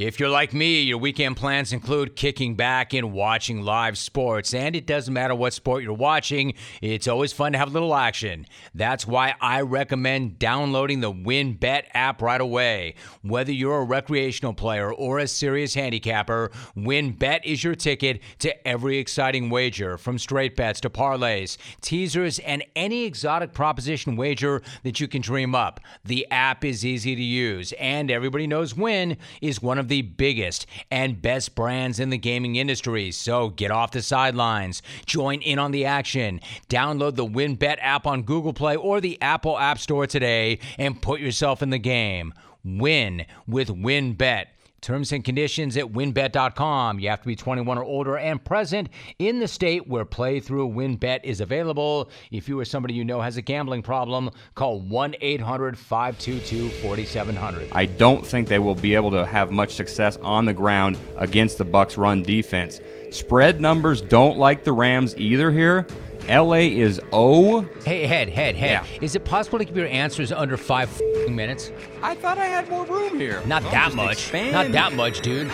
If 0.00 0.18
you're 0.18 0.30
like 0.30 0.54
me, 0.54 0.80
your 0.80 0.96
weekend 0.96 1.36
plans 1.36 1.74
include 1.74 2.16
kicking 2.16 2.54
back 2.54 2.94
and 2.94 3.12
watching 3.12 3.60
live 3.60 3.98
sports. 3.98 4.54
And 4.54 4.74
it 4.74 4.86
doesn't 4.86 5.12
matter 5.12 5.34
what 5.34 5.52
sport 5.52 5.82
you're 5.82 5.92
watching, 5.92 6.54
it's 6.80 7.06
always 7.06 7.34
fun 7.34 7.52
to 7.52 7.58
have 7.58 7.68
a 7.68 7.72
little 7.72 7.94
action. 7.94 8.46
That's 8.74 9.06
why 9.06 9.34
I 9.42 9.60
recommend 9.60 10.38
downloading 10.38 11.00
the 11.00 11.12
WynnBET 11.12 11.82
app 11.92 12.22
right 12.22 12.40
away. 12.40 12.94
Whether 13.20 13.52
you're 13.52 13.82
a 13.82 13.84
recreational 13.84 14.54
player 14.54 14.90
or 14.90 15.18
a 15.18 15.28
serious 15.28 15.74
handicapper, 15.74 16.50
WynnBET 16.74 17.40
is 17.44 17.62
your 17.62 17.74
ticket 17.74 18.22
to 18.38 18.66
every 18.66 18.96
exciting 18.96 19.50
wager, 19.50 19.98
from 19.98 20.18
straight 20.18 20.56
bets 20.56 20.80
to 20.80 20.88
parlays, 20.88 21.58
teasers, 21.82 22.38
and 22.38 22.64
any 22.74 23.04
exotic 23.04 23.52
proposition 23.52 24.16
wager 24.16 24.62
that 24.82 24.98
you 24.98 25.08
can 25.08 25.20
dream 25.20 25.54
up. 25.54 25.78
The 26.06 26.26
app 26.30 26.64
is 26.64 26.86
easy 26.86 27.14
to 27.14 27.22
use, 27.22 27.72
and 27.72 28.10
everybody 28.10 28.46
knows 28.46 28.74
Wynn 28.74 29.18
is 29.42 29.60
one 29.60 29.76
of 29.76 29.89
the 29.90 30.00
biggest 30.02 30.66
and 30.90 31.20
best 31.20 31.54
brands 31.54 32.00
in 32.00 32.08
the 32.08 32.16
gaming 32.16 32.56
industry. 32.56 33.10
So 33.10 33.50
get 33.50 33.70
off 33.70 33.90
the 33.90 34.00
sidelines, 34.00 34.80
join 35.04 35.42
in 35.42 35.58
on 35.58 35.72
the 35.72 35.84
action. 35.84 36.40
Download 36.70 37.14
the 37.14 37.26
WynnBET 37.26 37.76
app 37.80 38.06
on 38.06 38.22
Google 38.22 38.54
Play 38.54 38.76
or 38.76 39.02
the 39.02 39.20
Apple 39.20 39.58
App 39.58 39.78
Store 39.78 40.06
today 40.06 40.58
and 40.78 41.02
put 41.02 41.20
yourself 41.20 41.62
in 41.62 41.68
the 41.68 41.78
game. 41.78 42.32
Win 42.64 43.26
with 43.46 43.68
WynnBET. 43.68 44.46
Terms 44.80 45.12
and 45.12 45.22
conditions 45.22 45.76
at 45.76 45.84
wynnbet.com. 45.84 47.00
You 47.00 47.10
have 47.10 47.20
to 47.20 47.26
be 47.26 47.36
21 47.36 47.76
or 47.76 47.84
older 47.84 48.16
and 48.16 48.42
present 48.42 48.88
in 49.18 49.38
the 49.38 49.46
state 49.46 49.86
where 49.86 50.06
playthrough 50.06 50.74
WynnBET 50.74 51.20
is 51.22 51.42
available. 51.42 52.10
If 52.30 52.48
you 52.48 52.58
or 52.58 52.64
somebody 52.64 52.94
you 52.94 53.04
know 53.04 53.20
has 53.20 53.36
a 53.36 53.42
gambling 53.42 53.82
problem, 53.82 54.30
call 54.54 54.80
1 54.80 55.16
800 55.20 55.76
522 55.76 56.70
4700. 56.80 57.68
I 57.72 57.84
don't 57.84 58.26
think 58.26 58.48
they 58.48 58.58
will 58.58 58.74
be 58.74 58.94
able 58.94 59.10
to 59.10 59.26
have 59.26 59.50
much 59.50 59.74
success 59.74 60.16
on 60.18 60.46
the 60.46 60.54
ground 60.54 60.96
against 61.18 61.58
the 61.58 61.64
Bucs 61.66 61.98
run 61.98 62.22
defense. 62.22 62.80
Spread 63.10 63.60
numbers 63.60 64.00
don't 64.00 64.38
like 64.38 64.64
the 64.64 64.72
Rams 64.72 65.14
either 65.18 65.50
here. 65.50 65.86
LA 66.28 66.54
is 66.68 67.00
O. 67.12 67.62
Hey, 67.84 68.06
head, 68.06 68.28
head, 68.28 68.54
head. 68.54 68.84
Yeah. 68.86 68.98
Is 69.00 69.14
it 69.16 69.24
possible 69.24 69.58
to 69.58 69.64
keep 69.64 69.74
your 69.74 69.86
answers 69.88 70.30
under 70.32 70.56
five 70.56 70.88
f***ing 70.90 71.34
minutes? 71.34 71.72
I 72.02 72.14
thought 72.14 72.38
I 72.38 72.46
had 72.46 72.68
more 72.68 72.84
room 72.86 73.18
here. 73.18 73.42
Not 73.46 73.62
Don't 73.62 73.72
that 73.72 73.94
much. 73.94 74.12
expand. 74.12 74.52
Not 74.52 74.70
that 74.72 74.92
much, 74.92 75.20
dude. 75.22 75.48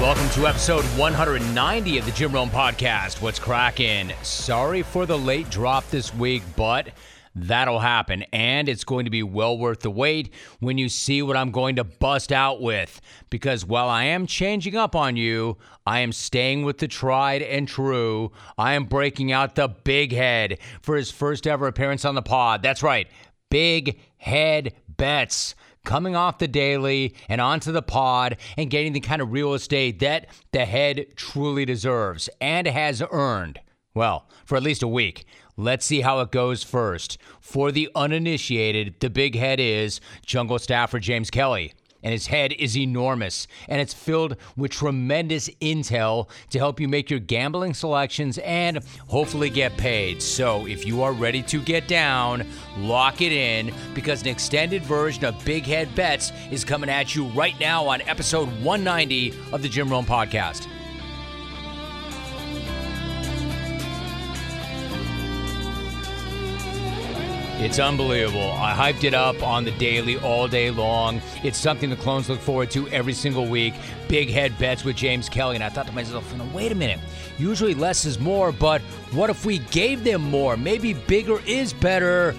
Welcome 0.00 0.28
to 0.30 0.46
episode 0.46 0.84
190 0.98 1.98
of 1.98 2.04
the 2.04 2.12
Jim 2.12 2.32
Rome 2.32 2.50
Podcast. 2.50 3.20
What's 3.20 3.38
cracking? 3.38 4.12
Sorry 4.22 4.82
for 4.82 5.06
the 5.06 5.18
late 5.18 5.50
drop 5.50 5.88
this 5.90 6.14
week, 6.14 6.42
but 6.54 6.88
that'll 7.44 7.80
happen. 7.80 8.24
And 8.32 8.68
it's 8.68 8.84
going 8.84 9.04
to 9.04 9.10
be 9.10 9.22
well 9.22 9.58
worth 9.58 9.80
the 9.80 9.90
wait 9.90 10.32
when 10.60 10.78
you 10.78 10.88
see 10.88 11.22
what 11.22 11.36
I'm 11.36 11.50
going 11.50 11.76
to 11.76 11.84
bust 11.84 12.32
out 12.32 12.60
with. 12.60 13.00
Because 13.30 13.64
while 13.64 13.88
I 13.88 14.04
am 14.04 14.26
changing 14.26 14.76
up 14.76 14.94
on 14.94 15.16
you, 15.16 15.56
I 15.86 16.00
am 16.00 16.12
staying 16.12 16.64
with 16.64 16.78
the 16.78 16.88
tried 16.88 17.42
and 17.42 17.66
true. 17.66 18.32
I 18.56 18.74
am 18.74 18.84
breaking 18.84 19.32
out 19.32 19.54
the 19.54 19.68
big 19.68 20.12
head 20.12 20.58
for 20.82 20.96
his 20.96 21.10
first 21.10 21.46
ever 21.46 21.66
appearance 21.66 22.04
on 22.04 22.14
the 22.14 22.22
pod. 22.22 22.62
That's 22.62 22.82
right, 22.82 23.08
big 23.50 23.98
head 24.18 24.74
bets 24.88 25.54
coming 25.84 26.14
off 26.14 26.38
the 26.38 26.48
daily 26.48 27.14
and 27.28 27.40
onto 27.40 27.72
the 27.72 27.80
pod 27.80 28.36
and 28.58 28.70
getting 28.70 28.92
the 28.92 29.00
kind 29.00 29.22
of 29.22 29.32
real 29.32 29.54
estate 29.54 30.00
that 30.00 30.26
the 30.52 30.66
head 30.66 31.06
truly 31.16 31.64
deserves 31.64 32.28
and 32.40 32.66
has 32.66 33.02
earned. 33.10 33.58
Well, 33.94 34.28
for 34.44 34.56
at 34.56 34.62
least 34.62 34.82
a 34.82 34.88
week. 34.88 35.24
Let's 35.60 35.84
see 35.84 36.02
how 36.02 36.20
it 36.20 36.30
goes 36.30 36.62
first. 36.62 37.18
For 37.40 37.72
the 37.72 37.90
uninitiated, 37.96 38.94
the 39.00 39.10
big 39.10 39.34
head 39.34 39.58
is 39.58 40.00
jungle 40.24 40.60
staffer 40.60 41.00
James 41.00 41.30
Kelley. 41.30 41.72
And 42.00 42.12
his 42.12 42.28
head 42.28 42.52
is 42.52 42.78
enormous, 42.78 43.48
and 43.68 43.80
it's 43.80 43.92
filled 43.92 44.36
with 44.56 44.70
tremendous 44.70 45.48
intel 45.60 46.28
to 46.50 46.58
help 46.60 46.78
you 46.78 46.86
make 46.86 47.10
your 47.10 47.18
gambling 47.18 47.74
selections 47.74 48.38
and 48.38 48.78
hopefully 49.08 49.50
get 49.50 49.76
paid. 49.76 50.22
So, 50.22 50.64
if 50.68 50.86
you 50.86 51.02
are 51.02 51.12
ready 51.12 51.42
to 51.42 51.60
get 51.60 51.88
down, 51.88 52.46
lock 52.76 53.20
it 53.20 53.32
in 53.32 53.74
because 53.94 54.22
an 54.22 54.28
extended 54.28 54.84
version 54.84 55.24
of 55.24 55.44
Big 55.44 55.64
Head 55.64 55.92
Bets 55.96 56.30
is 56.52 56.64
coming 56.64 56.88
at 56.88 57.16
you 57.16 57.24
right 57.30 57.58
now 57.58 57.88
on 57.88 58.00
episode 58.02 58.46
190 58.62 59.34
of 59.52 59.62
the 59.62 59.68
Jim 59.68 59.88
Rome 59.88 60.06
Podcast. 60.06 60.68
It's 67.60 67.80
unbelievable. 67.80 68.52
I 68.52 68.72
hyped 68.72 69.02
it 69.02 69.14
up 69.14 69.42
on 69.42 69.64
the 69.64 69.72
daily 69.72 70.16
all 70.18 70.46
day 70.46 70.70
long. 70.70 71.20
It's 71.42 71.58
something 71.58 71.90
the 71.90 71.96
clones 71.96 72.28
look 72.28 72.38
forward 72.38 72.70
to 72.70 72.88
every 72.90 73.12
single 73.12 73.48
week. 73.48 73.74
Big 74.06 74.30
head 74.30 74.56
bets 74.60 74.84
with 74.84 74.94
James 74.94 75.28
Kelley. 75.28 75.56
And 75.56 75.64
I 75.64 75.68
thought 75.68 75.88
to 75.88 75.92
myself, 75.92 76.32
"No, 76.36 76.44
wait 76.54 76.70
a 76.70 76.76
minute. 76.76 77.00
Usually 77.36 77.74
less 77.74 78.04
is 78.04 78.20
more, 78.20 78.52
but 78.52 78.80
what 79.10 79.28
if 79.28 79.44
we 79.44 79.58
gave 79.58 80.04
them 80.04 80.22
more? 80.22 80.56
Maybe 80.56 80.92
bigger 80.92 81.40
is 81.46 81.72
better. 81.72 82.36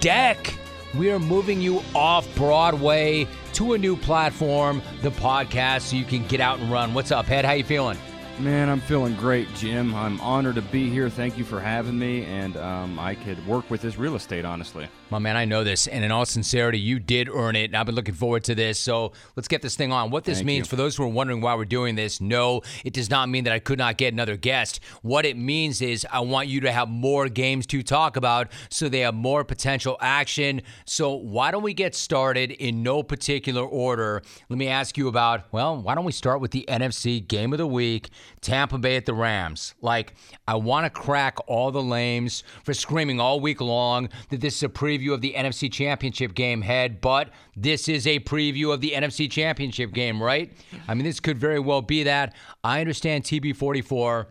Deck. 0.00 0.54
We 0.94 1.10
are 1.10 1.18
moving 1.18 1.60
you 1.60 1.82
off 1.94 2.26
Broadway 2.34 3.28
to 3.54 3.74
a 3.74 3.78
new 3.78 3.96
platform, 3.96 4.80
the 5.02 5.10
podcast, 5.10 5.82
so 5.82 5.96
you 5.96 6.04
can 6.04 6.26
get 6.26 6.40
out 6.40 6.58
and 6.58 6.72
run. 6.72 6.94
What's 6.94 7.10
up, 7.12 7.26
Head? 7.26 7.44
How 7.44 7.52
you 7.52 7.64
feeling? 7.64 7.98
Man, 8.40 8.68
I'm 8.68 8.80
feeling 8.80 9.14
great, 9.14 9.46
Jim. 9.54 9.94
I'm 9.94 10.20
honored 10.20 10.56
to 10.56 10.62
be 10.62 10.90
here. 10.90 11.08
Thank 11.08 11.38
you 11.38 11.44
for 11.44 11.60
having 11.60 11.96
me, 11.96 12.24
and 12.24 12.56
um, 12.56 12.98
I 12.98 13.14
could 13.14 13.46
work 13.46 13.70
with 13.70 13.80
this 13.80 13.96
real 13.96 14.16
estate, 14.16 14.44
honestly. 14.44 14.88
My 15.14 15.20
man, 15.20 15.36
I 15.36 15.44
know 15.44 15.62
this, 15.62 15.86
and 15.86 16.04
in 16.04 16.10
all 16.10 16.26
sincerity, 16.26 16.80
you 16.80 16.98
did 16.98 17.28
earn 17.28 17.54
it. 17.54 17.66
And 17.66 17.76
I've 17.76 17.86
been 17.86 17.94
looking 17.94 18.16
forward 18.16 18.42
to 18.44 18.54
this. 18.56 18.80
So 18.80 19.12
let's 19.36 19.46
get 19.46 19.62
this 19.62 19.76
thing 19.76 19.92
on. 19.92 20.10
What 20.10 20.24
this 20.24 20.38
Thank 20.38 20.46
means 20.48 20.66
you. 20.66 20.70
for 20.70 20.74
those 20.74 20.96
who 20.96 21.04
are 21.04 21.08
wondering 21.08 21.40
why 21.40 21.54
we're 21.54 21.66
doing 21.66 21.94
this, 21.94 22.20
no, 22.20 22.62
it 22.84 22.92
does 22.92 23.08
not 23.08 23.28
mean 23.28 23.44
that 23.44 23.52
I 23.52 23.60
could 23.60 23.78
not 23.78 23.96
get 23.96 24.12
another 24.12 24.36
guest. 24.36 24.80
What 25.02 25.24
it 25.24 25.36
means 25.36 25.80
is 25.82 26.04
I 26.10 26.18
want 26.18 26.48
you 26.48 26.58
to 26.62 26.72
have 26.72 26.88
more 26.88 27.28
games 27.28 27.64
to 27.66 27.84
talk 27.84 28.16
about 28.16 28.48
so 28.70 28.88
they 28.88 29.00
have 29.00 29.14
more 29.14 29.44
potential 29.44 29.96
action. 30.00 30.62
So 30.84 31.14
why 31.14 31.52
don't 31.52 31.62
we 31.62 31.74
get 31.74 31.94
started 31.94 32.50
in 32.50 32.82
no 32.82 33.04
particular 33.04 33.62
order? 33.62 34.20
Let 34.48 34.58
me 34.58 34.66
ask 34.66 34.98
you 34.98 35.06
about, 35.06 35.44
well, 35.52 35.80
why 35.80 35.94
don't 35.94 36.04
we 36.04 36.10
start 36.10 36.40
with 36.40 36.50
the 36.50 36.64
NFC 36.66 37.24
game 37.24 37.52
of 37.52 37.58
the 37.58 37.68
week, 37.68 38.10
Tampa 38.40 38.78
Bay 38.78 38.96
at 38.96 39.06
the 39.06 39.14
Rams? 39.14 39.76
Like, 39.80 40.14
I 40.48 40.56
want 40.56 40.86
to 40.86 40.90
crack 40.90 41.38
all 41.46 41.70
the 41.70 41.84
lames 41.84 42.42
for 42.64 42.74
screaming 42.74 43.20
all 43.20 43.38
week 43.38 43.60
long 43.60 44.08
that 44.30 44.40
this 44.40 44.56
is 44.56 44.64
a 44.64 44.68
preview 44.68 45.03
of 45.12 45.20
the 45.20 45.34
NFC 45.36 45.70
Championship 45.70 46.34
game, 46.34 46.62
head, 46.62 47.00
but 47.00 47.30
this 47.56 47.88
is 47.88 48.06
a 48.06 48.20
preview 48.20 48.72
of 48.72 48.80
the 48.80 48.92
NFC 48.92 49.30
Championship 49.30 49.92
game, 49.92 50.22
right? 50.22 50.52
I 50.88 50.94
mean, 50.94 51.04
this 51.04 51.20
could 51.20 51.38
very 51.38 51.58
well 51.58 51.82
be 51.82 52.04
that. 52.04 52.34
I 52.62 52.80
understand 52.80 53.24
TB44 53.24 54.26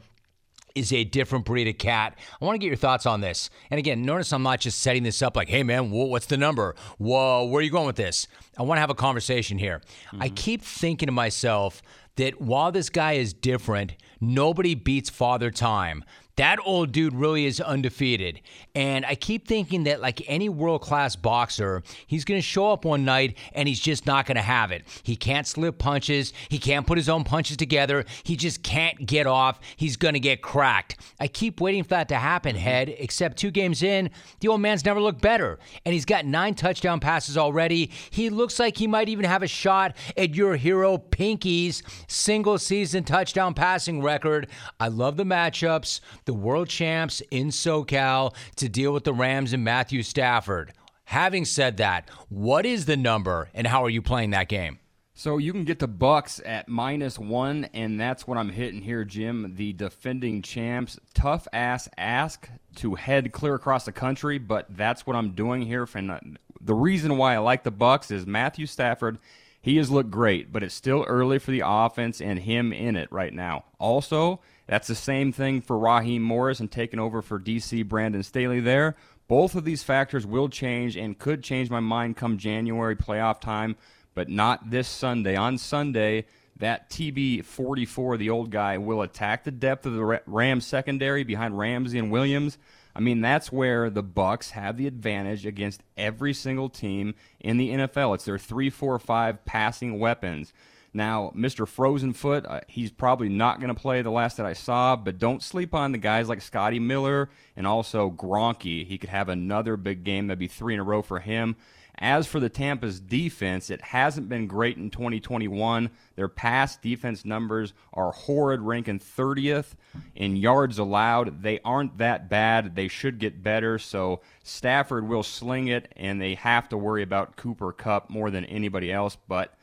is 0.75 0.91
a 0.91 1.03
different 1.03 1.45
breed 1.45 1.67
of 1.67 1.77
cat. 1.77 2.17
I 2.41 2.45
want 2.45 2.55
to 2.55 2.59
get 2.59 2.67
your 2.67 2.75
thoughts 2.75 3.05
on 3.05 3.21
this. 3.21 3.49
And 3.69 3.77
again, 3.77 4.03
notice 4.03 4.33
I'm 4.33 4.43
not 4.43 4.59
just 4.59 4.79
setting 4.79 5.03
this 5.03 5.21
up 5.21 5.35
like, 5.35 5.49
hey 5.49 5.63
man, 5.63 5.91
what's 5.91 6.25
the 6.25 6.37
number? 6.37 6.75
Whoa, 6.97 7.45
where 7.45 7.59
are 7.59 7.63
you 7.63 7.69
going 7.69 7.85
with 7.85 7.95
this? 7.95 8.27
I 8.57 8.63
want 8.63 8.77
to 8.77 8.81
have 8.81 8.89
a 8.89 8.95
conversation 8.95 9.57
here. 9.57 9.81
I 10.13 10.27
mm-hmm. 10.27 10.35
keep 10.35 10.61
thinking 10.63 11.07
to 11.07 11.11
myself 11.11 11.81
that 12.15 12.41
while 12.41 12.71
this 12.71 12.89
guy 12.89 13.13
is 13.13 13.33
different, 13.33 13.93
nobody 14.21 14.75
beats 14.75 15.09
Father 15.09 15.51
Time. 15.51 16.03
That 16.35 16.57
old 16.65 16.91
dude 16.91 17.13
really 17.13 17.45
is 17.45 17.61
undefeated. 17.61 18.41
And 18.73 19.05
I 19.05 19.13
keep 19.13 19.47
thinking 19.47 19.83
that, 19.83 20.01
like 20.01 20.23
any 20.27 20.49
world 20.49 20.81
class 20.81 21.15
boxer, 21.15 21.83
he's 22.07 22.25
going 22.25 22.39
to 22.39 22.45
show 22.45 22.71
up 22.71 22.85
one 22.85 23.05
night 23.05 23.37
and 23.53 23.67
he's 23.67 23.79
just 23.79 24.07
not 24.07 24.25
going 24.25 24.37
to 24.37 24.41
have 24.41 24.71
it. 24.71 24.83
He 25.03 25.15
can't 25.15 25.45
slip 25.45 25.77
punches. 25.77 26.33
He 26.49 26.57
can't 26.57 26.87
put 26.87 26.97
his 26.97 27.07
own 27.07 27.23
punches 27.23 27.57
together. 27.57 28.05
He 28.23 28.35
just 28.35 28.63
can't 28.63 29.05
get 29.05 29.27
off. 29.27 29.59
He's 29.75 29.95
going 29.95 30.15
to 30.15 30.19
get 30.19 30.41
cracked. 30.41 30.97
I 31.19 31.27
keep 31.27 31.61
waiting 31.61 31.83
for 31.83 31.89
that 31.89 32.09
to 32.09 32.15
happen, 32.15 32.55
mm-hmm. 32.55 32.63
head, 32.63 32.95
except 32.97 33.37
two 33.37 33.51
games 33.51 33.83
in, 33.83 34.09
the 34.39 34.47
old 34.47 34.61
man's 34.61 34.85
never 34.85 35.01
looked 35.01 35.21
better. 35.21 35.59
And 35.85 35.93
he's 35.93 36.05
got 36.05 36.25
nine 36.25 36.55
touchdown 36.55 36.99
passes 36.99 37.37
already. 37.37 37.91
He 38.09 38.29
looks 38.31 38.59
like 38.59 38.77
he 38.77 38.87
might 38.87 39.09
even 39.09 39.25
have 39.25 39.43
a 39.43 39.47
shot 39.47 39.95
at 40.17 40.33
your 40.33 40.55
hero 40.55 40.97
Pinky's 40.97 41.83
single 42.07 42.57
season 42.57 43.03
touchdown 43.03 43.53
passing 43.53 44.01
record. 44.01 44.47
I 44.79 44.87
love 44.87 45.17
the 45.17 45.23
matchups, 45.23 45.99
the 46.25 46.33
world 46.33 46.69
champs 46.69 47.21
in 47.31 47.49
SoCal 47.49 48.35
to 48.57 48.69
deal 48.69 48.93
with 48.93 49.03
the 49.03 49.13
Rams 49.13 49.53
and 49.53 49.63
Matthew 49.63 50.03
Stafford. 50.03 50.73
Having 51.05 51.45
said 51.45 51.77
that, 51.77 52.09
what 52.29 52.65
is 52.65 52.85
the 52.85 52.97
number 52.97 53.49
and 53.53 53.67
how 53.67 53.83
are 53.83 53.89
you 53.89 54.01
playing 54.01 54.31
that 54.31 54.49
game? 54.49 54.79
So 55.15 55.37
you 55.37 55.51
can 55.51 55.63
get 55.63 55.77
the 55.77 55.87
Bucs 55.87 56.41
at 56.43 56.67
minus 56.67 57.19
one, 57.19 57.65
and 57.73 57.99
that's 57.99 58.25
what 58.25 58.37
I'm 58.37 58.49
hitting 58.49 58.81
here, 58.81 59.05
Jim. 59.05 59.53
The 59.55 59.71
defending 59.73 60.41
champs, 60.41 60.99
tough 61.13 61.47
ass 61.53 61.87
ask 61.97 62.49
to 62.77 62.95
head 62.95 63.31
clear 63.31 63.53
across 63.53 63.85
the 63.85 63.91
country, 63.91 64.39
but 64.39 64.65
that's 64.75 65.05
what 65.05 65.15
I'm 65.15 65.33
doing 65.33 65.61
here. 65.61 65.85
From 65.85 66.09
uh, 66.09 66.17
the 66.59 66.73
reason 66.73 67.17
why 67.17 67.35
I 67.35 67.37
like 67.37 67.63
the 67.63 67.71
Bucs 67.71 68.09
is 68.09 68.25
Matthew 68.25 68.65
Stafford. 68.65 69.19
He 69.61 69.77
has 69.77 69.91
looked 69.91 70.09
great, 70.09 70.51
but 70.51 70.63
it's 70.63 70.73
still 70.73 71.05
early 71.07 71.37
for 71.37 71.51
the 71.51 71.61
offense 71.63 72.19
and 72.19 72.39
him 72.39 72.73
in 72.73 72.95
it 72.95 73.11
right 73.11 73.33
now. 73.33 73.65
Also, 73.79 74.41
that's 74.67 74.87
the 74.87 74.95
same 74.95 75.31
thing 75.31 75.61
for 75.61 75.77
Raheem 75.77 76.21
Morris 76.21 76.59
and 76.59 76.71
taking 76.71 76.99
over 76.99 77.21
for 77.21 77.39
DC 77.39 77.87
Brandon 77.87 78.23
Staley 78.23 78.59
there. 78.59 78.95
Both 79.27 79.55
of 79.55 79.65
these 79.65 79.83
factors 79.83 80.25
will 80.25 80.49
change 80.49 80.95
and 80.95 81.17
could 81.17 81.43
change 81.43 81.69
my 81.69 81.79
mind 81.79 82.17
come 82.17 82.37
January 82.37 82.95
playoff 82.95 83.39
time, 83.41 83.75
but 84.13 84.29
not 84.29 84.69
this 84.69 84.87
Sunday. 84.87 85.35
On 85.35 85.57
Sunday, 85.57 86.25
that 86.57 86.89
TB 86.89 87.45
44, 87.45 88.17
the 88.17 88.29
old 88.29 88.51
guy, 88.51 88.77
will 88.77 89.01
attack 89.01 89.43
the 89.43 89.51
depth 89.51 89.85
of 89.85 89.93
the 89.93 90.21
Rams 90.25 90.65
secondary 90.65 91.23
behind 91.23 91.57
Ramsey 91.57 91.99
and 91.99 92.11
Williams. 92.11 92.57
I 92.95 92.99
mean, 92.99 93.21
that's 93.21 93.51
where 93.51 93.89
the 93.89 94.03
Bucs 94.03 94.51
have 94.51 94.77
the 94.77 94.87
advantage 94.87 95.45
against 95.45 95.81
every 95.97 96.33
single 96.33 96.69
team 96.69 97.15
in 97.39 97.57
the 97.57 97.71
NFL. 97.71 98.15
It's 98.15 98.25
their 98.25 98.37
three, 98.37 98.69
four, 98.69 98.99
five 98.99 99.43
passing 99.45 99.99
weapons. 99.99 100.53
Now, 100.93 101.31
Mr. 101.35 101.67
Frozen 101.67 102.13
Foot, 102.13 102.45
uh, 102.45 102.61
he's 102.67 102.91
probably 102.91 103.29
not 103.29 103.59
going 103.59 103.73
to 103.73 103.79
play 103.79 104.01
the 104.01 104.11
last 104.11 104.37
that 104.37 104.45
I 104.45 104.53
saw, 104.53 104.95
but 104.95 105.17
don't 105.17 105.41
sleep 105.41 105.73
on 105.73 105.91
the 105.91 105.97
guys 105.97 106.29
like 106.29 106.41
Scotty 106.41 106.79
Miller 106.79 107.29
and 107.55 107.65
also 107.65 108.11
Gronky. 108.11 108.85
He 108.85 108.99
could 108.99 109.09
have 109.09 109.29
another 109.29 109.75
big 109.75 110.03
game, 110.03 110.27
maybe 110.27 110.47
three 110.47 110.75
in 110.75 110.79
a 110.79 110.83
row 110.83 111.01
for 111.01 111.19
him. 111.19 111.55
As 111.99 112.25
for 112.27 112.39
the 112.39 112.49
Tampa's 112.49 112.99
defense, 112.99 113.69
it 113.69 113.81
hasn't 113.81 114.27
been 114.27 114.47
great 114.47 114.77
in 114.77 114.89
2021. 114.89 115.91
Their 116.15 116.27
pass 116.27 116.75
defense 116.75 117.23
numbers 117.23 117.73
are 117.93 118.11
horrid, 118.11 118.61
ranking 118.61 118.99
30th 118.99 119.73
in 120.15 120.35
yards 120.35 120.79
allowed. 120.79 121.43
They 121.43 121.59
aren't 121.63 121.99
that 121.99 122.29
bad. 122.29 122.75
They 122.75 122.87
should 122.87 123.19
get 123.19 123.43
better. 123.43 123.77
So 123.77 124.21
Stafford 124.43 125.07
will 125.07 125.23
sling 125.23 125.67
it, 125.67 125.91
and 125.95 126.19
they 126.19 126.33
have 126.35 126.67
to 126.69 126.77
worry 126.77 127.03
about 127.03 127.35
Cooper 127.35 127.71
Kupp 127.71 128.09
more 128.09 128.31
than 128.31 128.45
anybody 128.45 128.91
else. 128.91 129.15
But 129.27 129.55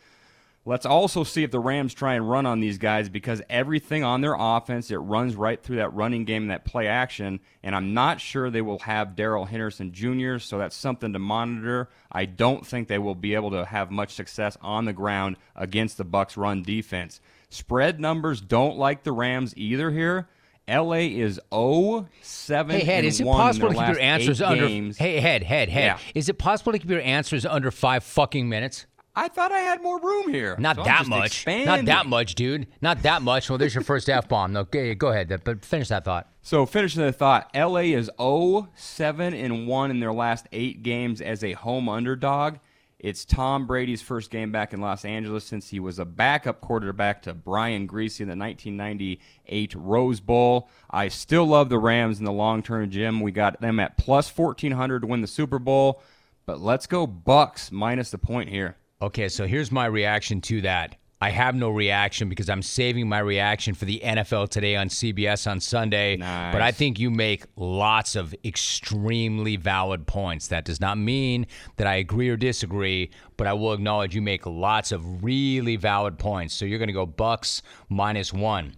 Let's 0.66 0.84
also 0.84 1.24
see 1.24 1.42
if 1.42 1.50
the 1.50 1.58
Rams 1.58 1.94
try 1.94 2.14
and 2.14 2.28
run 2.28 2.44
on 2.44 2.60
these 2.60 2.76
guys 2.76 3.08
because 3.08 3.40
everything 3.48 4.04
on 4.04 4.20
their 4.20 4.36
offense 4.38 4.90
it 4.90 4.98
runs 4.98 5.34
right 5.34 5.60
through 5.60 5.76
that 5.76 5.94
running 5.94 6.26
game, 6.26 6.42
and 6.42 6.50
that 6.50 6.66
play 6.66 6.86
action, 6.86 7.40
and 7.62 7.74
I'm 7.74 7.94
not 7.94 8.20
sure 8.20 8.50
they 8.50 8.60
will 8.60 8.80
have 8.80 9.16
Darrell 9.16 9.46
Henderson 9.46 9.92
Jr. 9.92 10.38
So 10.38 10.58
that's 10.58 10.76
something 10.76 11.14
to 11.14 11.18
monitor. 11.18 11.88
I 12.12 12.26
don't 12.26 12.66
think 12.66 12.88
they 12.88 12.98
will 12.98 13.14
be 13.14 13.34
able 13.34 13.50
to 13.52 13.64
have 13.64 13.90
much 13.90 14.12
success 14.12 14.58
on 14.60 14.84
the 14.84 14.92
ground 14.92 15.36
against 15.56 15.96
the 15.96 16.04
Bucs 16.04 16.36
run 16.36 16.62
defense. 16.62 17.20
Spread 17.48 17.98
numbers 17.98 18.42
don't 18.42 18.76
like 18.76 19.02
the 19.02 19.12
Rams 19.12 19.54
either 19.56 19.90
here. 19.90 20.28
LA 20.68 21.08
is 21.08 21.40
0 21.52 22.06
7 22.22 22.76
Hey, 22.76 22.84
Head, 22.84 23.04
is 23.04 23.20
it 23.20 23.24
possible 23.24 23.70
to 23.70 23.74
keep 23.74 23.88
your 23.88 23.98
answers 23.98 24.40
under 24.40 24.68
games. 24.68 24.98
Hey, 24.98 25.18
Head, 25.18 25.42
Head, 25.42 25.68
Head. 25.68 25.82
Yeah. 25.82 25.98
Is 26.14 26.28
it 26.28 26.38
possible 26.38 26.72
to 26.72 26.78
keep 26.78 26.90
your 26.90 27.00
answers 27.00 27.44
under 27.44 27.70
5 27.70 28.04
fucking 28.04 28.48
minutes? 28.48 28.86
I 29.14 29.28
thought 29.28 29.50
I 29.50 29.58
had 29.58 29.82
more 29.82 30.00
room 30.00 30.32
here. 30.32 30.56
Not 30.58 30.76
so 30.76 30.84
that 30.84 31.06
much. 31.06 31.46
Not 31.46 31.84
that 31.86 32.06
much, 32.06 32.34
dude. 32.36 32.68
Not 32.80 33.02
that 33.02 33.22
much. 33.22 33.50
Well, 33.50 33.58
there's 33.58 33.74
your 33.74 33.82
first 33.82 34.08
F 34.08 34.28
bomb. 34.28 34.52
No, 34.52 34.60
okay, 34.60 34.94
go 34.94 35.08
ahead, 35.08 35.40
but 35.44 35.64
finish 35.64 35.88
that 35.88 36.04
thought. 36.04 36.28
So 36.42 36.64
finishing 36.64 37.02
the 37.02 37.12
thought, 37.12 37.50
LA 37.54 37.80
is 37.80 38.10
0 38.20 38.68
7 38.74 39.34
and 39.34 39.66
1 39.66 39.90
in 39.90 40.00
their 40.00 40.12
last 40.12 40.46
8 40.52 40.82
games 40.82 41.20
as 41.20 41.42
a 41.42 41.52
home 41.52 41.88
underdog. 41.88 42.58
It's 43.00 43.24
Tom 43.24 43.66
Brady's 43.66 44.02
first 44.02 44.30
game 44.30 44.52
back 44.52 44.74
in 44.74 44.80
Los 44.82 45.06
Angeles 45.06 45.44
since 45.44 45.70
he 45.70 45.80
was 45.80 45.98
a 45.98 46.04
backup 46.04 46.60
quarterback 46.60 47.22
to 47.22 47.32
Brian 47.32 47.88
Griese 47.88 48.20
in 48.20 48.28
the 48.28 48.36
1998 48.36 49.74
Rose 49.74 50.20
Bowl. 50.20 50.68
I 50.90 51.08
still 51.08 51.46
love 51.46 51.70
the 51.70 51.78
Rams 51.78 52.18
in 52.18 52.26
the 52.26 52.32
long 52.32 52.62
term, 52.62 52.90
Jim. 52.90 53.20
We 53.20 53.32
got 53.32 53.60
them 53.62 53.80
at 53.80 53.96
plus 53.96 54.28
1400 54.36 55.00
to 55.00 55.06
win 55.06 55.22
the 55.22 55.26
Super 55.26 55.58
Bowl, 55.58 56.02
but 56.44 56.60
let's 56.60 56.86
go 56.86 57.06
Bucs 57.06 57.72
minus 57.72 58.10
the 58.10 58.18
point 58.18 58.50
here. 58.50 58.76
Okay, 59.02 59.28
so 59.30 59.46
here's 59.46 59.72
my 59.72 59.86
reaction 59.86 60.40
to 60.42 60.60
that. 60.60 60.96
I 61.22 61.30
have 61.30 61.54
no 61.54 61.68
reaction 61.68 62.30
because 62.30 62.48
I'm 62.48 62.62
saving 62.62 63.08
my 63.08 63.18
reaction 63.18 63.74
for 63.74 63.84
the 63.84 64.00
NFL 64.02 64.48
today 64.48 64.76
on 64.76 64.88
CBS 64.88 65.50
on 65.50 65.60
Sunday. 65.60 66.16
Nice. 66.16 66.52
But 66.52 66.62
I 66.62 66.72
think 66.72 66.98
you 66.98 67.10
make 67.10 67.44
lots 67.56 68.16
of 68.16 68.34
extremely 68.42 69.56
valid 69.56 70.06
points. 70.06 70.48
That 70.48 70.64
does 70.64 70.80
not 70.80 70.96
mean 70.96 71.46
that 71.76 71.86
I 71.86 71.96
agree 71.96 72.30
or 72.30 72.36
disagree, 72.38 73.10
but 73.36 73.46
I 73.46 73.52
will 73.52 73.74
acknowledge 73.74 74.14
you 74.14 74.22
make 74.22 74.46
lots 74.46 74.92
of 74.92 75.22
really 75.22 75.76
valid 75.76 76.18
points. 76.18 76.54
So 76.54 76.64
you're 76.64 76.78
going 76.78 76.88
to 76.88 76.94
go 76.94 77.06
Bucs 77.06 77.60
minus 77.90 78.32
one. 78.32 78.74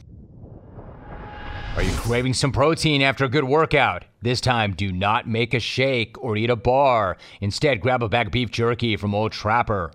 Are 1.76 1.82
you 1.82 1.92
craving 1.92 2.34
some 2.34 2.52
protein 2.52 3.02
after 3.02 3.24
a 3.24 3.28
good 3.28 3.44
workout? 3.44 4.04
This 4.20 4.40
time, 4.40 4.74
do 4.74 4.92
not 4.92 5.28
make 5.28 5.54
a 5.54 5.60
shake 5.60 6.22
or 6.22 6.36
eat 6.36 6.50
a 6.50 6.56
bar. 6.56 7.16
Instead, 7.40 7.80
grab 7.80 8.02
a 8.02 8.08
bag 8.08 8.26
of 8.26 8.32
beef 8.32 8.50
jerky 8.50 8.96
from 8.96 9.14
Old 9.14 9.32
Trapper. 9.32 9.92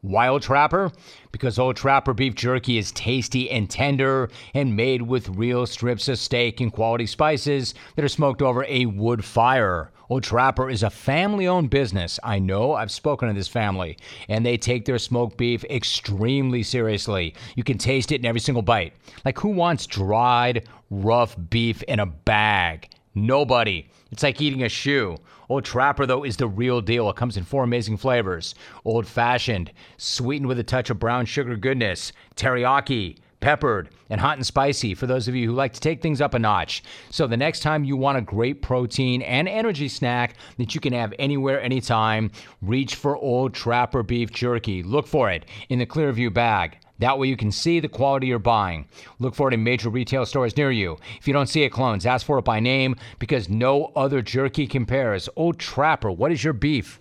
Why 0.00 0.28
Old 0.28 0.42
Trapper? 0.42 0.92
Because 1.32 1.58
Old 1.58 1.74
Trapper 1.74 2.14
beef 2.14 2.36
jerky 2.36 2.78
is 2.78 2.92
tasty 2.92 3.50
and 3.50 3.68
tender 3.68 4.30
and 4.54 4.76
made 4.76 5.02
with 5.02 5.28
real 5.30 5.66
strips 5.66 6.06
of 6.06 6.20
steak 6.20 6.60
and 6.60 6.72
quality 6.72 7.06
spices 7.06 7.74
that 7.96 8.04
are 8.04 8.08
smoked 8.08 8.40
over 8.40 8.64
a 8.68 8.86
wood 8.86 9.24
fire. 9.24 9.90
Old 10.08 10.22
Trapper 10.22 10.70
is 10.70 10.84
a 10.84 10.90
family 10.90 11.48
owned 11.48 11.70
business. 11.70 12.20
I 12.22 12.38
know, 12.38 12.74
I've 12.74 12.92
spoken 12.92 13.26
to 13.26 13.34
this 13.34 13.48
family, 13.48 13.98
and 14.28 14.46
they 14.46 14.56
take 14.56 14.84
their 14.84 14.98
smoked 14.98 15.36
beef 15.36 15.64
extremely 15.64 16.62
seriously. 16.62 17.34
You 17.56 17.64
can 17.64 17.76
taste 17.76 18.12
it 18.12 18.20
in 18.20 18.26
every 18.26 18.40
single 18.40 18.62
bite. 18.62 18.94
Like, 19.24 19.38
who 19.40 19.48
wants 19.48 19.86
dried, 19.86 20.68
rough 20.90 21.36
beef 21.50 21.82
in 21.82 21.98
a 21.98 22.06
bag? 22.06 22.88
Nobody. 23.14 23.88
It's 24.10 24.22
like 24.22 24.40
eating 24.40 24.62
a 24.62 24.68
shoe. 24.68 25.16
Old 25.48 25.64
Trapper, 25.64 26.06
though, 26.06 26.24
is 26.24 26.36
the 26.36 26.46
real 26.46 26.80
deal. 26.80 27.08
It 27.08 27.16
comes 27.16 27.36
in 27.36 27.44
four 27.44 27.64
amazing 27.64 27.96
flavors 27.96 28.54
old 28.84 29.06
fashioned, 29.06 29.72
sweetened 29.96 30.48
with 30.48 30.58
a 30.58 30.64
touch 30.64 30.90
of 30.90 30.98
brown 30.98 31.26
sugar 31.26 31.56
goodness, 31.56 32.12
teriyaki, 32.36 33.16
peppered, 33.40 33.90
and 34.10 34.20
hot 34.20 34.36
and 34.36 34.46
spicy 34.46 34.94
for 34.94 35.06
those 35.06 35.28
of 35.28 35.34
you 35.34 35.48
who 35.48 35.54
like 35.54 35.72
to 35.72 35.80
take 35.80 36.02
things 36.02 36.20
up 36.20 36.34
a 36.34 36.38
notch. 36.38 36.82
So 37.10 37.26
the 37.26 37.36
next 37.36 37.60
time 37.60 37.84
you 37.84 37.96
want 37.96 38.18
a 38.18 38.22
great 38.22 38.62
protein 38.62 39.22
and 39.22 39.48
energy 39.48 39.88
snack 39.88 40.34
that 40.58 40.74
you 40.74 40.80
can 40.80 40.92
have 40.92 41.14
anywhere, 41.18 41.60
anytime, 41.60 42.30
reach 42.62 42.94
for 42.94 43.16
Old 43.16 43.54
Trapper 43.54 44.02
beef 44.02 44.30
jerky. 44.30 44.82
Look 44.82 45.06
for 45.06 45.30
it 45.30 45.46
in 45.68 45.78
the 45.78 45.86
Clearview 45.86 46.32
bag. 46.32 46.77
That 46.98 47.18
way 47.18 47.28
you 47.28 47.36
can 47.36 47.52
see 47.52 47.80
the 47.80 47.88
quality 47.88 48.26
you're 48.26 48.38
buying. 48.38 48.88
Look 49.18 49.34
for 49.34 49.48
it 49.48 49.54
in 49.54 49.62
major 49.62 49.88
retail 49.88 50.26
stores 50.26 50.56
near 50.56 50.70
you. 50.70 50.98
If 51.18 51.28
you 51.28 51.32
don't 51.32 51.48
see 51.48 51.62
it, 51.62 51.70
clones, 51.70 52.06
ask 52.06 52.26
for 52.26 52.38
it 52.38 52.44
by 52.44 52.60
name 52.60 52.96
because 53.18 53.48
no 53.48 53.92
other 53.94 54.20
jerky 54.22 54.66
compares. 54.66 55.28
Old 55.36 55.58
Trapper, 55.58 56.10
what 56.10 56.32
is 56.32 56.42
your 56.42 56.52
beef? 56.52 56.98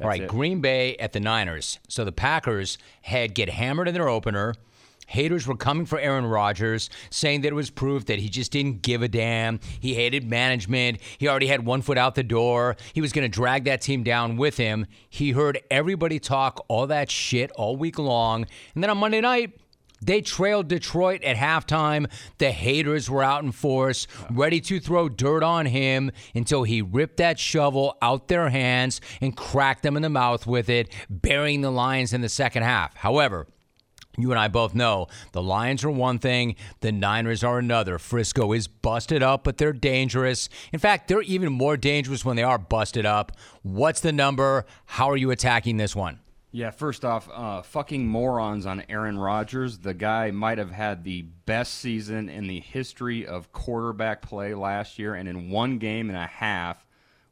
All 0.00 0.08
right, 0.08 0.22
it. 0.22 0.28
Green 0.28 0.60
Bay 0.60 0.96
at 0.96 1.12
the 1.12 1.20
Niners. 1.20 1.78
So 1.88 2.04
the 2.04 2.12
Packers 2.12 2.76
had 3.02 3.34
get 3.34 3.48
hammered 3.48 3.88
in 3.88 3.94
their 3.94 4.08
opener. 4.08 4.54
Haters 5.06 5.46
were 5.46 5.56
coming 5.56 5.86
for 5.86 5.98
Aaron 5.98 6.26
Rodgers, 6.26 6.90
saying 7.10 7.42
that 7.42 7.48
it 7.48 7.54
was 7.54 7.70
proof 7.70 8.06
that 8.06 8.18
he 8.18 8.28
just 8.28 8.52
didn't 8.52 8.82
give 8.82 9.02
a 9.02 9.08
damn. 9.08 9.60
He 9.80 9.94
hated 9.94 10.28
management. 10.28 11.00
He 11.18 11.28
already 11.28 11.46
had 11.46 11.64
one 11.64 11.82
foot 11.82 11.98
out 11.98 12.14
the 12.14 12.22
door. 12.22 12.76
He 12.92 13.00
was 13.00 13.12
going 13.12 13.24
to 13.24 13.34
drag 13.34 13.64
that 13.64 13.80
team 13.80 14.02
down 14.02 14.36
with 14.36 14.56
him. 14.56 14.86
He 15.08 15.30
heard 15.30 15.60
everybody 15.70 16.18
talk 16.18 16.64
all 16.68 16.86
that 16.88 17.10
shit 17.10 17.50
all 17.52 17.76
week 17.76 17.98
long. 17.98 18.46
And 18.74 18.82
then 18.82 18.90
on 18.90 18.98
Monday 18.98 19.20
night, 19.20 19.58
they 20.02 20.20
trailed 20.20 20.68
Detroit 20.68 21.22
at 21.24 21.36
halftime. 21.36 22.10
The 22.38 22.50
haters 22.50 23.08
were 23.08 23.22
out 23.22 23.44
in 23.44 23.52
force, 23.52 24.06
ready 24.30 24.60
to 24.62 24.78
throw 24.78 25.08
dirt 25.08 25.42
on 25.42 25.66
him 25.66 26.10
until 26.34 26.64
he 26.64 26.82
ripped 26.82 27.16
that 27.16 27.38
shovel 27.38 27.96
out 28.02 28.28
their 28.28 28.50
hands 28.50 29.00
and 29.20 29.36
cracked 29.36 29.82
them 29.82 29.96
in 29.96 30.02
the 30.02 30.10
mouth 30.10 30.46
with 30.46 30.68
it, 30.68 30.92
burying 31.08 31.62
the 31.62 31.70
Lions 31.70 32.12
in 32.12 32.20
the 32.20 32.28
second 32.28 32.62
half. 32.62 32.94
However, 32.96 33.46
you 34.18 34.30
and 34.30 34.38
I 34.38 34.48
both 34.48 34.74
know 34.74 35.08
the 35.32 35.42
Lions 35.42 35.84
are 35.84 35.90
one 35.90 36.18
thing, 36.18 36.56
the 36.80 36.92
Niners 36.92 37.44
are 37.44 37.58
another. 37.58 37.98
Frisco 37.98 38.52
is 38.52 38.68
busted 38.68 39.22
up, 39.22 39.44
but 39.44 39.58
they're 39.58 39.72
dangerous. 39.72 40.48
In 40.72 40.78
fact, 40.78 41.08
they're 41.08 41.22
even 41.22 41.52
more 41.52 41.76
dangerous 41.76 42.24
when 42.24 42.36
they 42.36 42.42
are 42.42 42.58
busted 42.58 43.06
up. 43.06 43.32
What's 43.62 44.00
the 44.00 44.12
number? 44.12 44.66
How 44.86 45.10
are 45.10 45.16
you 45.16 45.30
attacking 45.30 45.76
this 45.76 45.94
one? 45.96 46.20
Yeah, 46.52 46.70
first 46.70 47.04
off, 47.04 47.28
uh, 47.30 47.60
fucking 47.60 48.06
morons 48.06 48.64
on 48.64 48.82
Aaron 48.88 49.18
Rodgers. 49.18 49.76
The 49.78 49.92
guy 49.92 50.30
might 50.30 50.56
have 50.56 50.70
had 50.70 51.04
the 51.04 51.22
best 51.44 51.74
season 51.74 52.30
in 52.30 52.46
the 52.46 52.60
history 52.60 53.26
of 53.26 53.52
quarterback 53.52 54.22
play 54.22 54.54
last 54.54 54.98
year, 54.98 55.14
and 55.14 55.28
in 55.28 55.50
one 55.50 55.76
game 55.76 56.08
and 56.08 56.16
a 56.16 56.26
half, 56.26 56.85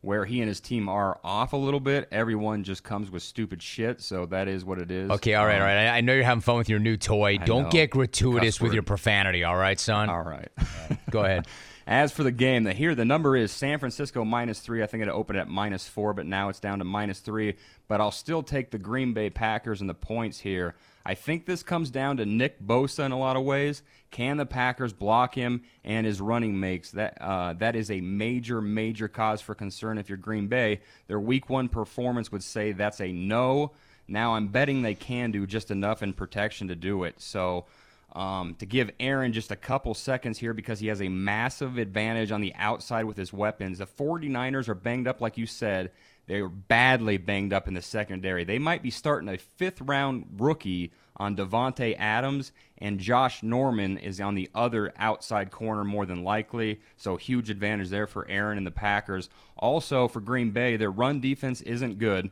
where 0.04 0.24
he 0.24 0.40
and 0.40 0.48
his 0.48 0.60
team 0.60 0.88
are 0.88 1.18
off 1.24 1.52
a 1.52 1.56
little 1.56 1.80
bit, 1.80 2.08
everyone 2.12 2.62
just 2.62 2.84
comes 2.84 3.10
with 3.10 3.22
stupid 3.22 3.62
shit. 3.62 4.00
So 4.00 4.26
that 4.26 4.48
is 4.48 4.64
what 4.64 4.78
it 4.78 4.90
is. 4.90 5.10
Okay, 5.10 5.34
all 5.34 5.46
right, 5.46 5.56
Um, 5.56 5.62
all 5.62 5.66
right. 5.66 5.86
I 5.88 5.96
I 5.98 6.00
know 6.02 6.12
you're 6.14 6.24
having 6.24 6.42
fun 6.42 6.56
with 6.56 6.68
your 6.68 6.78
new 6.78 6.96
toy. 6.96 7.38
Don't 7.38 7.64
know. 7.64 7.70
get 7.70 7.90
gratuitous 7.90 8.60
with 8.60 8.72
your 8.74 8.82
profanity, 8.82 9.44
all 9.44 9.56
right, 9.56 9.78
son? 9.80 10.08
All 10.10 10.22
right. 10.22 10.48
Go 11.10 11.24
ahead. 11.24 11.46
As 11.86 12.12
for 12.12 12.22
the 12.22 12.32
game, 12.32 12.64
the, 12.64 12.72
here 12.72 12.94
the 12.94 13.04
number 13.04 13.36
is 13.36 13.52
San 13.52 13.78
Francisco 13.78 14.24
minus 14.24 14.60
three. 14.60 14.82
I 14.82 14.86
think 14.86 15.02
it 15.02 15.08
opened 15.10 15.38
at 15.38 15.48
minus 15.48 15.86
four, 15.86 16.14
but 16.14 16.24
now 16.24 16.48
it's 16.48 16.58
down 16.60 16.78
to 16.78 16.84
minus 16.84 17.20
three. 17.20 17.56
But 17.88 18.00
I'll 18.00 18.10
still 18.10 18.42
take 18.42 18.70
the 18.70 18.78
Green 18.78 19.12
Bay 19.12 19.28
Packers 19.28 19.82
and 19.82 19.90
the 19.90 19.94
points 19.94 20.40
here. 20.40 20.74
I 21.06 21.14
think 21.14 21.44
this 21.44 21.62
comes 21.62 21.90
down 21.90 22.16
to 22.16 22.26
Nick 22.26 22.62
Bosa 22.62 23.04
in 23.04 23.12
a 23.12 23.18
lot 23.18 23.36
of 23.36 23.44
ways. 23.44 23.82
Can 24.10 24.38
the 24.38 24.46
Packers 24.46 24.92
block 24.92 25.34
him 25.34 25.62
and 25.84 26.06
his 26.06 26.20
running 26.20 26.58
makes? 26.58 26.92
That 26.92 27.20
uh, 27.20 27.52
that 27.54 27.76
is 27.76 27.90
a 27.90 28.00
major, 28.00 28.62
major 28.62 29.08
cause 29.08 29.40
for 29.40 29.54
concern 29.54 29.98
if 29.98 30.08
you're 30.08 30.16
Green 30.16 30.46
Bay. 30.46 30.80
Their 31.08 31.20
Week 31.20 31.50
One 31.50 31.68
performance 31.68 32.32
would 32.32 32.42
say 32.42 32.72
that's 32.72 33.00
a 33.00 33.12
no. 33.12 33.72
Now 34.08 34.34
I'm 34.34 34.48
betting 34.48 34.82
they 34.82 34.94
can 34.94 35.30
do 35.30 35.46
just 35.46 35.70
enough 35.70 36.02
in 36.02 36.12
protection 36.12 36.68
to 36.68 36.74
do 36.74 37.04
it. 37.04 37.20
So. 37.20 37.66
Um, 38.12 38.54
to 38.60 38.66
give 38.66 38.92
Aaron 39.00 39.32
just 39.32 39.50
a 39.50 39.56
couple 39.56 39.92
seconds 39.92 40.38
here 40.38 40.54
because 40.54 40.78
he 40.78 40.86
has 40.86 41.02
a 41.02 41.08
massive 41.08 41.78
advantage 41.78 42.30
on 42.30 42.42
the 42.42 42.54
outside 42.54 43.06
with 43.06 43.16
his 43.16 43.32
weapons. 43.32 43.78
The 43.78 43.88
49ers 43.88 44.68
are 44.68 44.76
banged 44.76 45.08
up, 45.08 45.20
like 45.20 45.36
you 45.36 45.46
said. 45.46 45.90
They 46.26 46.40
were 46.40 46.48
badly 46.48 47.18
banged 47.18 47.52
up 47.52 47.68
in 47.68 47.74
the 47.74 47.82
secondary. 47.82 48.44
They 48.44 48.58
might 48.58 48.82
be 48.82 48.90
starting 48.90 49.28
a 49.28 49.38
fifth 49.38 49.80
round 49.80 50.26
rookie 50.38 50.92
on 51.16 51.36
Davante 51.36 51.96
Adams, 51.98 52.52
and 52.78 52.98
Josh 52.98 53.42
Norman 53.42 53.98
is 53.98 54.20
on 54.20 54.34
the 54.34 54.50
other 54.54 54.92
outside 54.96 55.50
corner 55.50 55.84
more 55.84 56.06
than 56.06 56.24
likely. 56.24 56.80
So 56.96 57.16
huge 57.16 57.50
advantage 57.50 57.90
there 57.90 58.06
for 58.06 58.28
Aaron 58.28 58.58
and 58.58 58.66
the 58.66 58.72
Packers. 58.72 59.28
Also 59.56 60.08
for 60.08 60.20
Green 60.20 60.50
Bay, 60.50 60.76
their 60.76 60.90
run 60.90 61.20
defense 61.20 61.60
isn't 61.60 61.98
good. 61.98 62.30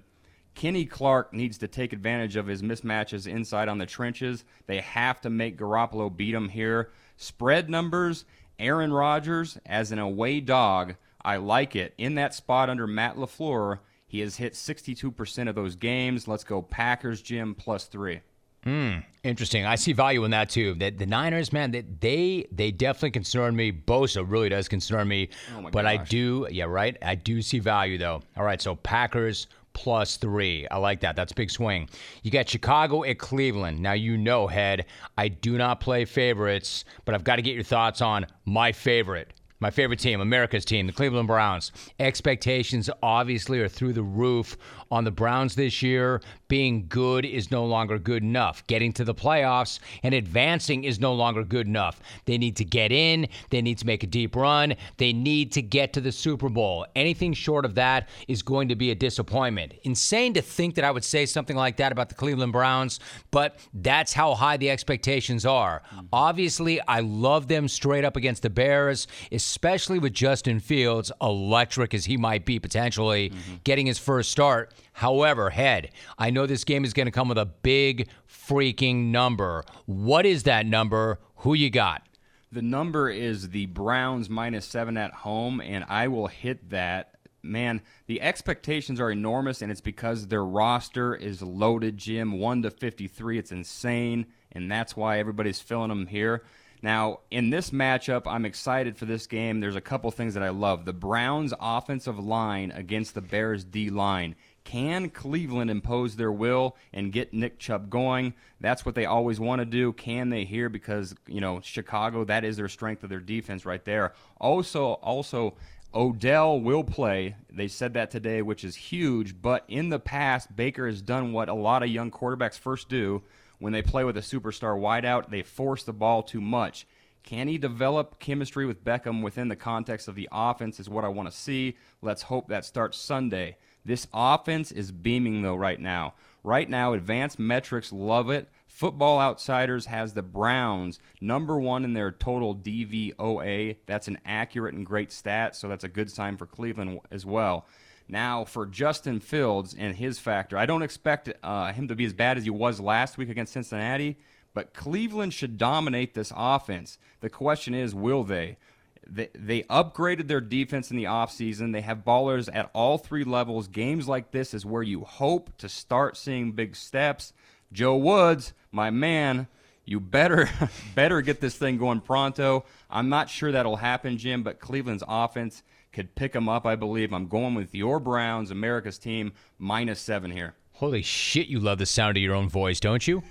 Kenny 0.55 0.85
Clark 0.85 1.33
needs 1.33 1.59
to 1.59 1.69
take 1.69 1.93
advantage 1.93 2.37
of 2.37 2.47
his 2.47 2.63
mismatches 2.63 3.27
inside 3.27 3.69
on 3.69 3.79
the 3.79 3.87
trenches. 3.87 4.45
They 4.67 4.81
have 4.81 5.21
to 5.23 5.31
make 5.31 5.57
Garoppolo 5.57 6.15
beat 6.15 6.35
him 6.35 6.49
here. 6.49 6.91
Spread 7.17 7.71
numbers, 7.71 8.25
Aaron 8.59 8.93
Rodgers 8.93 9.59
as 9.65 9.93
an 9.93 9.99
away 9.99 10.41
dog 10.41 10.97
I 11.25 11.37
like 11.37 11.77
it. 11.77 11.95
In 11.99 12.15
that 12.17 12.35
spot 12.35 12.69
under 12.69 12.87
Matt 12.87 13.17
LaFleur, 13.17 13.79
he 14.07 14.21
has 14.21 14.37
hit 14.37 14.55
62% 14.55 15.49
of 15.49 15.55
those 15.55 15.75
games. 15.75 16.29
Let's 16.29 16.45
go 16.45 16.63
Packers, 16.63 17.23
Jim, 17.23 17.55
plus 17.55 17.87
three. 17.87 18.21
Hmm. 18.65 18.99
Interesting. 19.25 19.67
I 19.67 19.75
see 19.75 19.93
value 19.93 20.23
in 20.25 20.31
that 20.31 20.49
too. 20.49 20.75
That 20.75 20.99
the 20.99 21.07
Niners, 21.07 21.53
man, 21.53 21.73
they, 21.73 21.83
they 22.01 22.47
they 22.53 22.71
definitely 22.71 23.11
concern 23.11 23.57
me. 23.57 23.73
Bosa 23.73 24.25
really 24.25 24.49
does 24.49 24.69
concern 24.69 25.09
me. 25.09 25.31
Oh 25.57 25.63
but 25.63 25.83
gosh. 25.83 25.85
I 25.85 25.97
do, 26.05 26.47
yeah, 26.51 26.65
right. 26.65 26.97
I 27.03 27.17
do 27.17 27.43
see 27.43 27.59
value 27.59 27.99
though. 27.99 28.23
All 28.37 28.45
right, 28.45 28.63
so 28.63 28.77
Packers 28.77 29.49
plus 29.73 30.17
three. 30.17 30.69
I 30.69 30.77
like 30.77 31.01
that. 31.01 31.17
That's 31.17 31.33
a 31.33 31.35
big 31.35 31.51
swing. 31.51 31.89
You 32.23 32.31
got 32.31 32.49
Chicago 32.49 33.03
at 33.05 33.19
Cleveland. 33.19 33.81
Now 33.81 33.95
you 33.95 34.17
know, 34.17 34.47
head. 34.47 34.87
I 35.19 35.29
do 35.29 35.59
not 35.59 35.81
play 35.81 36.05
favorites, 36.05 36.85
but 37.05 37.15
I've 37.15 37.25
got 37.25 37.37
to 37.37 37.43
get 37.43 37.55
your 37.55 37.65
thoughts 37.65 38.01
on 38.01 38.27
my 38.45 38.71
favorite 38.71 39.33
my 39.63 39.71
favorite 39.71 40.01
team, 40.01 40.21
America's 40.21 40.65
team, 40.65 40.89
the 40.89 40.93
Cleveland 40.93 41.29
Browns. 41.29 41.71
Expectations 42.01 42.91
obviously 43.01 43.61
are 43.61 43.69
through 43.69 43.93
the 43.93 44.03
roof 44.03 44.57
on 44.91 45.05
the 45.05 45.11
Browns 45.11 45.55
this 45.55 45.83
year. 45.83 46.21
Being 46.49 46.87
good 46.89 47.25
is 47.25 47.51
no 47.53 47.65
longer 47.65 47.99
good 47.99 48.25
enough. 48.25 48.67
Getting 48.67 48.93
to 48.95 49.05
the 49.05 49.15
playoffs 49.15 49.79
and 50.03 50.15
advancing 50.15 50.83
is 50.83 50.99
no 50.99 51.15
longer 51.15 51.45
good 51.45 51.69
enough. 51.69 52.01
They 52.25 52.39
need 52.39 52.57
to 52.57 52.65
get 52.65 52.91
in, 52.91 53.29
they 53.51 53.63
need 53.63 53.79
to 53.79 53.87
make 53.87 54.03
a 54.03 54.07
deep 54.09 54.35
run, 54.35 54.75
they 54.97 55.13
need 55.13 55.53
to 55.53 55.63
get 55.63 55.93
to 55.93 56.01
the 56.01 56.13
Super 56.13 56.49
Bowl. 56.49 56.85
Anything 56.97 57.33
short 57.33 57.65
of 57.65 57.77
that 57.77 58.09
is 58.27 58.43
going 58.43 58.69
to 58.69 58.75
be 58.75 58.91
a 58.91 58.97
disappointment. 58.97 59.75
Insane 59.85 60.35
to 60.35 60.43
think 60.43 60.75
that 60.75 60.85
I 60.85 60.91
would 60.91 61.05
say 61.05 61.25
something 61.25 61.57
like 61.57 61.77
that 61.77 61.93
about 61.93 62.09
the 62.09 62.17
Cleveland 62.17 62.53
Browns, 62.53 62.99
but 63.31 63.59
that's 63.73 64.13
how 64.13 64.35
high 64.35 64.57
the 64.57 64.71
expectations 64.71 65.47
are. 65.47 65.83
Obviously, 66.13 66.81
I 66.81 66.99
love 66.99 67.47
them 67.47 67.69
straight 67.69 68.05
up 68.05 68.17
against 68.17 68.43
the 68.43 68.51
Bears, 68.51 69.07
especially 69.53 69.99
with 69.99 70.15
Justin 70.15 70.59
Fields, 70.61 71.13
electric 71.21 71.93
as 71.93 72.07
he 72.07 72.17
might 72.17 72.47
be 72.47 72.59
potentially 72.59 73.29
mm-hmm. 73.29 73.57
getting 73.65 73.85
his 73.85 73.99
first 73.99 74.31
start. 74.31 74.73
However, 74.95 75.51
head, 75.51 75.91
I 76.17 76.31
know 76.31 76.47
this 76.47 76.65
game 76.65 76.87
is 76.87 76.95
going 76.95 77.05
to 77.05 77.13
come 77.13 77.29
with 77.29 77.37
a 77.37 77.45
big 77.45 78.09
freaking 78.27 79.11
number. 79.11 79.63
What 79.85 80.25
is 80.25 80.45
that 80.45 80.65
number? 80.65 81.19
Who 81.37 81.53
you 81.53 81.69
got? 81.69 82.03
The 82.51 82.63
number 82.63 83.11
is 83.11 83.51
the 83.51 83.67
Browns 83.67 84.31
minus 84.31 84.65
seven 84.65 84.97
at 84.97 85.13
home, 85.13 85.61
and 85.61 85.85
I 85.87 86.09
will 86.09 86.29
hit 86.29 86.71
that. 86.71 87.11
Man, 87.43 87.83
the 88.07 88.23
expectations 88.23 89.01
are 89.01 89.11
enormous, 89.11 89.61
and 89.61 89.71
it's 89.71 89.83
because 89.83 90.29
their 90.29 90.45
roster 90.45 91.15
is 91.15 91.43
loaded, 91.43 91.99
Jim. 91.99 92.39
1 92.39 92.63
to 92.63 92.71
53. 92.71 93.39
It's 93.39 93.53
insane, 93.53 94.27
and 94.51 94.73
that's 94.73 94.97
why 94.97 95.19
everybody's 95.19 95.61
filling 95.61 95.91
them 95.91 96.07
here. 96.07 96.43
Now, 96.83 97.21
in 97.31 97.51
this 97.51 97.71
matchup, 97.71 98.23
I'm 98.27 98.45
excited 98.45 98.99
for 98.99 99.05
this 99.05 99.29
game. 99.29 99.61
There's 99.61 99.77
a 99.77 99.81
couple 99.81 100.11
things 100.11 100.35
that 100.35 100.43
I 100.43 100.49
love. 100.49 100.85
The 100.85 100.93
Browns' 100.93 101.55
offensive 101.61 102.19
line 102.19 102.73
against 102.73 103.15
the 103.15 103.21
Bears' 103.21 103.63
D 103.63 103.89
line. 103.89 104.35
Can 104.65 105.09
Cleveland 105.11 105.71
impose 105.71 106.17
their 106.17 106.33
will 106.33 106.77
and 106.93 107.13
get 107.13 107.33
Nick 107.33 107.61
Chubb 107.61 107.89
going? 107.89 108.35
That's 108.61 108.85
what 108.85 108.97
they 108.97 109.07
always 109.07 109.39
want 109.39 109.61
to 109.61 109.65
do. 109.65 109.93
Can 109.93 110.29
they 110.29 110.45
here? 110.45 110.69
Because 110.69 111.15
you 111.27 111.41
know 111.41 111.61
Chicago, 111.63 112.25
that 112.25 112.45
is 112.45 112.57
their 112.57 112.69
strength 112.69 113.05
of 113.05 113.11
their 113.11 113.21
defense 113.21 113.65
right 113.65 113.85
there. 113.85 114.13
Also, 114.41 114.95
also 114.95 115.55
Odell 115.95 116.61
will 116.61 116.85
play. 116.85 117.37
They 117.51 117.69
said 117.69 117.95
that 117.95 118.11
today, 118.11 118.43
which 118.43 118.65
is 118.65 118.75
huge. 118.75 119.41
But 119.41 119.65
in 119.69 119.89
the 119.89 120.01
past, 120.01 120.55
Baker 120.55 120.87
has 120.87 121.03
done 121.03 121.33
what 121.33 121.49
a 121.49 121.55
lot 121.55 121.83
of 121.83 121.89
young 121.89 122.11
quarterbacks 122.11 122.59
first 122.59 122.89
do 122.89 123.23
when 123.63 123.73
they 123.73 123.81
play 123.81 124.03
with 124.03 124.17
a 124.17 124.21
superstar 124.21 124.77
wideout. 124.77 125.31
They 125.31 125.43
force 125.43 125.85
the 125.85 125.93
ball 125.93 126.25
too 126.25 126.41
much. 126.41 126.85
Can 127.23 127.47
he 127.47 127.59
develop 127.59 128.19
chemistry 128.19 128.67
with 128.67 128.85
Beckham 128.85 129.23
within 129.23 129.47
the 129.47 129.55
context 129.55 130.09
of 130.09 130.17
the 130.17 130.29
offense? 130.33 130.81
Is 130.81 130.89
what 130.89 131.05
I 131.05 131.09
want 131.09 131.31
to 131.31 131.37
see. 131.37 131.77
Let's 132.03 132.23
hope 132.23 132.49
that 132.49 132.65
starts 132.65 132.99
Sunday. 132.99 133.57
This 133.85 134.09
offense 134.13 134.73
is 134.73 134.91
beaming, 134.91 135.43
though, 135.43 135.55
right 135.55 135.79
now. 135.79 136.15
Right 136.43 136.69
now, 136.69 136.93
advanced 136.93 137.39
metrics 137.39 137.93
love 137.93 138.31
it. 138.31 138.49
Football 138.67 139.21
Outsiders 139.21 139.87
has 139.87 140.13
the 140.13 140.23
Browns 140.23 140.99
number 141.21 141.61
one 141.61 141.85
in 141.85 141.93
their 141.93 142.11
total 142.11 142.57
DVOA. 142.57 143.77
That's 143.87 144.09
an 144.09 144.19
accurate 144.25 144.75
and 144.75 144.85
great 144.85 145.13
stat, 145.13 145.55
so 145.55 145.69
that's 145.69 145.85
a 145.85 145.89
good 145.89 146.11
sign 146.11 146.37
for 146.37 146.47
Cleveland 146.47 146.99
as 147.13 147.25
well. 147.25 147.67
Now, 148.09 148.45
for 148.45 148.67
Justin 148.67 149.21
Fields 149.21 149.75
and 149.77 149.97
his 149.97 150.19
factor, 150.19 150.59
I 150.59 150.67
don't 150.67 150.83
expect 150.83 151.33
uh, 151.43 151.73
him 151.73 151.89
to 151.89 151.95
be 151.95 152.05
as 152.05 152.13
bad 152.13 152.37
as 152.37 152.45
he 152.45 152.51
was 152.51 152.81
last 152.81 153.17
week 153.17 153.29
against 153.29 153.53
Cincinnati, 153.53 154.19
but 154.55 154.75
Cleveland 154.75 155.33
should 155.33 155.57
dominate 155.57 156.15
this 156.15 156.33
offense. 156.37 156.99
The 157.21 157.31
question 157.31 157.75
is, 157.75 157.95
will 157.95 158.25
they? 158.25 158.59
They, 159.07 159.29
they 159.35 159.63
upgraded 159.65 160.29
their 160.29 160.41
defense 160.41 160.91
in 160.91 160.97
the 160.97 161.05
offseason. 161.05 161.73
They 161.73 161.81
have 161.81 162.05
ballers 162.05 162.49
at 162.53 162.71
all 162.73 162.99
three 162.99 163.25
levels. 163.25 163.69
Games 163.69 164.09
like 164.09 164.31
this 164.31 164.55
is 164.55 164.65
where 164.65 164.83
you 164.83 165.05
hope 165.05 165.57
to 165.59 165.69
start 165.69 166.17
seeing 166.17 166.53
big 166.53 166.77
steps. 166.77 167.33
Joe 167.73 167.97
Woods, 167.97 168.53
my 168.71 168.91
man, 168.91 169.49
you 169.85 169.99
better 169.99 170.49
better 170.95 171.21
get 171.23 171.41
this 171.41 171.57
thing 171.57 171.79
going 171.79 172.01
pronto. 172.01 172.65
I'm 172.91 173.09
not 173.09 173.29
sure 173.29 173.53
that'll 173.53 173.77
happen, 173.77 174.19
Jim, 174.19 174.43
but 174.43 174.61
Cleveland's 174.61 175.05
offense 175.07 175.63
could 175.93 176.15
pick 176.15 176.33
them 176.33 176.49
up, 176.49 176.67
I 176.67 176.77
believe. 176.77 177.13
I'm 177.13 177.29
going 177.29 177.55
with 177.55 177.75
your 177.75 178.01
Browns, 178.01 178.51
America's 178.51 178.99
team, 178.99 179.33
minus 179.59 180.01
seven 180.01 180.31
here. 180.31 180.55
Holy 180.73 181.03
shit, 181.03 181.49
you 181.49 181.61
love 181.61 181.79
the 181.79 181.87
sound 181.87 182.17
of 182.17 182.23
your 182.23 182.35
own 182.35 182.49
voice, 182.49 182.81
don't 182.81 183.07
you? 183.07 183.23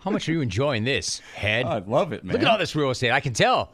How 0.00 0.10
much 0.10 0.28
are 0.28 0.32
you 0.32 0.40
enjoying 0.40 0.84
this, 0.84 1.20
head? 1.34 1.64
I 1.64 1.78
love 1.78 2.12
it, 2.12 2.24
man. 2.24 2.34
Look 2.34 2.42
at 2.42 2.48
all 2.48 2.58
this 2.58 2.74
real 2.74 2.90
estate. 2.90 3.12
I 3.12 3.20
can 3.20 3.32
tell. 3.32 3.72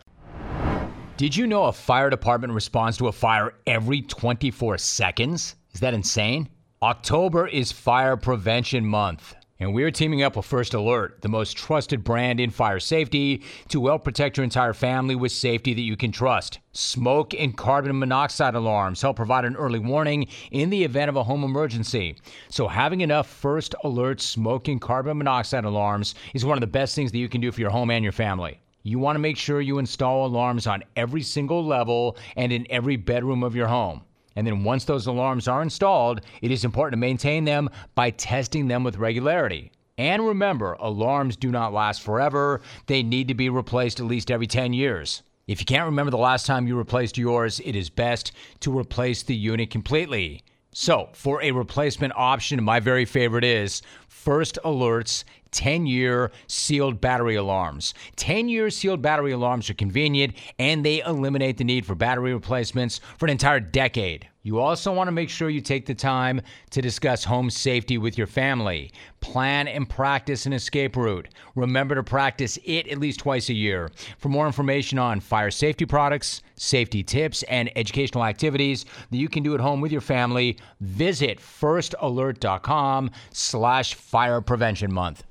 Did 1.17 1.35
you 1.35 1.47
know 1.47 1.65
a 1.65 1.73
fire 1.73 2.11
department 2.11 2.53
responds 2.53 2.99
to 2.99 3.09
a 3.09 3.13
fire 3.13 3.55
every 3.67 4.03
24 4.03 4.79
seconds? 4.79 5.57
Is 5.73 5.81
that 5.81 5.95
insane? 5.95 6.49
October 6.83 7.49
is 7.49 7.73
Fire 7.73 8.17
Prevention 8.17 8.87
Month. 8.87 9.35
And 9.61 9.75
we're 9.75 9.91
teaming 9.91 10.23
up 10.23 10.37
with 10.37 10.47
First 10.47 10.73
Alert, 10.73 11.21
the 11.23 11.29
most 11.29 11.57
trusted 11.57 12.05
brand 12.05 12.39
in 12.39 12.51
fire 12.51 12.79
safety, 12.79 13.43
to 13.71 13.89
help 13.89 14.05
protect 14.05 14.37
your 14.37 14.45
entire 14.45 14.73
family 14.73 15.17
with 15.17 15.33
safety 15.33 15.75
that 15.75 15.81
you 15.81 15.97
can 15.97 16.13
trust. 16.13 16.61
Smoke 16.71 17.35
and 17.35 17.57
carbon 17.57 17.99
monoxide 17.99 18.55
alarms 18.55 19.03
help 19.03 19.17
provide 19.17 19.45
an 19.45 19.57
early 19.57 19.81
warning 19.81 20.29
in 20.53 20.71
the 20.71 20.85
event 20.85 21.09
of 21.09 21.17
a 21.17 21.25
home 21.25 21.43
emergency. 21.43 22.15
So, 22.49 22.69
having 22.69 23.01
enough 23.01 23.27
First 23.27 23.75
Alert 23.83 24.21
smoke 24.21 24.69
and 24.69 24.81
carbon 24.81 25.19
monoxide 25.19 25.65
alarms 25.65 26.15
is 26.35 26.45
one 26.45 26.57
of 26.57 26.61
the 26.61 26.69
best 26.69 26.95
things 26.95 27.11
that 27.11 27.19
you 27.19 27.29
can 27.29 27.41
do 27.41 27.51
for 27.51 27.61
your 27.61 27.71
home 27.71 27.91
and 27.91 28.05
your 28.05 28.13
family. 28.13 28.61
You 28.85 29.01
want 29.01 29.17
to 29.17 29.21
make 29.21 29.37
sure 29.37 29.61
you 29.61 29.81
install 29.81 30.25
alarms 30.25 30.69
on 30.69 30.85
every 30.95 31.23
single 31.23 31.67
level 31.67 32.17
and 32.37 32.53
in 32.53 32.65
every 32.71 32.95
bedroom 32.95 33.43
of 33.43 33.57
your 33.57 33.67
home. 33.67 34.03
And 34.39 34.47
then 34.47 34.63
once 34.63 34.85
those 34.85 35.09
alarms 35.09 35.49
are 35.49 35.63
installed, 35.63 36.21
it 36.43 36.53
is 36.53 36.65
important 36.65 36.93
to 36.93 37.05
maintain 37.05 37.45
them 37.45 37.69
by 37.97 38.11
testing 38.11 38.69
them 38.69 38.85
with 38.85 38.97
regularity. 38.97 39.73
And 39.99 40.25
remember, 40.25 40.75
alarms 40.75 41.35
do 41.35 41.51
not 41.51 41.73
last 41.73 42.03
forever. 42.03 42.61
They 42.87 43.03
need 43.03 43.27
to 43.27 43.35
be 43.35 43.49
replaced 43.49 43.99
at 43.99 44.07
least 44.07 44.31
every 44.31 44.47
10 44.47 44.75
years. 44.75 45.25
If 45.49 45.59
you 45.59 45.67
can't 45.67 45.87
remember 45.87 46.13
the 46.13 46.19
last 46.19 46.47
time 46.47 46.69
you 46.69 46.79
replaced 46.79 47.19
yours, 47.19 47.59
it 47.65 47.75
is 47.75 47.91
best 47.91 48.31
to 48.61 48.79
replace 48.79 49.25
the 49.25 49.35
unit 49.35 49.71
completely. 49.71 50.45
So, 50.73 51.09
for 51.15 51.43
a 51.43 51.51
replacement 51.51 52.13
option, 52.15 52.63
my 52.63 52.79
very 52.79 53.07
favorite 53.07 53.43
is 53.43 53.83
First 54.07 54.57
Alert's 54.63 55.25
10 55.51 55.87
year 55.87 56.31
sealed 56.47 57.01
battery 57.01 57.37
alarms. 57.37 57.95
10 58.17 58.49
year 58.49 58.71
sealed 58.71 59.03
battery 59.03 59.33
alarms 59.33 59.69
are 59.71 59.75
convenient 59.75 60.35
and 60.59 60.85
they 60.85 61.01
eliminate 61.01 61.57
the 61.57 61.65
need 61.65 61.87
for 61.87 61.95
battery 61.95 62.33
replacements 62.33 63.01
for 63.17 63.27
an 63.27 63.31
entire 63.31 63.61
decade. 63.61 64.29
You 64.43 64.61
also 64.61 64.93
want 64.93 65.09
to 65.09 65.13
make 65.13 65.29
sure 65.31 65.51
you 65.51 65.61
take 65.61 65.85
the 65.85 65.95
time 65.95 66.41
to 66.71 66.81
discuss 66.81 67.25
home 67.25 67.51
safety 67.51 67.99
with 67.99 68.17
your 68.17 68.27
family. 68.27 68.93
Plan 69.21 69.67
and 69.69 69.89
practice 69.89 70.47
an 70.47 70.53
escape 70.53 70.97
route. 70.97 71.29
Remember 71.55 71.97
to 71.97 72.03
practice 72.05 72.59
it 72.65 72.87
at 72.89 72.99
least 72.99 73.21
twice 73.21 73.49
a 73.49 73.55
year. 73.55 73.91
For 74.19 74.29
more 74.29 74.47
information 74.47 74.99
on 74.99 75.21
fire 75.21 75.51
safety 75.51 75.85
products, 75.85 76.43
safety 76.55 77.03
tips, 77.03 77.43
and 77.45 77.71
educational 77.77 78.25
activities 78.25 78.87
that 79.11 79.17
you 79.19 79.29
can 79.29 79.43
do 79.43 79.55
at 79.55 79.61
home 79.61 79.81
with 79.81 79.93
your 79.93 80.01
family, 80.01 80.57
visit 80.81 81.39
firstalert.com 81.41 83.11
slash 83.31 83.95
fire 83.95 84.41
prevention 84.41 84.93
month. 84.93 85.25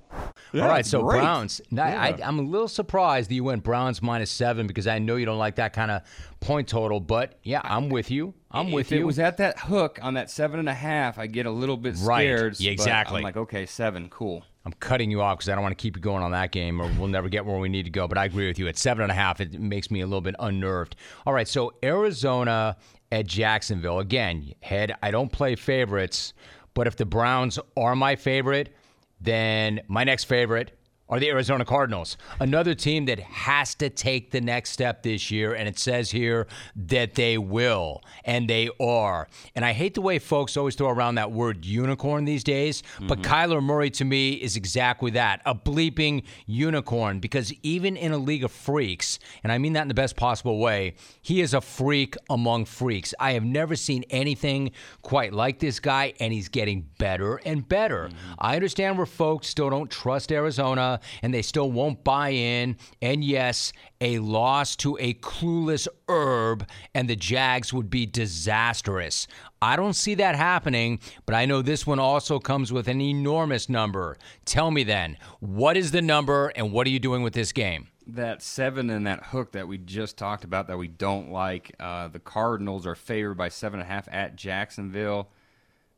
Yeah, 0.53 0.63
All 0.63 0.69
right, 0.69 0.85
so 0.85 1.03
great. 1.03 1.19
Browns. 1.21 1.61
I, 1.73 2.15
Yeah. 2.17 2.27
I'm 2.27 2.39
a 2.39 2.41
little 2.41 2.67
surprised 2.69 3.29
that 3.29 3.35
you 3.35 3.43
went 3.43 3.63
Browns 3.63 4.01
minus 4.01 4.31
seven 4.31 4.65
because 4.65 4.87
I 4.87 4.99
know 4.99 5.15
you 5.17 5.25
don't 5.25 5.37
like 5.37 5.55
that 5.55 5.73
kind 5.73 5.91
of 5.91 6.01
point 6.39 6.67
total. 6.67 6.99
But 6.99 7.39
yeah, 7.43 7.61
I'm 7.63 7.89
with 7.89 8.11
you. 8.11 8.33
I'm 8.51 8.71
with 8.71 8.87
if 8.87 8.91
you. 8.93 8.99
it 9.01 9.03
was 9.05 9.19
at 9.19 9.37
that 9.37 9.59
hook 9.59 9.99
on 10.01 10.13
that 10.15 10.29
seven 10.29 10.59
and 10.59 10.69
a 10.69 10.73
half, 10.73 11.17
I 11.19 11.27
get 11.27 11.45
a 11.45 11.51
little 11.51 11.77
bit 11.77 11.95
Right. 11.99 12.23
scared. 12.23 12.59
Yeah, 12.59 12.71
exactly. 12.71 13.17
I'm 13.17 13.23
like, 13.23 13.37
okay, 13.37 13.65
seven, 13.65 14.09
cool. 14.09 14.43
I'm 14.65 14.73
cutting 14.73 15.09
you 15.11 15.21
off 15.21 15.37
because 15.37 15.49
I 15.49 15.53
don't 15.55 15.63
want 15.63 15.77
to 15.77 15.81
keep 15.81 15.95
you 15.95 16.01
going 16.01 16.21
on 16.23 16.31
that 16.31 16.51
game, 16.51 16.81
or 16.81 16.91
we'll 16.99 17.07
never 17.07 17.29
get 17.29 17.45
where 17.45 17.57
we 17.57 17.69
need 17.69 17.83
to 17.83 17.89
go. 17.89 18.05
But 18.07 18.17
I 18.17 18.25
agree 18.25 18.47
with 18.47 18.59
you. 18.59 18.67
At 18.67 18.77
seven 18.77 19.03
and 19.03 19.11
a 19.11 19.15
half, 19.15 19.39
it 19.39 19.53
makes 19.59 19.89
me 19.89 20.01
a 20.01 20.05
little 20.05 20.19
bit 20.21 20.35
unnerved. 20.39 20.95
All 21.25 21.31
right, 21.33 21.47
so 21.47 21.73
Arizona 21.83 22.75
at 23.11 23.27
Jacksonville 23.27 23.99
again. 23.99 24.53
Head, 24.61 24.93
I 25.01 25.11
don't 25.11 25.31
play 25.31 25.55
favorites, 25.55 26.33
but 26.73 26.85
if 26.85 26.97
the 26.97 27.05
Browns 27.05 27.57
are 27.77 27.95
my 27.95 28.17
favorite, 28.17 28.75
then 29.21 29.79
my 29.87 30.03
next 30.03 30.25
favorite 30.25 30.76
are 31.09 31.19
the 31.19 31.29
Arizona 31.29 31.63
Cardinals. 31.63 32.17
Another 32.39 32.75
team 32.75 33.05
that 33.05 33.19
has 33.19 33.75
to 33.75 33.89
take 33.89 34.31
the 34.31 34.41
next 34.41 34.71
step 34.71 35.03
this 35.03 35.31
year, 35.31 35.53
and 35.53 35.67
it 35.67 35.79
says 35.79 36.11
here 36.11 36.47
that 36.75 37.15
they 37.15 37.37
will, 37.37 38.03
and 38.25 38.49
they 38.49 38.69
are. 38.79 39.27
And 39.55 39.63
I 39.63 39.73
hate 39.73 39.93
the 39.93 40.01
way 40.01 40.19
folks 40.19 40.57
always 40.57 40.75
throw 40.75 40.89
around 40.89 41.15
that 41.15 41.31
word 41.31 41.65
unicorn 41.65 42.25
these 42.25 42.43
days, 42.43 42.83
but 43.01 43.19
mm-hmm. 43.19 43.31
Kyler 43.31 43.63
Murray 43.63 43.89
to 43.91 44.05
me 44.05 44.33
is 44.33 44.55
exactly 44.57 45.11
that 45.11 45.41
a 45.45 45.55
bleeping 45.55 46.23
unicorn, 46.45 47.19
because 47.19 47.53
even 47.63 47.95
in 47.95 48.11
a 48.11 48.17
league 48.17 48.43
of 48.43 48.51
freaks, 48.51 49.19
and 49.43 49.51
I 49.51 49.57
mean 49.57 49.73
that 49.73 49.83
in 49.83 49.87
the 49.87 49.93
best 49.93 50.15
possible 50.15 50.59
way, 50.59 50.95
he 51.21 51.41
is 51.41 51.53
a 51.53 51.61
freak 51.61 52.15
among 52.29 52.65
freaks. 52.65 53.13
I 53.19 53.33
have 53.33 53.43
never 53.43 53.75
seen 53.75 54.03
anything 54.09 54.71
quite 55.01 55.33
like 55.33 55.59
this 55.59 55.79
guy, 55.79 56.13
and 56.19 56.33
he's 56.33 56.49
getting 56.49 56.89
better 56.97 57.37
and 57.37 57.67
better. 57.67 58.09
Mm-hmm. 58.09 58.33
I 58.39 58.55
understand 58.55 58.97
where 58.97 59.05
folks 59.05 59.47
still 59.47 59.69
don't 59.69 59.89
trust 59.89 60.31
Arizona 60.31 60.96
and 61.21 61.33
they 61.33 61.41
still 61.41 61.71
won't 61.71 62.03
buy 62.03 62.29
in. 62.29 62.77
And 63.01 63.23
yes, 63.23 63.73
a 64.01 64.19
loss 64.19 64.75
to 64.77 64.97
a 64.99 65.13
clueless 65.15 65.87
herb 66.09 66.67
and 66.93 67.09
the 67.09 67.15
Jags 67.15 67.73
would 67.73 67.89
be 67.89 68.05
disastrous. 68.05 69.27
I 69.61 69.75
don't 69.75 69.93
see 69.93 70.15
that 70.15 70.35
happening, 70.35 70.99
but 71.25 71.33
I 71.33 71.45
know 71.45 71.61
this 71.61 71.87
one 71.87 71.99
also 71.99 72.39
comes 72.39 72.71
with 72.71 72.87
an 72.87 73.01
enormous 73.01 73.69
number. 73.69 74.17
Tell 74.45 74.69
me 74.69 74.83
then, 74.83 75.17
what 75.39 75.75
is 75.75 75.91
the 75.91 76.01
number 76.01 76.49
and 76.55 76.71
what 76.71 76.85
are 76.85 76.91
you 76.91 76.99
doing 76.99 77.23
with 77.23 77.33
this 77.33 77.51
game? 77.51 77.87
That 78.05 78.41
seven 78.41 78.89
and 78.89 79.05
that 79.07 79.25
hook 79.25 79.51
that 79.51 79.67
we 79.67 79.79
just 79.79 80.17
talked 80.17 80.43
about 80.43 80.67
that 80.67 80.77
we 80.77 80.87
don't 80.87 81.31
like. 81.31 81.75
Uh, 81.79 82.07
the 82.07 82.19
Cardinals 82.19 82.87
are 82.87 82.95
favored 82.95 83.35
by 83.35 83.49
seven 83.49 83.79
and 83.79 83.89
a 83.89 83.91
half 83.91 84.07
at 84.11 84.35
Jacksonville. 84.35 85.29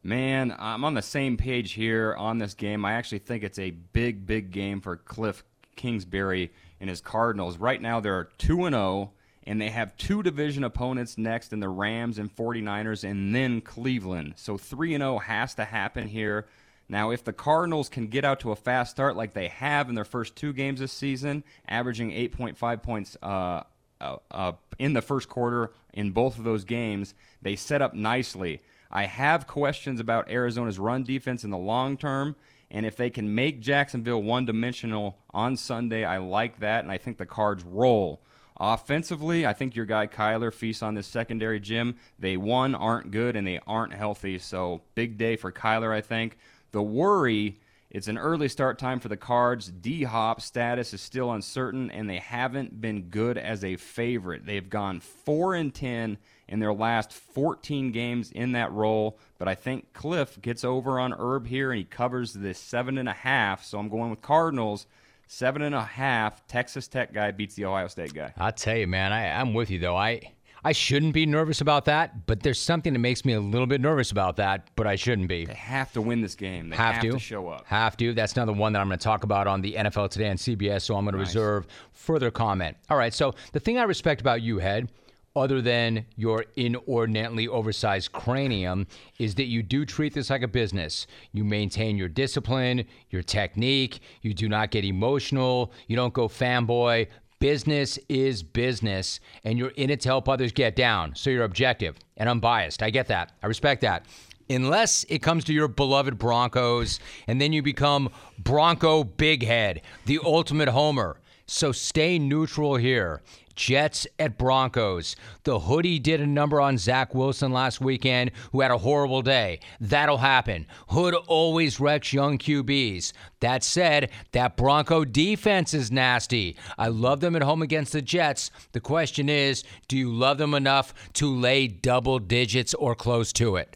Man, 0.01 0.55
I'm 0.57 0.85
on 0.85 0.93
the 0.93 1.01
same 1.01 1.35
page 1.35 1.73
here 1.73 2.15
on 2.17 2.37
this 2.37 2.53
game. 2.53 2.85
I 2.85 2.93
actually 2.93 3.19
think 3.19 3.43
it's 3.43 3.59
a 3.59 3.71
big, 3.71 4.25
big 4.25 4.51
game 4.51 4.79
for 4.79 4.95
Cliff 4.95 5.43
Kingsbury 5.75 6.51
and 6.79 6.89
his 6.89 7.01
Cardinals. 7.01 7.57
Right 7.57 7.81
now, 7.81 7.99
they're 7.99 8.29
2 8.37 8.65
and 8.65 8.73
0, 8.73 9.11
and 9.45 9.59
they 9.59 9.69
have 9.69 9.97
two 9.97 10.23
division 10.23 10.63
opponents 10.63 11.17
next 11.17 11.51
in 11.51 11.59
the 11.59 11.67
Rams 11.67 12.17
and 12.17 12.33
49ers, 12.33 13.03
and 13.03 13.35
then 13.35 13.59
Cleveland. 13.59 14.35
So 14.37 14.57
3 14.57 14.93
and 14.95 15.01
0 15.01 15.17
has 15.19 15.53
to 15.55 15.65
happen 15.65 16.07
here. 16.07 16.47
Now, 16.87 17.11
if 17.11 17.25
the 17.25 17.33
Cardinals 17.33 17.89
can 17.89 18.07
get 18.07 18.23
out 18.23 18.39
to 18.39 18.51
a 18.51 18.55
fast 18.55 18.91
start 18.91 19.17
like 19.17 19.33
they 19.33 19.49
have 19.49 19.89
in 19.89 19.95
their 19.95 20.05
first 20.05 20.35
two 20.37 20.53
games 20.53 20.79
this 20.79 20.93
season, 20.93 21.43
averaging 21.67 22.11
8.5 22.11 22.81
points 22.81 23.17
uh, 23.21 23.63
uh, 23.99 24.53
in 24.79 24.93
the 24.93 25.01
first 25.01 25.27
quarter 25.27 25.71
in 25.93 26.11
both 26.11 26.37
of 26.37 26.45
those 26.45 26.63
games, 26.63 27.13
they 27.41 27.57
set 27.57 27.81
up 27.81 27.93
nicely. 27.93 28.61
I 28.91 29.05
have 29.05 29.47
questions 29.47 29.99
about 29.99 30.29
Arizona's 30.29 30.79
run 30.79 31.03
defense 31.03 31.43
in 31.43 31.51
the 31.51 31.57
long 31.57 31.97
term, 31.97 32.35
and 32.71 32.85
if 32.85 32.95
they 32.95 33.09
can 33.09 33.33
make 33.33 33.61
Jacksonville 33.61 34.21
one 34.21 34.45
dimensional 34.45 35.17
on 35.31 35.57
Sunday, 35.57 36.03
I 36.05 36.17
like 36.17 36.59
that, 36.59 36.83
and 36.83 36.91
I 36.91 36.97
think 36.97 37.17
the 37.17 37.25
Cards 37.25 37.63
roll. 37.63 38.21
Offensively, 38.59 39.45
I 39.45 39.53
think 39.53 39.75
your 39.75 39.85
guy 39.85 40.07
Kyler 40.07 40.53
feasts 40.53 40.83
on 40.83 40.93
this 40.93 41.07
secondary 41.07 41.59
Jim. 41.59 41.95
They 42.17 42.35
one 42.35 42.75
aren't 42.75 43.11
good 43.11 43.37
and 43.37 43.47
they 43.47 43.59
aren't 43.65 43.93
healthy, 43.93 44.37
so 44.37 44.81
big 44.95 45.17
day 45.17 45.37
for 45.37 45.51
Kyler, 45.51 45.93
I 45.93 46.01
think. 46.01 46.37
The 46.71 46.83
worry, 46.83 47.59
it's 47.89 48.07
an 48.07 48.17
early 48.17 48.47
start 48.47 48.77
time 48.77 48.99
for 48.99 49.07
the 49.07 49.17
Cards. 49.17 49.67
D 49.67 50.03
Hop 50.03 50.41
status 50.41 50.93
is 50.93 51.01
still 51.01 51.31
uncertain, 51.31 51.89
and 51.89 52.09
they 52.09 52.19
haven't 52.19 52.79
been 52.79 53.03
good 53.09 53.37
as 53.37 53.63
a 53.63 53.77
favorite. 53.77 54.45
They've 54.45 54.69
gone 54.69 54.99
four 54.99 55.55
and 55.55 55.73
ten 55.73 56.17
in 56.47 56.59
their 56.59 56.73
last 56.73 57.13
14 57.13 57.91
games 57.91 58.31
in 58.31 58.53
that 58.53 58.71
role, 58.71 59.17
but 59.37 59.47
I 59.47 59.55
think 59.55 59.93
Cliff 59.93 60.41
gets 60.41 60.63
over 60.63 60.99
on 60.99 61.13
Herb 61.13 61.45
here 61.45 61.71
and 61.71 61.77
he 61.77 61.83
covers 61.85 62.33
this 62.33 62.57
seven 62.57 62.97
and 62.97 63.07
a 63.07 63.13
half. 63.13 63.63
So 63.63 63.77
I'm 63.77 63.87
going 63.87 64.09
with 64.09 64.21
Cardinals. 64.21 64.87
Seven 65.27 65.61
and 65.61 65.75
a 65.75 65.83
half. 65.83 66.47
Texas 66.47 66.87
Tech 66.87 67.13
guy 67.13 67.29
beats 67.29 67.53
the 67.53 67.65
Ohio 67.65 67.87
State 67.87 68.15
guy. 68.15 68.33
I'll 68.35 68.51
tell 68.51 68.75
you, 68.75 68.87
man, 68.87 69.13
I, 69.13 69.29
I'm 69.39 69.53
with 69.53 69.69
you 69.69 69.77
though. 69.77 69.95
I 69.95 70.33
I 70.63 70.73
shouldn't 70.73 71.13
be 71.13 71.25
nervous 71.25 71.61
about 71.61 71.85
that, 71.85 72.25
but 72.25 72.43
there's 72.43 72.59
something 72.59 72.93
that 72.93 72.99
makes 72.99 73.23
me 73.23 73.33
a 73.33 73.39
little 73.39 73.67
bit 73.67 73.79
nervous 73.79 74.11
about 74.11 74.35
that, 74.37 74.69
but 74.75 74.87
I 74.87 74.95
shouldn't 74.95 75.29
be. 75.29 75.45
They 75.45 75.53
have 75.53 75.93
to 75.93 76.01
win 76.01 76.21
this 76.21 76.35
game. 76.35 76.69
They 76.69 76.75
have, 76.75 76.95
have, 76.95 77.03
to. 77.03 77.19
show 77.19 77.47
up. 77.47 77.65
Have 77.67 77.95
to. 77.97 78.13
That's 78.13 78.33
another 78.33 78.53
one 78.53 78.73
that 78.73 78.79
I'm 78.79 78.87
going 78.87 78.99
to 78.99 79.03
talk 79.03 79.23
about 79.23 79.47
on 79.47 79.61
the 79.61 79.73
NFL 79.73 80.09
Today 80.09 80.29
on 80.29 80.35
CBS, 80.35 80.81
so 80.81 80.95
I'm 80.95 81.05
going 81.05 81.13
to 81.13 81.19
reserve 81.19 81.67
further 81.93 82.31
comment. 82.31 82.75
All 82.89 82.97
right, 82.97 83.13
so 83.13 83.33
the 83.53 83.59
thing 83.59 83.77
I 83.77 83.83
respect 83.83 84.21
about 84.21 84.41
you, 84.41 84.59
Head, 84.59 84.89
other 85.35 85.61
than 85.61 86.05
your 86.15 86.45
inordinately 86.55 87.47
oversized 87.47 88.11
cranium, 88.11 88.87
is 89.19 89.35
that 89.35 89.45
you 89.45 89.63
do 89.63 89.85
treat 89.85 90.13
this 90.13 90.29
like 90.29 90.41
a 90.41 90.47
business. 90.47 91.07
You 91.31 91.43
maintain 91.43 91.97
your 91.97 92.09
discipline, 92.09 92.85
your 93.09 93.23
technique, 93.23 93.99
you 94.21 94.33
do 94.33 94.49
not 94.49 94.71
get 94.71 94.83
emotional, 94.83 95.71
you 95.87 95.95
don't 95.95 96.13
go 96.13 96.27
fanboy. 96.27 97.07
Business 97.39 97.97
is 98.09 98.43
business, 98.43 99.19
and 99.43 99.57
you're 99.57 99.69
in 99.69 99.89
it 99.89 100.01
to 100.01 100.09
help 100.09 100.27
others 100.27 100.51
get 100.51 100.75
down. 100.75 101.15
So 101.15 101.29
you're 101.29 101.45
objective 101.45 101.95
and 102.17 102.27
unbiased. 102.27 102.83
I 102.83 102.89
get 102.89 103.07
that. 103.07 103.31
I 103.41 103.47
respect 103.47 103.81
that 103.81 104.05
unless 104.49 105.05
it 105.09 105.19
comes 105.19 105.43
to 105.45 105.53
your 105.53 105.67
beloved 105.67 106.17
Broncos, 106.17 106.99
and 107.27 107.39
then 107.39 107.53
you 107.53 107.61
become 107.61 108.09
Bronco 108.39 109.03
Big 109.03 109.45
Head, 109.45 109.81
the 110.05 110.19
ultimate 110.23 110.69
homer. 110.69 111.17
So 111.45 111.71
stay 111.71 112.19
neutral 112.19 112.75
here. 112.75 113.21
Jets 113.59 114.07
at 114.17 114.37
Broncos. 114.37 115.17
The 115.43 115.59
hoodie 115.59 115.99
did 115.99 116.21
a 116.21 116.25
number 116.25 116.61
on 116.61 116.77
Zach 116.77 117.13
Wilson 117.13 117.51
last 117.51 117.81
weekend, 117.81 118.31
who 118.53 118.61
had 118.61 118.71
a 118.71 118.77
horrible 118.77 119.21
day. 119.21 119.59
That'll 119.81 120.19
happen. 120.19 120.65
Hood 120.87 121.13
always 121.27 121.77
wrecks 121.77 122.13
young 122.13 122.37
QBs. 122.37 123.11
That 123.41 123.65
said, 123.65 124.11
that 124.31 124.55
Bronco 124.55 125.03
defense 125.03 125.73
is 125.73 125.91
nasty. 125.91 126.55
I 126.77 126.87
love 126.87 127.19
them 127.19 127.35
at 127.35 127.43
home 127.43 127.61
against 127.61 127.91
the 127.91 128.01
Jets. 128.01 128.49
The 128.71 128.79
question 128.79 129.27
is 129.27 129.65
do 129.89 129.97
you 129.97 130.09
love 130.09 130.37
them 130.37 130.53
enough 130.53 130.93
to 131.15 131.27
lay 131.27 131.67
double 131.67 132.19
digits 132.19 132.73
or 132.73 132.95
close 132.95 133.33
to 133.33 133.57
it? 133.57 133.75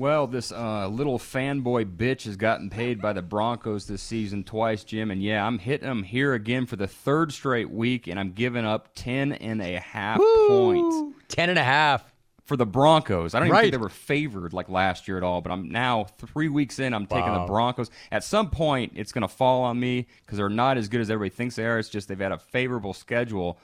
Well, 0.00 0.26
this 0.26 0.50
uh, 0.50 0.88
little 0.88 1.18
fanboy 1.18 1.94
bitch 1.94 2.22
has 2.24 2.34
gotten 2.38 2.70
paid 2.70 3.02
by 3.02 3.12
the 3.12 3.20
Broncos 3.20 3.86
this 3.86 4.00
season 4.00 4.44
twice, 4.44 4.82
Jim. 4.82 5.10
And 5.10 5.22
yeah, 5.22 5.46
I'm 5.46 5.58
hitting 5.58 5.86
them 5.86 6.04
here 6.04 6.32
again 6.32 6.64
for 6.64 6.76
the 6.76 6.86
third 6.86 7.34
straight 7.34 7.68
week, 7.70 8.06
and 8.06 8.18
I'm 8.18 8.32
giving 8.32 8.64
up 8.64 8.94
10 8.94 9.32
and 9.32 9.60
a 9.60 9.78
half 9.78 10.18
points 10.48 10.96
Ten 11.28 11.50
and 11.50 11.58
a 11.58 11.62
half. 11.62 12.02
for 12.46 12.56
the 12.56 12.64
Broncos. 12.64 13.34
I 13.34 13.40
don't 13.40 13.48
even 13.48 13.54
Right. 13.56 13.60
think 13.64 13.72
they 13.72 13.76
were 13.76 13.90
favored 13.90 14.54
like 14.54 14.70
last 14.70 15.06
year 15.06 15.18
at 15.18 15.22
all, 15.22 15.42
but 15.42 15.52
I'm 15.52 15.68
now 15.68 16.04
three 16.04 16.48
weeks 16.48 16.78
in. 16.78 16.94
I'm 16.94 17.04
taking 17.06 17.34
the 17.34 17.40
Broncos. 17.46 17.90
At 18.10 18.24
some 18.24 18.48
point, 18.48 18.92
it's 18.96 19.12
going 19.12 19.20
to 19.20 19.28
fall 19.28 19.64
on 19.64 19.78
me 19.78 20.06
because 20.24 20.38
they're 20.38 20.48
not 20.48 20.78
as 20.78 20.88
good 20.88 21.02
as 21.02 21.10
everybody 21.10 21.36
thinks 21.36 21.56
they 21.56 21.66
are. 21.66 21.78
It's 21.78 21.90
just 21.90 22.08
they've 22.08 22.18
had 22.18 22.32
a 22.32 22.38
favorable 22.38 22.94
schedule. 22.94 23.58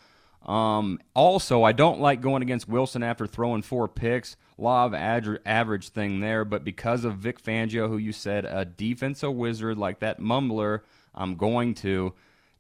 Um, 0.45 1.01
also, 1.15 1.63
I 1.63 1.73
don't 1.73 1.99
like 1.99 2.21
going 2.21 2.43
against 2.43 2.69
Wilson 2.69 3.03
after 3.03 3.27
throwing 3.27 3.63
four 3.63 3.89
picks. 3.89 4.37
Law 4.59 4.87
of 4.87 4.95
aver- 4.95 5.41
average 5.45 5.91
thing 5.91 6.21
there, 6.21 6.45
but 6.45 6.65
because 6.65 7.05
of 7.05 7.19
Vic 7.19 7.43
Fangio, 7.43 7.89
who 7.89 7.99
you 7.99 8.13
said 8.13 8.45
a 8.45 8.65
defensive 8.65 9.35
wizard 9.35 9.77
like 9.77 10.01
that 10.01 10.19
mumbler, 10.21 10.81
I'm 11.15 11.37
going 11.37 11.75
to. 11.77 12.15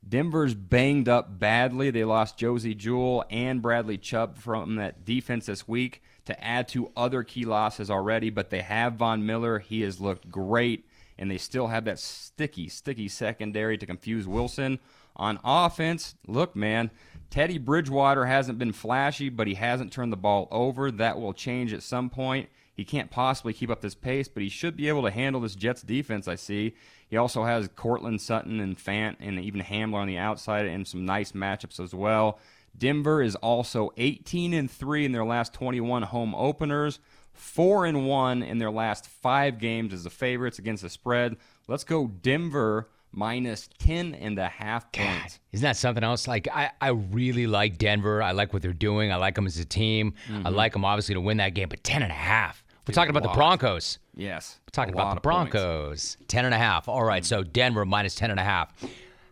Denver's 0.08 0.54
banged 0.54 1.08
up 1.08 1.38
badly. 1.38 1.90
They 1.90 2.04
lost 2.04 2.38
Josey 2.38 2.74
Jewell 2.74 3.24
and 3.28 3.60
Bradley 3.60 3.98
Chubb 3.98 4.36
from 4.38 4.76
that 4.76 5.04
defense 5.04 5.46
this 5.46 5.66
week 5.66 6.00
to 6.26 6.44
add 6.44 6.68
to 6.68 6.92
other 6.96 7.22
key 7.22 7.44
losses 7.44 7.90
already, 7.90 8.30
but 8.30 8.50
they 8.50 8.60
have 8.60 8.94
Von 8.94 9.26
Miller. 9.26 9.58
He 9.58 9.80
has 9.80 10.00
looked 10.00 10.30
great. 10.30 10.86
and 11.18 11.30
they 11.30 11.38
still 11.38 11.68
have 11.68 11.86
that 11.86 11.98
sticky, 11.98 12.68
sticky 12.68 13.08
secondary 13.08 13.78
to 13.78 13.86
confuse 13.86 14.28
Wilson. 14.28 14.78
On 15.16 15.38
offense, 15.42 16.14
look, 16.26 16.54
man, 16.54 16.90
Teddy 17.30 17.58
Bridgewater 17.58 18.26
hasn't 18.26 18.58
been 18.58 18.72
flashy, 18.72 19.28
but 19.28 19.46
he 19.46 19.54
hasn't 19.54 19.92
turned 19.92 20.12
the 20.12 20.16
ball 20.16 20.48
over. 20.50 20.90
That 20.90 21.20
will 21.20 21.32
change 21.32 21.72
at 21.72 21.82
some 21.82 22.08
point. 22.08 22.48
He 22.74 22.84
can't 22.84 23.10
possibly 23.10 23.52
keep 23.52 23.70
up 23.70 23.80
this 23.80 23.94
pace, 23.94 24.28
but 24.28 24.42
he 24.42 24.48
should 24.48 24.76
be 24.76 24.88
able 24.88 25.02
to 25.02 25.10
handle 25.10 25.40
this 25.40 25.54
Jets 25.54 25.82
defense, 25.82 26.28
I 26.28 26.34
see. 26.34 26.74
He 27.08 27.16
also 27.16 27.44
has 27.44 27.70
Courtland 27.74 28.20
Sutton 28.20 28.60
and 28.60 28.76
Fant 28.76 29.16
and 29.18 29.40
even 29.40 29.62
Hamler 29.62 29.94
on 29.94 30.06
the 30.06 30.18
outside 30.18 30.66
and 30.66 30.86
some 30.86 31.06
nice 31.06 31.32
matchups 31.32 31.80
as 31.80 31.94
well. 31.94 32.38
Denver 32.76 33.22
is 33.22 33.34
also 33.36 33.92
18 33.96 34.52
and 34.52 34.70
3 34.70 35.06
in 35.06 35.12
their 35.12 35.24
last 35.24 35.54
21 35.54 36.02
home 36.02 36.34
openers, 36.34 36.98
4 37.32 37.86
and 37.86 38.06
1 38.06 38.42
in 38.42 38.58
their 38.58 38.70
last 38.70 39.06
5 39.06 39.58
games 39.58 39.94
as 39.94 40.04
the 40.04 40.10
favorites 40.10 40.58
against 40.58 40.82
the 40.82 40.90
spread. 40.90 41.36
Let's 41.68 41.84
go 41.84 42.06
Denver 42.06 42.90
minus 43.16 43.68
10 43.78 44.14
and 44.14 44.38
a 44.38 44.46
half 44.46 44.92
points. 44.92 45.34
God, 45.34 45.40
isn't 45.52 45.64
that 45.64 45.76
something 45.76 46.04
else? 46.04 46.28
Like, 46.28 46.46
I, 46.52 46.70
I 46.80 46.90
really 46.90 47.46
like 47.46 47.78
Denver. 47.78 48.22
I 48.22 48.32
like 48.32 48.52
what 48.52 48.62
they're 48.62 48.72
doing. 48.72 49.10
I 49.10 49.16
like 49.16 49.34
them 49.34 49.46
as 49.46 49.58
a 49.58 49.64
team. 49.64 50.14
Mm-hmm. 50.28 50.46
I 50.46 50.50
like 50.50 50.74
them, 50.74 50.84
obviously, 50.84 51.14
to 51.14 51.20
win 51.20 51.38
that 51.38 51.54
game, 51.54 51.68
but 51.68 51.82
10 51.82 52.02
and 52.02 52.12
a 52.12 52.14
half. 52.14 52.62
We're 52.86 52.94
talking 52.94 53.10
about 53.10 53.24
the 53.24 53.30
Broncos. 53.30 53.98
Yes. 54.14 54.60
We're 54.66 54.70
talking 54.70 54.94
about 54.94 55.16
the 55.16 55.20
Broncos. 55.20 56.16
Points. 56.16 56.28
10 56.28 56.44
and 56.44 56.54
a 56.54 56.58
half. 56.58 56.88
All 56.88 57.02
right, 57.02 57.24
so 57.24 57.42
Denver 57.42 57.84
minus 57.84 58.14
10 58.14 58.30
and 58.30 58.38
a 58.38 58.44
half. 58.44 58.72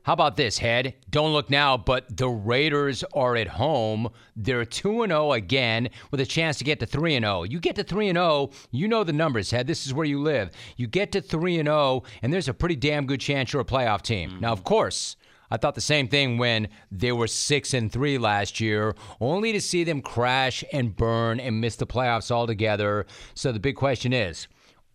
How 0.04 0.12
about 0.12 0.36
this, 0.36 0.58
Head? 0.58 0.96
Don't 1.08 1.32
look 1.32 1.48
now, 1.48 1.78
but 1.78 2.14
the 2.14 2.28
Raiders 2.28 3.04
are 3.14 3.36
at 3.36 3.48
home. 3.48 4.10
They're 4.36 4.66
2 4.66 5.06
0 5.06 5.32
again 5.32 5.88
with 6.10 6.20
a 6.20 6.26
chance 6.26 6.58
to 6.58 6.64
get 6.64 6.78
to 6.80 6.86
3 6.86 7.18
0. 7.18 7.44
You 7.44 7.58
get 7.58 7.74
to 7.76 7.84
3 7.84 8.12
0, 8.12 8.50
you 8.70 8.86
know 8.86 9.02
the 9.02 9.14
numbers, 9.14 9.50
Head. 9.50 9.66
This 9.66 9.86
is 9.86 9.94
where 9.94 10.04
you 10.04 10.20
live. 10.20 10.50
You 10.76 10.88
get 10.88 11.10
to 11.12 11.22
3 11.22 11.56
0, 11.56 12.02
and 12.20 12.30
there's 12.30 12.48
a 12.48 12.54
pretty 12.54 12.76
damn 12.76 13.06
good 13.06 13.20
chance 13.20 13.54
you're 13.54 13.62
a 13.62 13.64
playoff 13.64 14.02
team. 14.02 14.32
Mm-hmm. 14.32 14.40
Now, 14.40 14.52
of 14.52 14.62
course, 14.62 15.16
I 15.50 15.56
thought 15.56 15.74
the 15.74 15.80
same 15.80 16.08
thing 16.08 16.36
when 16.36 16.68
they 16.92 17.12
were 17.12 17.26
6 17.26 17.72
and 17.72 17.90
3 17.90 18.18
last 18.18 18.60
year, 18.60 18.94
only 19.22 19.52
to 19.52 19.60
see 19.60 19.84
them 19.84 20.02
crash 20.02 20.62
and 20.70 20.94
burn 20.94 21.40
and 21.40 21.62
miss 21.62 21.76
the 21.76 21.86
playoffs 21.86 22.30
altogether. 22.30 23.06
So 23.32 23.52
the 23.52 23.60
big 23.60 23.76
question 23.76 24.12
is, 24.12 24.48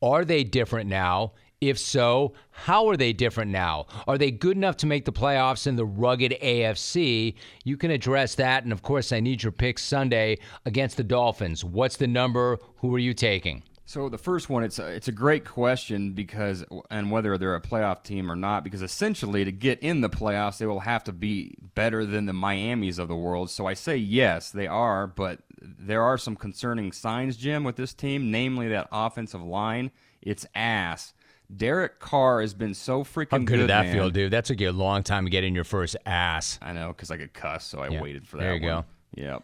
are 0.03 0.23
they 0.23 0.43
different 0.43 0.87
now? 0.87 1.33
If 1.61 1.77
so, 1.77 2.33
how 2.51 2.87
are 2.87 2.95
they 2.95 3.11
different 3.11 3.51
now? 3.51 3.87
Are 4.07 4.17
they 4.17 4.31
good 4.31 4.55
enough 4.55 4.77
to 4.77 4.85
make 4.85 5.03
the 5.03 5.11
playoffs 5.11 5.67
in 5.67 5.75
the 5.75 5.85
rugged 5.85 6.37
AFC? 6.41 7.35
You 7.65 7.75
can 7.75 7.91
address 7.91 8.35
that. 8.35 8.63
And 8.63 8.71
of 8.71 8.81
course, 8.81 9.11
I 9.11 9.19
need 9.19 9.43
your 9.43 9.51
pick 9.51 9.77
Sunday 9.77 10.37
against 10.65 10.95
the 10.95 11.03
Dolphins. 11.03 11.65
What's 11.65 11.97
the 11.97 12.07
number? 12.07 12.59
Who 12.77 12.95
are 12.95 12.99
you 12.99 13.13
taking? 13.13 13.63
So 13.85 14.07
the 14.07 14.17
first 14.17 14.49
one, 14.49 14.63
it's 14.63 14.79
a, 14.79 14.85
it's 14.85 15.09
a 15.09 15.11
great 15.11 15.43
question 15.45 16.13
because, 16.13 16.63
and 16.91 17.11
whether 17.11 17.37
they're 17.37 17.55
a 17.55 17.61
playoff 17.61 18.03
team 18.03 18.31
or 18.31 18.35
not, 18.35 18.63
because 18.63 18.83
essentially 18.83 19.43
to 19.43 19.51
get 19.51 19.79
in 19.79 19.99
the 19.99 20.09
playoffs, 20.09 20.59
they 20.59 20.67
will 20.67 20.81
have 20.81 21.03
to 21.05 21.11
be 21.11 21.57
better 21.73 22.05
than 22.05 22.25
the 22.25 22.33
Miamis 22.33 22.99
of 22.99 23.07
the 23.07 23.15
world. 23.15 23.49
So 23.49 23.65
I 23.65 23.73
say 23.73 23.97
yes, 23.97 24.51
they 24.51 24.67
are, 24.67 25.07
but 25.07 25.39
there 25.59 26.03
are 26.03 26.19
some 26.19 26.35
concerning 26.35 26.91
signs, 26.91 27.35
Jim, 27.35 27.63
with 27.65 27.75
this 27.75 27.93
team, 27.93 28.31
namely 28.31 28.69
that 28.69 28.87
offensive 28.91 29.41
line. 29.41 29.91
It's 30.21 30.45
ass. 30.53 31.13
Derek 31.55 31.99
Carr 31.99 32.41
has 32.41 32.53
been 32.53 32.73
so 32.73 33.03
freaking 33.03 33.31
How 33.31 33.37
good, 33.39 33.47
good 33.47 33.57
did 33.57 33.69
that 33.69 33.85
man. 33.85 33.93
feel, 33.95 34.09
dude? 34.09 34.31
That 34.31 34.45
took 34.45 34.59
you 34.59 34.69
a 34.69 34.71
long 34.71 35.01
time 35.03 35.25
to 35.25 35.31
get 35.31 35.43
in 35.43 35.55
your 35.55 35.63
first 35.63 35.95
ass. 36.05 36.59
I 36.61 36.73
know, 36.73 36.89
because 36.89 37.09
I 37.11 37.17
could 37.17 37.33
cuss, 37.33 37.65
so 37.65 37.79
I 37.79 37.87
Yeah. 37.89 38.01
waited 38.01 38.27
for 38.27 38.37
that. 38.37 38.43
There 38.43 38.55
you 38.55 38.61
one. 38.61 38.81
go. 38.81 38.85
Yep. 39.21 39.43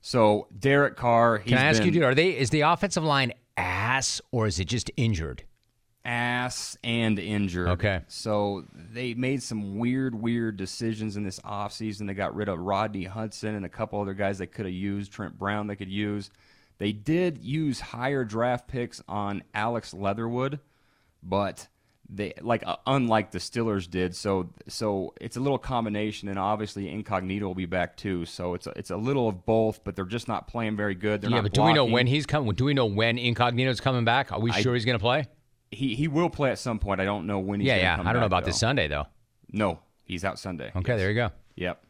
So 0.00 0.46
Derek 0.58 0.96
Carr, 0.96 1.38
he's 1.38 1.48
Can 1.50 1.58
I 1.58 1.62
ask 1.64 1.78
been 1.80 1.86
you, 1.86 1.92
dude? 1.92 2.02
Are 2.04 2.14
they? 2.14 2.36
Is 2.38 2.50
the 2.50 2.60
offensive 2.62 3.04
line 3.04 3.32
ass 3.56 4.20
or 4.30 4.46
is 4.46 4.58
it 4.60 4.66
just 4.66 4.90
injured? 4.96 5.44
ass 6.02 6.78
and 6.82 7.18
injured. 7.18 7.68
Okay. 7.68 8.00
So 8.08 8.64
they 8.72 9.12
made 9.12 9.42
some 9.42 9.76
weird, 9.76 10.14
weird 10.14 10.56
decisions 10.56 11.18
in 11.18 11.24
this 11.24 11.38
offseason. 11.40 12.06
They 12.06 12.14
got 12.14 12.34
rid 12.34 12.48
of 12.48 12.58
Rodney 12.58 13.04
Hudson 13.04 13.54
and 13.54 13.66
a 13.66 13.68
couple 13.68 14.00
other 14.00 14.14
guys 14.14 14.38
they 14.38 14.46
could 14.46 14.64
have 14.64 14.74
used, 14.74 15.12
Trent 15.12 15.38
Brown 15.38 15.66
they 15.66 15.76
could 15.76 15.90
use. 15.90 16.30
They 16.78 16.92
did 16.92 17.36
use 17.36 17.80
higher 17.80 18.24
draft 18.24 18.66
picks 18.66 19.02
on 19.08 19.42
Alex 19.52 19.92
Leatherwood, 19.92 20.58
but 21.22 21.68
they 22.08 22.32
like 22.40 22.66
uh, 22.66 22.76
unlike 22.86 23.30
the 23.30 23.38
Steelers 23.38 23.88
did. 23.88 24.14
So 24.14 24.50
so 24.68 25.14
it's 25.20 25.36
a 25.36 25.40
little 25.40 25.58
combination, 25.58 26.28
and 26.28 26.38
obviously 26.38 26.88
Incognito 26.88 27.46
will 27.46 27.54
be 27.54 27.66
back 27.66 27.96
too. 27.96 28.24
So 28.26 28.54
it's 28.54 28.66
a, 28.66 28.72
it's 28.76 28.90
a 28.90 28.96
little 28.96 29.28
of 29.28 29.46
both, 29.46 29.84
but 29.84 29.96
they're 29.96 30.04
just 30.04 30.28
not 30.28 30.48
playing 30.48 30.76
very 30.76 30.94
good. 30.94 31.20
They're 31.20 31.30
yeah, 31.30 31.36
not 31.36 31.44
but 31.44 31.52
do 31.52 31.62
we 31.62 31.72
know 31.72 31.84
when 31.84 32.06
he's 32.06 32.26
coming? 32.26 32.52
Do 32.54 32.64
we 32.64 32.74
know 32.74 32.86
when 32.86 33.18
Incognito's 33.18 33.80
coming 33.80 34.04
back? 34.04 34.32
Are 34.32 34.40
we 34.40 34.50
I- 34.50 34.60
sure 34.60 34.74
he's 34.74 34.84
going 34.84 34.98
to 34.98 35.02
play? 35.02 35.26
he 35.70 35.94
he 35.94 36.08
will 36.08 36.30
play 36.30 36.50
at 36.50 36.58
some 36.58 36.78
point? 36.78 37.00
I 37.00 37.04
don't 37.04 37.26
know 37.26 37.38
when 37.38 37.60
he's. 37.60 37.68
Yeah, 37.68 37.76
yeah. 37.76 37.96
come 37.96 38.06
I 38.06 38.12
don't 38.12 38.20
know 38.20 38.28
back, 38.28 38.40
about 38.40 38.44
this. 38.46 38.58
Sunday 38.58 38.88
though. 38.88 39.06
No, 39.52 39.80
he's 40.04 40.24
out 40.24 40.38
Sunday. 40.38 40.72
Okay, 40.74 40.96
there 40.96 41.08
you 41.08 41.14
go. 41.14 41.30
Yep. 41.56 41.84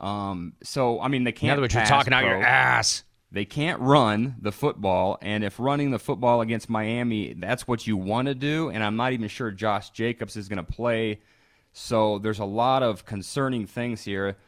Um. 0.00 0.54
So 0.62 1.00
I 1.00 1.08
mean, 1.08 1.24
they 1.24 1.32
can't. 1.32 1.48
In 1.48 1.50
other 1.50 1.62
words, 1.62 1.74
you're 1.74 1.84
talking 1.84 2.12
out 2.12 2.24
your 2.24 2.42
ass. 2.42 3.04
They 3.30 3.44
can't 3.44 3.80
run 3.80 4.36
the 4.40 4.52
football, 4.52 5.18
and 5.20 5.44
if 5.44 5.60
running 5.60 5.90
the 5.90 5.98
football 5.98 6.40
against 6.40 6.70
Miami, 6.70 7.34
that's 7.34 7.68
what 7.68 7.86
you 7.86 7.96
want 7.96 8.26
to 8.26 8.34
do. 8.34 8.70
And 8.70 8.82
I'm 8.82 8.96
not 8.96 9.12
even 9.12 9.28
sure 9.28 9.50
Josh 9.50 9.90
Jacobs 9.90 10.36
is 10.36 10.48
going 10.48 10.64
to 10.64 10.72
play. 10.72 11.20
So 11.74 12.18
there's 12.18 12.38
a 12.38 12.46
lot 12.46 12.82
of 12.82 13.04
concerning 13.04 13.66
things 13.66 14.02
here. 14.02 14.38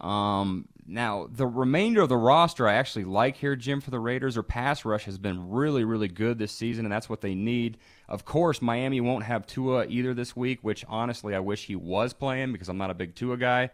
Um, 0.00 0.68
now, 0.86 1.28
the 1.32 1.46
remainder 1.46 2.02
of 2.02 2.08
the 2.08 2.16
roster 2.16 2.68
I 2.68 2.74
actually 2.74 3.04
like 3.04 3.36
here, 3.36 3.56
Jim, 3.56 3.80
for 3.80 3.90
the 3.90 3.98
Raiders. 3.98 4.34
Their 4.34 4.42
pass 4.42 4.84
rush 4.84 5.04
has 5.06 5.18
been 5.18 5.50
really, 5.50 5.84
really 5.84 6.06
good 6.06 6.38
this 6.38 6.52
season, 6.52 6.84
and 6.84 6.92
that's 6.92 7.08
what 7.08 7.22
they 7.22 7.34
need. 7.34 7.78
Of 8.08 8.24
course, 8.24 8.62
Miami 8.62 9.00
won't 9.00 9.24
have 9.24 9.46
Tua 9.46 9.86
either 9.86 10.14
this 10.14 10.36
week, 10.36 10.58
which 10.62 10.84
honestly 10.88 11.34
I 11.34 11.40
wish 11.40 11.66
he 11.66 11.74
was 11.74 12.12
playing 12.12 12.52
because 12.52 12.68
I'm 12.68 12.78
not 12.78 12.90
a 12.90 12.94
big 12.94 13.14
Tua 13.14 13.36
guy. 13.36 13.70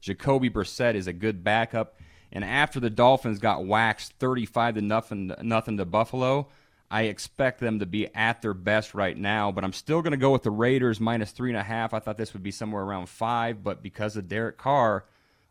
Jacoby 0.00 0.48
Brissett 0.48 0.94
is 0.94 1.06
a 1.06 1.12
good 1.12 1.42
backup. 1.42 1.96
And 2.34 2.44
after 2.44 2.80
the 2.80 2.90
Dolphins 2.90 3.38
got 3.38 3.64
waxed 3.64 4.12
35 4.18 4.74
to 4.74 4.82
nothing, 4.82 5.32
nothing 5.40 5.76
to 5.78 5.84
Buffalo, 5.84 6.48
I 6.90 7.02
expect 7.02 7.60
them 7.60 7.78
to 7.78 7.86
be 7.86 8.12
at 8.14 8.42
their 8.42 8.54
best 8.54 8.92
right 8.92 9.16
now. 9.16 9.52
But 9.52 9.64
I'm 9.64 9.72
still 9.72 10.02
going 10.02 10.10
to 10.10 10.16
go 10.16 10.32
with 10.32 10.42
the 10.42 10.50
Raiders 10.50 11.00
minus 11.00 11.30
three 11.30 11.50
and 11.50 11.58
a 11.58 11.62
half. 11.62 11.94
I 11.94 12.00
thought 12.00 12.18
this 12.18 12.34
would 12.34 12.42
be 12.42 12.50
somewhere 12.50 12.82
around 12.82 13.08
five, 13.08 13.62
but 13.62 13.82
because 13.82 14.16
of 14.16 14.28
Derek 14.28 14.58
Carr, 14.58 15.04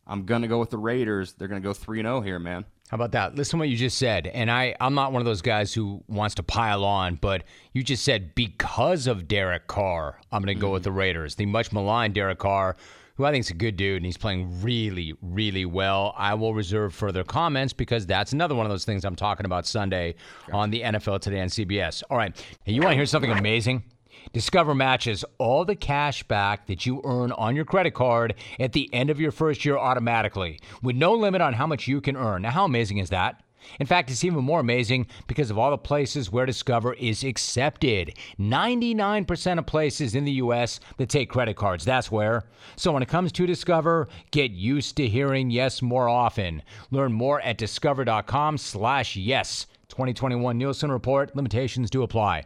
I'm 0.06 0.26
going 0.26 0.42
to 0.42 0.48
go 0.48 0.60
with 0.60 0.70
the 0.70 0.78
Raiders. 0.78 1.34
They're 1.34 1.48
going 1.48 1.62
to 1.62 1.68
go 1.68 1.74
3 1.74 2.00
and 2.00 2.08
0 2.08 2.22
here, 2.22 2.40
man. 2.40 2.66
How 2.90 2.96
about 2.96 3.14
that? 3.14 3.36
Listen 3.36 3.58
to 3.58 3.62
what 3.62 3.70
you 3.70 3.78
just 3.78 3.98
said. 3.98 4.28
And 4.28 4.52
I, 4.52 4.76
I'm 4.80 4.94
not 4.94 5.14
one 5.14 5.22
of 5.22 5.26
those 5.26 5.42
guys 5.42 5.74
who 5.74 6.04
wants 6.08 6.36
to 6.36 6.44
pile 6.44 6.84
on, 6.84 7.16
but 7.16 7.44
you 7.72 7.84
just 7.84 8.04
said 8.04 8.36
because 8.36 9.08
of 9.08 9.28
Derek 9.28 9.68
Carr, 9.68 10.20
I'm 10.32 10.44
going 10.44 10.56
to 10.56 10.60
go 10.60 10.68
mm-hmm. 10.68 10.74
with 10.74 10.84
the 10.84 10.92
Raiders. 10.92 11.36
The 11.36 11.46
much 11.46 11.72
maligned 11.72 12.16
Derek 12.16 12.40
Carr, 12.40 12.76
who 13.16 13.26
I 13.26 13.32
think 13.32 13.46
is 13.46 13.52
a 13.52 13.56
good 13.56 13.78
dude, 13.78 13.98
and 13.98 14.06
he's 14.06 14.18
playing 14.18 14.62
really, 14.62 15.14
really 15.22 15.66
well. 15.66 16.14
I 16.18 16.34
will 16.34 16.54
reserve 16.54 16.96
further 16.96 17.24
comments 17.24 17.72
because 17.72 18.08
that's 18.08 18.34
another 18.34 18.56
one 18.56 18.66
of 18.66 18.72
those 18.72 18.86
things 18.86 19.06
I'm 19.06 19.16
talking 19.16 19.46
about 19.46 19.68
Sunday 19.68 20.16
on 20.52 20.72
the 20.72 20.82
NFL 20.82 21.22
Today 21.22 21.40
on 21.42 21.48
CBS. 21.48 22.04
All 22.10 22.18
right. 22.18 22.36
You 22.66 22.82
want 22.82 22.94
to 22.94 22.96
hear 22.96 23.06
something 23.06 23.32
amazing? 23.32 23.84
Discover 24.32 24.74
matches 24.74 25.26
all 25.38 25.66
the 25.66 25.76
cash 25.76 26.24
back 26.24 26.68
that 26.68 26.86
you 26.86 27.02
earn 27.04 27.32
on 27.34 27.56
your 27.56 27.66
credit 27.66 27.94
card 27.94 28.36
at 28.60 28.74
the 28.74 28.92
end 28.94 29.10
of 29.10 29.20
your 29.20 29.32
first 29.32 29.66
year 29.66 29.78
automatically, 29.78 30.60
with 30.82 30.96
no 30.96 31.14
limit 31.14 31.42
on 31.42 31.54
how 31.54 31.68
much 31.68 31.88
you 31.88 32.02
can 32.02 32.16
earn. 32.16 32.44
Now, 32.44 32.52
how 32.52 32.66
amazing 32.66 32.98
is 32.98 33.10
that? 33.10 33.43
In 33.80 33.86
fact, 33.86 34.10
it's 34.12 34.24
even 34.24 34.44
more 34.44 34.60
amazing 34.60 35.08
because 35.28 35.50
of 35.50 35.58
all 35.58 35.72
the 35.72 35.78
places 35.78 36.32
where 36.32 36.46
Discover 36.46 36.94
is 36.94 37.24
accepted. 37.24 38.18
99% 38.40 39.60
of 39.60 39.66
places 39.66 40.16
in 40.16 40.26
the 40.26 40.32
U.S. 40.34 40.80
that 40.98 41.10
take 41.10 41.30
credit 41.30 41.56
cards, 41.56 41.86
that's 41.86 42.12
where. 42.12 42.44
So 42.76 42.92
when 42.92 43.04
it 43.04 43.10
comes 43.10 43.32
to 43.34 43.46
Discover, 43.46 44.08
get 44.32 44.52
used 44.52 44.98
to 44.98 45.08
hearing 45.08 45.50
yes 45.50 45.82
more 45.82 46.10
often. 46.10 46.62
Learn 46.92 47.14
more 47.14 47.42
at 47.42 47.58
discover.com 47.58 48.58
slash 48.58 49.16
yes. 49.16 49.68
2021 49.90 50.58
Nielsen 50.58 50.92
Report. 50.92 51.36
Limitations 51.36 51.90
do 51.90 52.04
apply. 52.04 52.46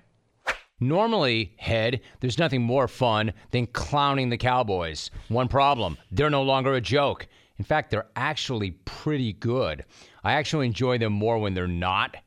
Normally, 0.79 1.53
head, 1.57 2.01
there's 2.19 2.37
nothing 2.37 2.61
more 2.61 2.87
fun 2.87 3.33
than 3.49 3.65
clowning 3.67 4.29
the 4.29 4.37
Cowboys. 4.37 5.09
One 5.27 5.47
problem 5.47 5.97
they're 6.11 6.29
no 6.29 6.43
longer 6.43 6.75
a 6.75 6.81
joke. 6.81 7.27
In 7.57 7.65
fact, 7.65 7.89
they're 7.89 8.07
actually 8.15 8.71
pretty 8.85 9.33
good. 9.33 9.85
I 10.27 10.33
actually 10.33 10.67
enjoy 10.67 10.97
them 10.97 11.13
more 11.13 11.37
when 11.37 11.53
they're 11.53 11.67
not. 11.67 12.17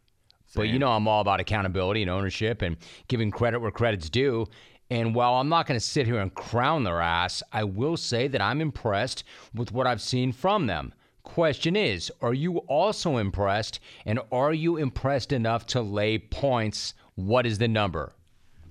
But 0.55 0.69
you 0.69 0.79
know, 0.79 0.91
I'm 0.91 1.07
all 1.07 1.21
about 1.21 1.39
accountability 1.39 2.03
and 2.03 2.11
ownership 2.11 2.63
and 2.63 2.77
giving 3.09 3.31
credit 3.31 3.61
where 3.61 3.71
credit's 3.71 4.11
due. 4.11 4.47
And 4.91 5.15
while 5.15 5.35
I'm 5.35 5.49
not 5.49 5.67
going 5.67 5.79
to 5.79 5.85
sit 5.85 6.07
here 6.07 6.19
and 6.19 6.35
crown 6.35 6.83
their 6.83 7.01
ass, 7.01 7.43
I 7.53 7.63
will 7.65 7.97
say 7.97 8.27
that 8.27 8.41
I'm 8.41 8.61
impressed 8.61 9.23
with 9.55 9.71
what 9.71 9.87
I've 9.87 10.01
seen 10.01 10.33
from 10.33 10.67
them. 10.67 10.93
Question 11.23 11.77
is, 11.77 12.11
are 12.21 12.35
you 12.35 12.59
also 12.59 13.19
impressed? 13.19 13.79
And 14.05 14.19
are 14.33 14.53
you 14.53 14.79
impressed 14.79 15.31
enough 15.31 15.67
to 15.67 15.81
lay 15.83 16.19
points? 16.19 16.95
What 17.15 17.47
is 17.47 17.59
the 17.59 17.69
number? 17.69 18.15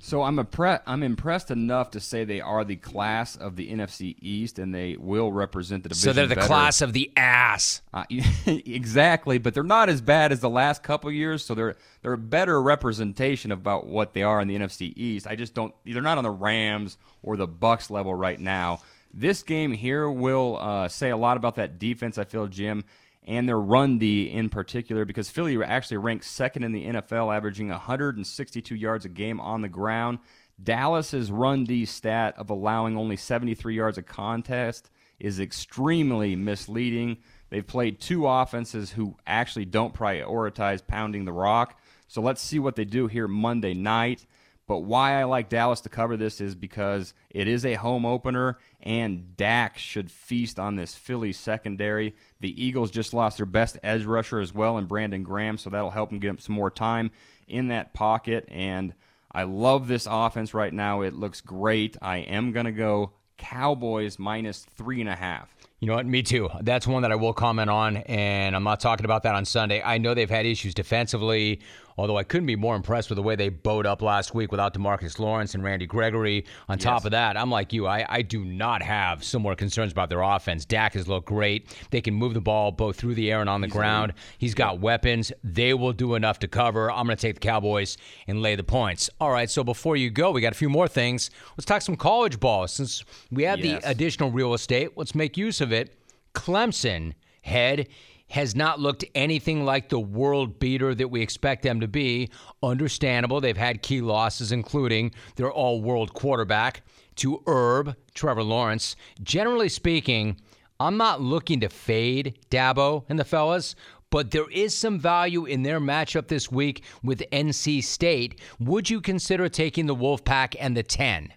So 0.02 0.24
I'm 0.24 0.38
impre- 0.38 0.82
I'm 0.88 1.04
impressed 1.04 1.52
enough 1.52 1.92
to 1.92 2.00
say 2.00 2.24
they 2.24 2.40
are 2.40 2.64
the 2.64 2.78
class 2.78 3.36
of 3.36 3.58
the 3.58 3.70
NFC 3.70 4.16
East, 4.22 4.58
and 4.58 4.74
they 4.74 4.96
will 4.98 5.32
represent 5.32 5.84
the 5.84 5.90
division. 5.90 6.10
So 6.10 6.14
they're 6.14 6.26
the 6.26 6.36
better. 6.36 6.48
class 6.48 6.82
of 6.82 6.94
the 6.94 7.12
ass. 7.18 7.82
Uh, 7.94 8.06
exactly, 8.46 9.38
but 9.38 9.54
they're 9.54 9.64
not 9.64 9.90
as 9.90 10.02
bad 10.02 10.32
as 10.32 10.40
the 10.40 10.50
last 10.50 10.84
couple 10.84 11.12
years. 11.12 11.44
So 11.44 11.54
they're 11.54 11.76
they're 12.02 12.14
a 12.14 12.18
better 12.18 12.62
representation 12.62 13.52
about 13.52 13.88
what 13.88 14.14
they 14.14 14.24
are 14.24 14.40
in 14.40 14.48
the 14.48 14.58
NFC 14.58 14.94
East. 14.96 15.28
I 15.28 15.36
just 15.36 15.54
don't. 15.54 15.76
They're 15.86 16.02
not 16.02 16.18
on 16.18 16.24
the 16.24 16.32
Rams 16.32 16.98
or 17.22 17.36
the 17.36 17.48
Bucs 17.48 17.90
level 17.90 18.16
right 18.16 18.40
now. 18.40 18.82
This 19.14 19.44
game 19.44 19.74
here 19.74 20.10
will 20.10 20.58
uh, 20.62 20.88
say 20.88 21.10
a 21.10 21.18
lot 21.18 21.36
about 21.36 21.56
that 21.56 21.78
defense. 21.78 22.18
I 22.18 22.24
feel, 22.24 22.48
Jim 22.48 22.86
and 23.30 23.48
their 23.48 23.60
run 23.60 24.00
D 24.00 24.24
in 24.24 24.50
particular, 24.50 25.06
because 25.06 25.30
Philly 25.30 25.64
actually 25.64 25.98
ranks 25.98 26.28
second 26.28 26.64
in 26.64 26.72
the 26.72 26.86
NFL, 26.86 27.34
averaging 27.34 27.70
162 27.70 28.76
yards 28.76 29.06
a 29.06 29.10
game 29.10 29.40
on 29.40 29.62
the 29.62 29.70
ground. 29.70 30.18
Dallas's 30.62 31.32
run 31.32 31.64
D 31.64 31.86
stat 31.86 32.34
of 32.38 32.50
allowing 32.50 32.98
only 32.98 33.16
73 33.16 33.76
yards 33.76 34.00
a 34.00 34.02
contest 34.02 34.90
is 35.20 35.40
extremely 35.40 36.36
misleading. 36.36 37.18
They've 37.52 37.66
played 37.66 38.02
two 38.02 38.26
offenses 38.28 38.92
who 38.92 39.16
actually 39.28 39.66
don't 39.66 39.94
prioritize 39.94 40.86
pounding 40.86 41.26
the 41.26 41.32
rock. 41.32 41.80
So 42.08 42.22
let's 42.22 42.42
see 42.42 42.58
what 42.58 42.76
they 42.76 42.86
do 42.86 43.06
here 43.06 43.28
Monday 43.28 43.76
night. 43.76 44.26
But 44.70 44.84
why 44.84 45.20
I 45.20 45.24
like 45.24 45.50
Dallas 45.50 45.82
to 45.82 45.90
cover 45.90 46.16
this 46.16 46.40
is 46.40 46.54
because 46.54 47.16
it 47.32 47.48
is 47.48 47.66
a 47.66 47.74
home 47.74 48.06
opener, 48.06 48.60
and 48.84 49.36
Dak 49.36 49.80
should 49.80 50.12
feast 50.12 50.60
on 50.60 50.76
this 50.76 50.94
Philly 50.94 51.34
secondary. 51.34 52.14
The 52.40 52.64
Eagles 52.64 52.92
just 52.92 53.12
lost 53.12 53.38
their 53.38 53.48
best 53.48 53.80
edge 53.82 54.06
rusher 54.06 54.40
as 54.40 54.54
well, 54.54 54.78
and 54.78 54.88
Brandon 54.88 55.24
Graham, 55.24 55.58
so 55.58 55.72
that'll 55.72 55.90
help 55.90 56.12
them 56.12 56.20
get 56.20 56.40
some 56.40 56.54
more 56.54 56.70
time 56.70 57.10
in 57.48 57.70
that 57.70 57.96
pocket. 57.96 58.48
And 58.48 58.94
I 59.32 59.42
love 59.42 59.88
this 59.88 60.08
offense 60.08 60.54
right 60.54 60.72
now. 60.72 61.02
It 61.02 61.16
looks 61.16 61.42
great. 61.42 61.98
I 62.00 62.18
am 62.18 62.52
going 62.52 62.68
to 62.68 62.72
go 62.72 63.14
Cowboys 63.40 64.20
minus 64.20 64.68
three 64.78 65.02
and 65.02 65.10
a 65.10 65.16
half. 65.16 65.50
You 65.80 65.88
know 65.88 65.96
what? 65.96 66.06
Me 66.06 66.22
too. 66.22 66.50
That's 66.62 66.86
one 66.86 67.04
that 67.04 67.12
I 67.12 67.16
will 67.16 67.34
comment 67.34 67.70
on, 67.70 67.98
and 67.98 68.56
I'm 68.56 68.66
not 68.66 68.82
talking 68.82 69.06
about 69.06 69.24
that 69.24 69.34
on 69.34 69.46
Sunday. 69.46 69.82
I 69.82 69.98
know 69.98 70.14
they've 70.14 70.30
had 70.30 70.46
issues 70.46 70.74
defensively, 70.74 71.62
although 72.00 72.18
I 72.18 72.24
couldn't 72.24 72.48
be 72.48 72.56
more 72.56 72.78
impressed 72.78 73.10
with 73.10 73.18
the 73.18 73.24
way 73.24 73.36
they 73.36 73.50
bowed 73.50 73.86
up 73.86 74.02
last 74.02 74.34
week 74.34 74.52
without 74.52 74.74
Demarcus 74.74 75.20
Lawrence 75.20 75.54
and 75.54 75.62
Randy 75.62 75.86
Gregory. 75.86 76.46
On 76.70 76.78
yes. 76.78 76.84
top 76.84 77.04
of 77.04 77.12
that, 77.12 77.36
I'm 77.36 77.52
like 77.52 77.74
you. 77.74 77.88
I, 77.88 78.06
I 78.08 78.22
do 78.22 78.46
not 78.46 78.82
have 78.82 79.22
similar 79.22 79.54
concerns 79.54 79.92
about 79.92 80.08
their 80.10 80.22
offense. 80.22 80.64
Dak 80.64 80.94
has 80.94 81.10
looked 81.10 81.28
great. 81.28 81.76
They 81.92 82.00
can 82.00 82.14
move 82.14 82.34
the 82.34 82.42
ball 82.42 82.72
both 82.72 82.96
through 82.96 83.16
the 83.16 83.30
air 83.30 83.42
and 83.42 83.50
on 83.50 83.60
the 83.60 83.68
ground. 83.68 84.14
He's 84.38 84.54
got 84.54 84.80
weapons. 84.80 85.34
They 85.44 85.74
will 85.74 85.92
do 85.92 86.16
enough 86.16 86.40
to 86.40 86.48
cover. 86.48 86.90
I'm 86.90 87.06
going 87.06 87.18
to 87.18 87.22
take 87.22 87.36
the 87.36 87.42
Cowboys 87.42 87.98
and 88.28 88.42
lay 88.42 88.56
the 88.56 88.64
points. 88.64 89.10
All 89.20 89.32
right, 89.32 89.50
so 89.50 89.66
before 89.66 89.98
you 89.98 90.10
go, 90.10 90.32
we 90.32 90.40
got 90.40 90.54
a 90.54 90.58
few 90.58 90.70
more 90.70 90.88
things. 90.88 91.30
Let's 91.58 91.66
talk 91.66 91.82
some 91.82 91.98
college 91.98 92.40
ball. 92.40 92.68
Since 92.70 93.04
we 93.30 93.44
have 93.44 93.60
yes. 93.60 93.84
the 93.84 93.90
additional 93.90 94.32
real 94.32 94.54
estate, 94.54 94.92
let's 94.96 95.14
make 95.14 95.36
use 95.36 95.60
of 95.60 95.74
it. 95.74 95.98
Clemson 96.34 97.14
head 97.42 97.88
has 98.30 98.56
not 98.56 98.80
looked 98.80 99.06
anything 99.16 99.66
like 99.66 99.90
the 99.90 100.00
world 100.00 100.60
beater 100.60 100.96
that 100.96 101.10
we 101.10 101.22
expect 101.22 101.64
them 101.64 101.80
to 101.80 101.88
be. 101.88 102.30
Understandable. 102.64 103.42
They've 103.42 103.58
had 103.58 103.82
key 103.82 104.02
losses, 104.02 104.52
including 104.52 105.14
their 105.36 105.52
all 105.52 105.82
world 105.82 106.14
quarterback 106.14 106.84
to 107.18 107.42
Herb, 107.48 107.96
Trevor 108.14 108.44
Lawrence. 108.44 108.96
Generally 109.22 109.70
speaking, 109.70 110.40
I'm 110.80 110.98
not 110.98 111.22
looking 111.22 111.60
to 111.60 111.70
fade 111.70 112.40
Dabo 112.50 113.04
and 113.10 113.20
the 113.20 113.26
fellas, 113.26 113.76
but 114.10 114.32
there 114.32 114.50
is 114.50 114.76
some 114.76 115.00
value 115.00 115.46
in 115.46 115.64
their 115.64 115.80
matchup 115.80 116.28
this 116.28 116.52
week 116.52 116.84
with 117.04 117.24
NC 117.32 117.84
State. 117.84 118.40
Would 118.60 118.90
you 118.90 119.02
consider 119.02 119.50
taking 119.50 119.86
the 119.86 119.96
Wolfpack 119.96 120.56
and 120.60 120.76
the 120.76 120.84
10? 120.84 121.34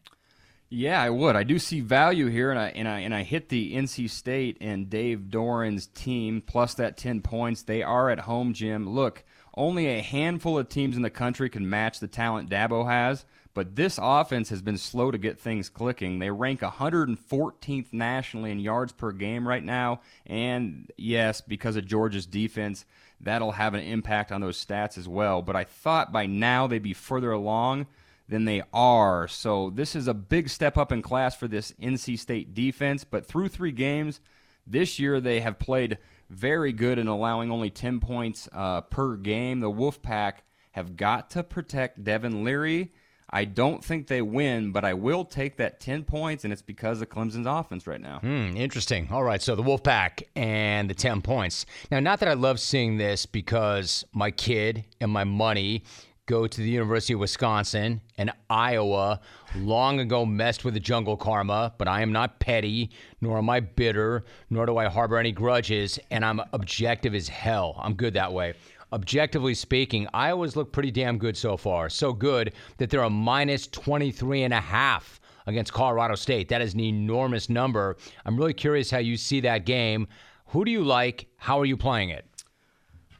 Yeah, 0.74 1.02
I 1.02 1.10
would. 1.10 1.36
I 1.36 1.42
do 1.42 1.58
see 1.58 1.80
value 1.80 2.28
here, 2.28 2.50
and 2.50 2.58
I 2.58 2.68
and 2.68 2.88
I 2.88 3.00
and 3.00 3.14
I 3.14 3.24
hit 3.24 3.50
the 3.50 3.74
NC 3.74 4.08
State 4.08 4.56
and 4.58 4.88
Dave 4.88 5.24
Doeren's 5.28 5.88
team 5.88 6.40
plus 6.40 6.72
that 6.74 6.96
ten 6.96 7.20
points. 7.20 7.62
They 7.62 7.82
are 7.82 8.08
at 8.08 8.20
home, 8.20 8.54
Jim. 8.54 8.88
Look, 8.88 9.22
only 9.54 9.86
a 9.86 10.00
handful 10.00 10.58
of 10.58 10.70
teams 10.70 10.96
in 10.96 11.02
the 11.02 11.10
country 11.10 11.50
can 11.50 11.68
match 11.68 12.00
the 12.00 12.08
talent 12.08 12.48
Dabo 12.48 12.88
has, 12.88 13.26
but 13.52 13.76
this 13.76 13.98
offense 14.00 14.48
has 14.48 14.62
been 14.62 14.78
slow 14.78 15.10
to 15.10 15.18
get 15.18 15.38
things 15.38 15.68
clicking. 15.68 16.20
They 16.20 16.30
rank 16.30 16.60
114th 16.60 17.92
nationally 17.92 18.50
in 18.50 18.58
yards 18.58 18.92
per 18.92 19.12
game 19.12 19.46
right 19.46 19.62
now, 19.62 20.00
and 20.24 20.90
yes, 20.96 21.42
because 21.42 21.76
of 21.76 21.84
Georgia's 21.84 22.24
defense, 22.24 22.86
that'll 23.20 23.52
have 23.52 23.74
an 23.74 23.82
impact 23.82 24.32
on 24.32 24.40
those 24.40 24.64
stats 24.64 24.96
as 24.96 25.06
well. 25.06 25.42
But 25.42 25.54
I 25.54 25.64
thought 25.64 26.12
by 26.12 26.24
now 26.24 26.66
they'd 26.66 26.82
be 26.82 26.94
further 26.94 27.30
along 27.30 27.88
than 28.32 28.46
they 28.46 28.62
are. 28.72 29.28
So 29.28 29.70
this 29.70 29.94
is 29.94 30.08
a 30.08 30.14
big 30.14 30.48
step 30.48 30.76
up 30.76 30.90
in 30.90 31.02
class 31.02 31.36
for 31.36 31.46
this 31.46 31.72
NC 31.80 32.18
State 32.18 32.54
defense. 32.54 33.04
But 33.04 33.26
through 33.26 33.48
three 33.48 33.72
games 33.72 34.20
this 34.66 34.98
year, 34.98 35.20
they 35.20 35.40
have 35.40 35.58
played 35.58 35.98
very 36.30 36.72
good 36.72 36.98
in 36.98 37.06
allowing 37.06 37.50
only 37.50 37.70
10 37.70 38.00
points 38.00 38.48
uh, 38.52 38.80
per 38.80 39.16
game. 39.16 39.60
The 39.60 39.70
Wolfpack 39.70 40.38
have 40.72 40.96
got 40.96 41.30
to 41.30 41.44
protect 41.44 42.02
Devin 42.02 42.42
Leary. 42.42 42.92
I 43.34 43.44
don't 43.44 43.82
think 43.82 44.08
they 44.08 44.20
win, 44.20 44.72
but 44.72 44.84
I 44.84 44.92
will 44.92 45.24
take 45.24 45.56
that 45.56 45.80
10 45.80 46.04
points, 46.04 46.44
and 46.44 46.52
it's 46.52 46.60
because 46.60 47.00
of 47.00 47.08
Clemson's 47.08 47.46
offense 47.46 47.86
right 47.86 48.00
now. 48.00 48.18
Hmm, 48.18 48.56
interesting. 48.56 49.08
All 49.10 49.22
right, 49.22 49.40
so 49.40 49.54
the 49.54 49.62
Wolfpack 49.62 50.24
and 50.36 50.88
the 50.88 50.94
10 50.94 51.22
points. 51.22 51.64
Now, 51.90 52.00
not 52.00 52.20
that 52.20 52.28
I 52.28 52.34
love 52.34 52.60
seeing 52.60 52.98
this 52.98 53.24
because 53.24 54.04
my 54.12 54.30
kid 54.30 54.84
and 55.00 55.10
my 55.10 55.24
money 55.24 55.84
go 56.26 56.46
to 56.46 56.60
the 56.60 56.68
University 56.68 57.14
of 57.14 57.20
Wisconsin 57.20 58.00
and 58.16 58.30
Iowa 58.48 59.20
long 59.56 59.98
ago 59.98 60.24
messed 60.24 60.64
with 60.64 60.74
the 60.74 60.80
jungle 60.80 61.16
karma, 61.16 61.74
but 61.78 61.88
I 61.88 62.00
am 62.00 62.12
not 62.12 62.38
petty, 62.38 62.90
nor 63.20 63.38
am 63.38 63.50
I 63.50 63.58
bitter, 63.60 64.24
nor 64.48 64.66
do 64.66 64.76
I 64.76 64.86
harbor 64.86 65.18
any 65.18 65.32
grudges, 65.32 65.98
and 66.12 66.24
I'm 66.24 66.40
objective 66.52 67.14
as 67.14 67.28
hell. 67.28 67.74
I'm 67.78 67.94
good 67.94 68.14
that 68.14 68.32
way. 68.32 68.54
Objectively 68.92 69.54
speaking, 69.54 70.06
Iowa's 70.14 70.54
looked 70.54 70.72
pretty 70.72 70.92
damn 70.92 71.18
good 71.18 71.36
so 71.36 71.56
far. 71.56 71.88
So 71.88 72.12
good 72.12 72.52
that 72.76 72.90
they're 72.90 73.02
a 73.02 73.10
minus 73.10 73.66
23 73.66 74.44
and 74.44 74.54
a 74.54 74.60
half 74.60 75.18
against 75.46 75.72
Colorado 75.72 76.14
State. 76.14 76.48
That 76.50 76.62
is 76.62 76.74
an 76.74 76.80
enormous 76.80 77.48
number. 77.48 77.96
I'm 78.24 78.36
really 78.36 78.54
curious 78.54 78.90
how 78.90 78.98
you 78.98 79.16
see 79.16 79.40
that 79.40 79.66
game. 79.66 80.06
Who 80.48 80.64
do 80.64 80.70
you 80.70 80.84
like? 80.84 81.26
How 81.38 81.58
are 81.58 81.64
you 81.64 81.76
playing 81.76 82.10
it? 82.10 82.26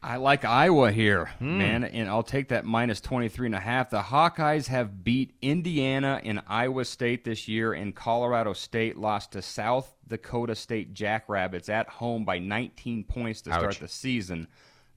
I 0.04 0.16
like 0.16 0.44
Iowa 0.44 0.90
here, 0.90 1.30
mm. 1.40 1.58
man, 1.58 1.84
and 1.84 2.08
I'll 2.08 2.24
take 2.24 2.48
that 2.48 2.64
minus 2.64 3.00
23 3.00 3.46
and 3.46 3.54
a 3.54 3.60
half. 3.60 3.90
The 3.90 4.00
Hawkeyes 4.00 4.66
have 4.66 5.04
beat 5.04 5.36
Indiana 5.40 6.20
and 6.24 6.42
Iowa 6.48 6.84
State 6.84 7.22
this 7.24 7.46
year, 7.46 7.72
and 7.72 7.94
Colorado 7.94 8.52
State 8.52 8.96
lost 8.96 9.30
to 9.32 9.42
South 9.42 9.94
Dakota 10.08 10.56
State 10.56 10.92
Jackrabbits 10.92 11.68
at 11.68 11.88
home 11.88 12.24
by 12.24 12.40
19 12.40 13.04
points 13.04 13.42
to 13.42 13.52
Ouch. 13.52 13.60
start 13.60 13.78
the 13.78 13.86
season. 13.86 14.48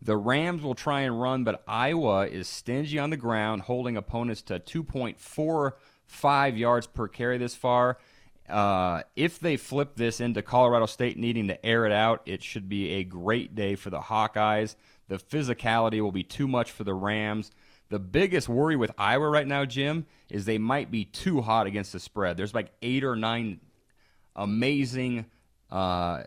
The 0.01 0.17
Rams 0.17 0.63
will 0.63 0.73
try 0.73 1.01
and 1.01 1.21
run, 1.21 1.43
but 1.43 1.63
Iowa 1.67 2.25
is 2.25 2.47
stingy 2.47 2.97
on 2.97 3.11
the 3.11 3.17
ground, 3.17 3.61
holding 3.63 3.97
opponents 3.97 4.41
to 4.43 4.59
2.45 4.59 6.57
yards 6.57 6.87
per 6.87 7.07
carry 7.07 7.37
this 7.37 7.53
far. 7.53 7.99
Uh, 8.49 9.01
if 9.15 9.39
they 9.39 9.57
flip 9.57 9.95
this 9.95 10.19
into 10.19 10.41
Colorado 10.41 10.87
State 10.87 11.17
needing 11.17 11.47
to 11.47 11.65
air 11.65 11.85
it 11.85 11.91
out, 11.91 12.21
it 12.25 12.43
should 12.43 12.67
be 12.69 12.93
a 12.93 13.03
great 13.03 13.53
day 13.55 13.75
for 13.75 13.89
the 13.89 13.99
Hawkeyes. 13.99 14.75
The 15.07 15.17
physicality 15.17 16.01
will 16.01 16.11
be 16.11 16.23
too 16.23 16.47
much 16.47 16.71
for 16.71 16.83
the 16.83 16.93
Rams. 16.93 17.51
The 17.89 17.99
biggest 17.99 18.49
worry 18.49 18.75
with 18.75 18.91
Iowa 18.97 19.29
right 19.29 19.45
now, 19.45 19.65
Jim, 19.65 20.05
is 20.29 20.45
they 20.45 20.57
might 20.57 20.89
be 20.89 21.05
too 21.05 21.41
hot 21.41 21.67
against 21.67 21.93
the 21.93 21.99
spread. 21.99 22.37
There's 22.37 22.53
like 22.53 22.71
eight 22.81 23.03
or 23.03 23.15
nine 23.15 23.59
amazing 24.35 25.25
uh, 25.71 26.23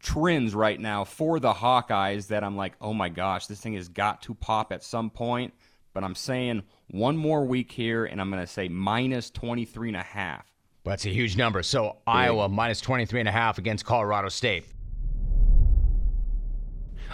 trends 0.00 0.54
right 0.54 0.78
now 0.78 1.04
for 1.04 1.40
the 1.40 1.52
Hawkeyes 1.52 2.28
that 2.28 2.44
I'm 2.44 2.56
like, 2.56 2.74
oh 2.80 2.92
my 2.92 3.08
gosh, 3.08 3.46
this 3.46 3.60
thing 3.60 3.74
has 3.74 3.88
got 3.88 4.22
to 4.22 4.34
pop 4.34 4.72
at 4.72 4.84
some 4.84 5.10
point. 5.10 5.54
But 5.92 6.04
I'm 6.04 6.14
saying 6.14 6.62
one 6.90 7.16
more 7.16 7.44
week 7.44 7.72
here, 7.72 8.04
and 8.04 8.20
I'm 8.20 8.30
going 8.30 8.42
to 8.42 8.46
say 8.46 8.68
minus 8.68 9.30
23 9.30 9.88
and 9.88 9.96
a 9.96 10.02
half. 10.02 10.44
That's 10.84 11.04
a 11.04 11.10
huge 11.10 11.36
number. 11.36 11.62
So 11.62 11.96
Iowa 12.06 12.48
minus 12.48 12.80
23 12.80 13.20
and 13.20 13.28
a 13.28 13.32
half 13.32 13.58
against 13.58 13.84
Colorado 13.84 14.28
State. 14.28 14.66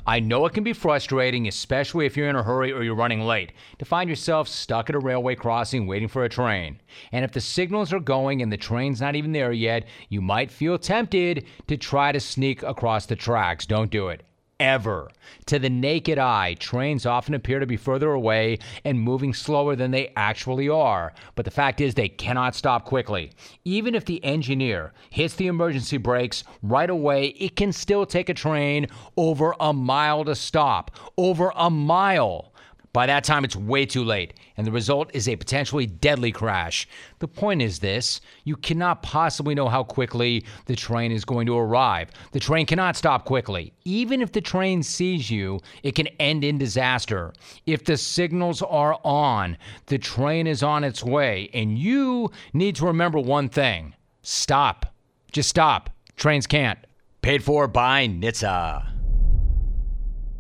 I 0.07 0.21
know 0.21 0.47
it 0.47 0.55
can 0.55 0.65
be 0.65 0.73
frustrating, 0.73 1.47
especially 1.49 2.07
if 2.07 2.17
you're 2.17 2.29
in 2.29 2.37
a 2.37 2.43
hurry 2.43 2.73
or 2.73 2.83
you're 2.83 2.95
running 2.95 3.21
late, 3.21 3.53
to 3.79 3.85
find 3.85 4.11
yourself 4.11 4.49
stuck 4.49 4.91
at 4.91 4.97
a 4.97 4.99
railway 4.99 5.35
crossing 5.35 5.87
waiting 5.87 6.09
for 6.09 6.25
a 6.25 6.29
train. 6.29 6.81
And 7.13 7.25
if 7.25 7.33
the 7.33 7.41
signals 7.41 7.93
are 7.93 8.01
going 8.01 8.43
and 8.43 8.53
the 8.53 8.57
train's 8.57 9.01
not 9.01 9.17
even 9.17 9.33
there 9.33 9.53
yet, 9.53 9.87
you 10.09 10.21
might 10.21 10.51
feel 10.51 10.79
tempted 10.79 11.47
to 11.69 11.77
try 11.77 12.13
to 12.13 12.21
sneak 12.21 12.63
across 12.63 13.07
the 13.07 13.17
tracks. 13.17 13.67
Don't 13.67 13.91
do 13.91 14.09
it 14.09 14.25
ever. 14.59 15.11
To 15.47 15.59
the 15.59 15.71
naked 15.71 16.19
eye, 16.19 16.55
trains 16.55 17.07
often 17.07 17.35
appear 17.35 17.61
to 17.61 17.67
be 17.67 17.77
further 17.77 18.13
away 18.13 18.59
and 18.85 19.01
moving 19.01 19.35
slower 19.35 19.77
than 19.77 19.91
they 19.91 20.13
actually 20.17 20.69
are. 20.69 21.13
But 21.35 21.45
the 21.45 21.51
fact 21.51 21.81
is, 21.81 21.95
they 21.95 22.09
cannot 22.09 22.55
stop 22.55 22.85
quickly. 22.85 23.33
Even 23.65 23.95
if 23.95 24.05
the 24.05 24.25
engineer 24.25 24.93
hits 25.11 25.35
the 25.35 25.47
emergency 25.47 25.99
brakes 25.99 26.45
right 26.63 26.91
away, 26.91 27.29
it 27.29 27.57
can 27.57 27.73
still 27.73 28.07
take 28.07 28.29
a 28.29 28.35
train 28.35 28.87
over 29.17 29.55
a 29.61 29.73
mile 29.73 30.25
to 30.25 30.35
stop. 30.35 30.91
Over 31.17 31.53
a 31.55 31.71
mile. 31.71 32.53
By 32.97 33.05
that 33.05 33.25
time, 33.25 33.45
it's 33.45 33.55
way 33.55 33.85
too 33.85 34.03
late, 34.03 34.33
and 34.57 34.67
the 34.67 34.73
result 34.73 35.11
is 35.13 35.29
a 35.29 35.37
potentially 35.37 35.85
deadly 35.85 36.33
crash. 36.33 36.89
The 37.19 37.29
point 37.29 37.61
is 37.61 37.81
this 37.81 38.23
you 38.45 38.57
cannot 38.57 39.03
possibly 39.03 39.55
know 39.55 39.69
how 39.69 39.85
quickly 39.85 40.47
the 40.65 40.77
train 40.77 41.13
is 41.13 41.23
going 41.23 41.45
to 41.45 41.59
arrive. 41.59 42.11
The 42.33 42.41
train 42.41 42.65
cannot 42.65 42.97
stop 42.97 43.27
quickly. 43.27 43.75
Even 43.85 44.23
if 44.23 44.33
the 44.33 44.41
train 44.41 44.83
sees 44.83 45.31
you, 45.31 45.61
it 45.83 45.95
can 45.95 46.07
end 46.19 46.43
in 46.43 46.57
disaster. 46.57 47.35
If 47.67 47.85
the 47.85 47.99
signals 47.99 48.63
are 48.63 48.99
on, 49.05 49.59
the 49.89 49.99
train 49.99 50.47
is 50.47 50.63
on 50.63 50.83
its 50.83 51.05
way, 51.05 51.51
and 51.53 51.79
you 51.79 52.31
need 52.55 52.77
to 52.77 52.87
remember 52.87 53.19
one 53.19 53.51
thing 53.51 53.95
stop. 54.23 54.87
Just 55.33 55.51
stop. 55.51 55.91
Trains 56.17 56.47
can't. 56.47 56.79
Paid 57.21 57.45
for 57.45 57.69
by 57.69 58.09
NHTSA. 58.09 58.96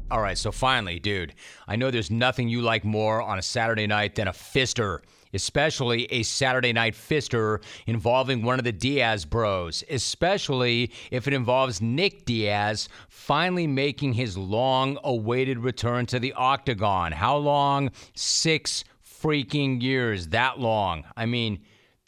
All 0.08 0.20
right, 0.20 0.38
so 0.38 0.52
finally, 0.52 1.00
dude, 1.00 1.34
I 1.66 1.74
know 1.74 1.90
there's 1.90 2.12
nothing 2.12 2.48
you 2.48 2.62
like 2.62 2.84
more 2.84 3.20
on 3.20 3.40
a 3.40 3.42
Saturday 3.42 3.88
night 3.88 4.14
than 4.14 4.28
a 4.28 4.32
fister, 4.32 5.00
especially 5.34 6.04
a 6.12 6.22
Saturday 6.22 6.72
night 6.72 6.94
fister 6.94 7.60
involving 7.88 8.44
one 8.44 8.60
of 8.60 8.64
the 8.64 8.70
Diaz 8.70 9.24
bros, 9.24 9.82
especially 9.90 10.92
if 11.10 11.26
it 11.26 11.34
involves 11.34 11.82
Nick 11.82 12.24
Diaz 12.24 12.88
finally 13.08 13.66
making 13.66 14.12
his 14.12 14.38
long 14.38 14.96
awaited 15.02 15.58
return 15.58 16.06
to 16.06 16.20
the 16.20 16.32
octagon. 16.34 17.10
How 17.10 17.36
long? 17.36 17.90
Six 18.14 18.84
freaking 19.04 19.82
years. 19.82 20.28
That 20.28 20.60
long. 20.60 21.02
I 21.16 21.26
mean, 21.26 21.58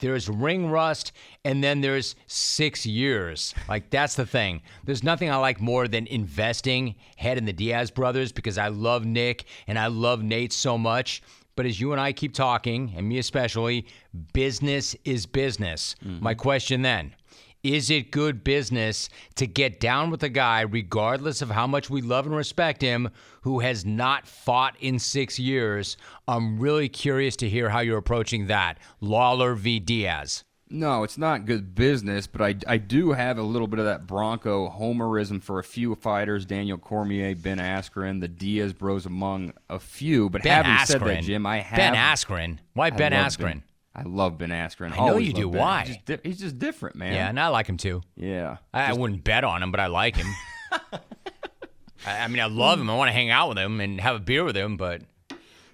there's 0.00 0.28
ring 0.28 0.70
rust 0.70 1.12
and 1.44 1.62
then 1.62 1.80
there's 1.80 2.14
six 2.26 2.87
years. 2.87 3.54
Like 3.68 3.90
that's 3.90 4.14
the 4.14 4.26
thing. 4.26 4.62
There's 4.84 5.02
nothing 5.02 5.30
i 5.30 5.37
like 5.37 5.61
more 5.61 5.88
than 5.88 6.06
investing 6.06 6.94
head 7.16 7.38
in 7.38 7.44
the 7.44 7.52
diaz 7.52 7.90
brothers 7.90 8.32
because 8.32 8.58
i 8.58 8.68
love 8.68 9.04
nick 9.04 9.44
and 9.66 9.78
i 9.78 9.87
love 9.87 10.22
nate 10.22 10.52
so 10.52 10.78
much. 10.78 11.22
But 11.56 11.66
as 11.66 11.80
you 11.80 11.92
and 11.92 12.00
i 12.00 12.12
keep 12.12 12.34
talking 12.34 12.92
and 12.96 13.08
me 13.08 13.18
especially 13.18 13.87
business 14.32 14.94
is 15.04 15.26
business. 15.26 15.96
Mm-hmm. 16.04 16.22
my 16.22 16.34
question 16.34 16.82
then 16.82 17.14
is 17.62 17.90
it 17.90 18.10
good 18.10 18.44
business 18.44 19.08
to 19.36 19.46
get 19.46 19.80
down 19.80 20.10
with 20.10 20.22
a 20.22 20.28
guy, 20.28 20.60
regardless 20.60 21.42
of 21.42 21.50
how 21.50 21.66
much 21.66 21.90
we 21.90 22.00
love 22.00 22.26
and 22.26 22.36
respect 22.36 22.82
him, 22.82 23.10
who 23.42 23.60
has 23.60 23.84
not 23.84 24.26
fought 24.26 24.76
in 24.80 24.98
six 24.98 25.38
years? 25.38 25.96
I'm 26.26 26.58
really 26.60 26.88
curious 26.88 27.36
to 27.36 27.48
hear 27.48 27.68
how 27.70 27.80
you're 27.80 27.98
approaching 27.98 28.46
that. 28.46 28.78
Lawler 29.00 29.54
v. 29.54 29.80
Diaz. 29.80 30.44
No, 30.70 31.02
it's 31.02 31.16
not 31.16 31.46
good 31.46 31.74
business, 31.74 32.26
but 32.26 32.42
I, 32.42 32.54
I 32.66 32.76
do 32.76 33.12
have 33.12 33.38
a 33.38 33.42
little 33.42 33.66
bit 33.66 33.78
of 33.78 33.86
that 33.86 34.06
Bronco 34.06 34.68
homerism 34.68 35.42
for 35.42 35.58
a 35.58 35.64
few 35.64 35.94
fighters 35.94 36.44
Daniel 36.44 36.76
Cormier, 36.76 37.34
Ben 37.34 37.58
Askren, 37.58 38.20
the 38.20 38.28
Diaz 38.28 38.74
bros 38.74 39.06
among 39.06 39.54
a 39.70 39.78
few. 39.78 40.28
But 40.28 40.42
ben 40.42 40.64
having 40.64 40.72
Askren. 40.72 40.86
said 40.86 41.00
that, 41.00 41.22
Jim, 41.22 41.46
I 41.46 41.60
have. 41.60 41.76
Ben 41.76 41.94
Askren. 41.94 42.58
Why 42.74 42.90
Ben 42.90 43.12
Askren? 43.12 43.44
Ben, 43.44 43.62
I 43.98 44.02
love 44.04 44.38
Ben 44.38 44.50
Askren. 44.50 44.92
I 44.92 45.06
know 45.06 45.16
you 45.16 45.32
do. 45.32 45.48
Why? 45.48 45.80
He's 45.80 45.96
just, 45.96 46.06
di- 46.06 46.18
he's 46.22 46.38
just, 46.38 46.58
different, 46.58 46.94
man. 46.94 47.14
Yeah, 47.14 47.28
and 47.28 47.40
I 47.40 47.48
like 47.48 47.66
him 47.66 47.76
too. 47.76 48.02
Yeah. 48.14 48.58
I, 48.72 48.87
just, 48.87 48.96
I 48.96 49.00
wouldn't 49.00 49.24
bet 49.24 49.42
on 49.42 49.61
him, 49.61 49.72
but 49.72 49.80
I 49.80 49.88
like 49.88 50.14
him. 50.14 50.32
I, 50.72 52.20
I, 52.20 52.28
mean, 52.28 52.38
I 52.38 52.46
love 52.46 52.80
him. 52.80 52.88
I 52.88 52.94
want 52.94 53.08
to 53.08 53.12
hang 53.12 53.30
out 53.30 53.48
with 53.48 53.58
him 53.58 53.80
and 53.80 54.00
have 54.00 54.14
a 54.14 54.20
beer 54.20 54.44
with 54.44 54.56
him, 54.56 54.76
but. 54.76 55.02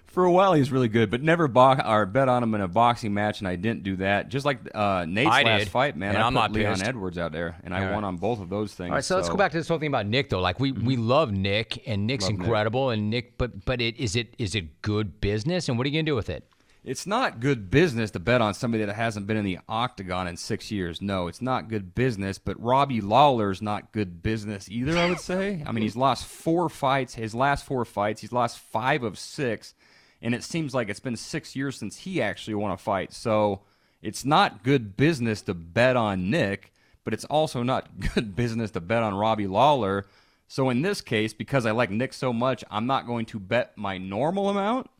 For 0.07 0.23
a 0.23 0.31
while, 0.31 0.53
he's 0.53 0.71
really 0.71 0.87
good, 0.87 1.11
but 1.11 1.21
never 1.21 1.47
bo- 1.47 1.77
or 1.85 2.07
bet 2.07 2.29
on 2.29 2.41
him 2.41 2.55
in 2.55 2.61
a 2.61 2.67
boxing 2.67 3.13
match, 3.13 3.41
and 3.41 3.47
I 3.47 3.57
didn't 3.57 3.83
do 3.83 3.97
that. 3.97 4.29
Just 4.29 4.43
like 4.43 4.59
uh, 4.73 5.05
Nate's 5.07 5.29
I 5.29 5.43
last 5.43 5.59
did, 5.59 5.69
fight, 5.69 5.95
man. 5.97 6.15
And 6.15 6.23
I 6.23 6.25
I'm 6.25 6.33
put 6.33 6.39
not 6.39 6.51
Leon 6.53 6.73
pissed. 6.75 6.85
Edwards 6.85 7.17
out 7.17 7.31
there, 7.31 7.57
and 7.63 7.75
I 7.75 7.91
won 7.91 8.05
on 8.05 8.15
both 8.15 8.39
of 8.39 8.49
those 8.49 8.73
things. 8.73 8.89
All 8.89 8.95
right, 8.95 9.03
so, 9.03 9.15
so, 9.15 9.17
let's 9.17 9.29
go 9.29 9.35
back 9.35 9.51
to 9.51 9.57
this 9.57 9.67
whole 9.67 9.77
thing 9.77 9.89
about 9.89 10.07
Nick, 10.07 10.29
though. 10.29 10.39
Like 10.39 10.59
we 10.59 10.71
mm-hmm. 10.71 10.85
we 10.85 10.95
love 10.95 11.33
Nick, 11.33 11.85
and 11.85 12.07
Nick's 12.07 12.23
love 12.23 12.39
incredible, 12.39 12.87
Nick. 12.87 12.97
and 12.97 13.09
Nick, 13.09 13.37
but 13.37 13.65
but 13.65 13.81
it 13.81 13.97
is 13.97 14.15
it 14.15 14.33
is 14.37 14.55
it 14.55 14.81
good 14.81 15.19
business, 15.19 15.67
and 15.67 15.77
what 15.77 15.85
are 15.85 15.89
you 15.89 15.99
gonna 15.99 16.03
do 16.05 16.15
with 16.15 16.29
it? 16.29 16.49
It's 16.85 17.07
not 17.07 17.39
good 17.39 17.71
business 17.71 18.11
to 18.11 18.19
bet 18.19 18.41
on 18.41 18.53
somebody 18.53 18.85
that 18.85 18.93
hasn't 18.93 19.25
been 19.25 19.37
in 19.37 19.43
the 19.43 19.57
octagon 19.67 20.27
in 20.27 20.37
six 20.37 20.69
years. 20.69 21.01
No, 21.01 21.25
it's 21.27 21.41
not 21.41 21.67
good 21.67 21.95
business. 21.95 22.37
But 22.37 22.61
Robbie 22.61 23.01
Lawler's 23.01 23.59
not 23.59 23.91
good 23.91 24.21
business 24.21 24.69
either. 24.69 24.95
I 24.95 25.09
would 25.09 25.19
say. 25.19 25.63
I 25.65 25.71
mean, 25.71 25.81
he's 25.81 25.95
lost 25.95 26.25
four 26.27 26.69
fights. 26.69 27.15
His 27.15 27.33
last 27.33 27.65
four 27.65 27.85
fights, 27.85 28.21
he's 28.21 28.31
lost 28.31 28.59
five 28.59 29.01
of 29.01 29.17
six, 29.17 29.73
and 30.21 30.35
it 30.35 30.43
seems 30.43 30.75
like 30.75 30.87
it's 30.87 30.99
been 30.99 31.15
six 31.15 31.55
years 31.55 31.75
since 31.75 31.97
he 31.97 32.21
actually 32.21 32.53
won 32.53 32.69
a 32.69 32.77
fight. 32.77 33.13
So 33.13 33.61
it's 34.03 34.23
not 34.23 34.63
good 34.63 34.95
business 34.95 35.41
to 35.43 35.55
bet 35.55 35.95
on 35.95 36.29
Nick, 36.29 36.71
but 37.03 37.15
it's 37.15 37.25
also 37.25 37.63
not 37.63 37.99
good 38.13 38.35
business 38.35 38.69
to 38.71 38.79
bet 38.79 39.01
on 39.01 39.15
Robbie 39.15 39.47
Lawler. 39.47 40.05
So 40.47 40.69
in 40.69 40.83
this 40.83 41.01
case, 41.01 41.33
because 41.33 41.65
I 41.65 41.71
like 41.71 41.89
Nick 41.89 42.13
so 42.13 42.31
much, 42.31 42.63
I'm 42.69 42.85
not 42.85 43.07
going 43.07 43.25
to 43.27 43.39
bet 43.39 43.75
my 43.75 43.97
normal 43.97 44.49
amount. 44.49 44.91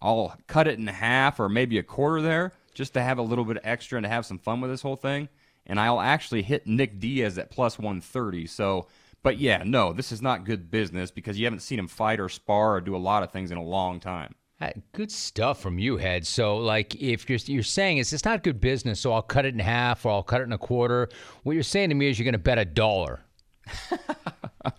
I'll 0.00 0.36
cut 0.46 0.68
it 0.68 0.78
in 0.78 0.86
half 0.86 1.40
or 1.40 1.48
maybe 1.48 1.78
a 1.78 1.82
quarter 1.82 2.22
there 2.22 2.52
just 2.74 2.94
to 2.94 3.02
have 3.02 3.18
a 3.18 3.22
little 3.22 3.44
bit 3.44 3.58
extra 3.64 3.96
and 3.96 4.04
to 4.04 4.08
have 4.08 4.26
some 4.26 4.38
fun 4.38 4.60
with 4.60 4.70
this 4.70 4.82
whole 4.82 4.96
thing. 4.96 5.28
And 5.66 5.80
I'll 5.80 6.00
actually 6.00 6.42
hit 6.42 6.66
Nick 6.66 7.00
Diaz 7.00 7.38
at 7.38 7.50
plus 7.50 7.78
130. 7.78 8.46
So, 8.46 8.86
but 9.22 9.38
yeah, 9.38 9.62
no, 9.64 9.92
this 9.92 10.12
is 10.12 10.22
not 10.22 10.44
good 10.44 10.70
business 10.70 11.10
because 11.10 11.38
you 11.38 11.46
haven't 11.46 11.60
seen 11.60 11.78
him 11.78 11.88
fight 11.88 12.20
or 12.20 12.28
spar 12.28 12.76
or 12.76 12.80
do 12.80 12.94
a 12.94 12.98
lot 12.98 13.22
of 13.22 13.32
things 13.32 13.50
in 13.50 13.58
a 13.58 13.64
long 13.64 13.98
time. 13.98 14.34
Good 14.92 15.12
stuff 15.12 15.60
from 15.60 15.78
you, 15.78 15.98
head. 15.98 16.26
So, 16.26 16.56
like, 16.56 16.94
if 16.94 17.28
you're 17.28 17.38
you're 17.44 17.62
saying 17.62 17.98
it's 17.98 18.12
it's 18.14 18.24
not 18.24 18.42
good 18.42 18.58
business, 18.58 19.00
so 19.00 19.12
I'll 19.12 19.20
cut 19.20 19.44
it 19.44 19.52
in 19.52 19.60
half 19.60 20.06
or 20.06 20.12
I'll 20.12 20.22
cut 20.22 20.40
it 20.40 20.44
in 20.44 20.52
a 20.52 20.58
quarter. 20.58 21.10
What 21.42 21.52
you're 21.52 21.62
saying 21.62 21.90
to 21.90 21.94
me 21.94 22.08
is 22.08 22.18
you're 22.18 22.24
going 22.24 22.32
to 22.32 22.38
bet 22.38 22.58
a 22.58 22.64
dollar. 22.64 23.20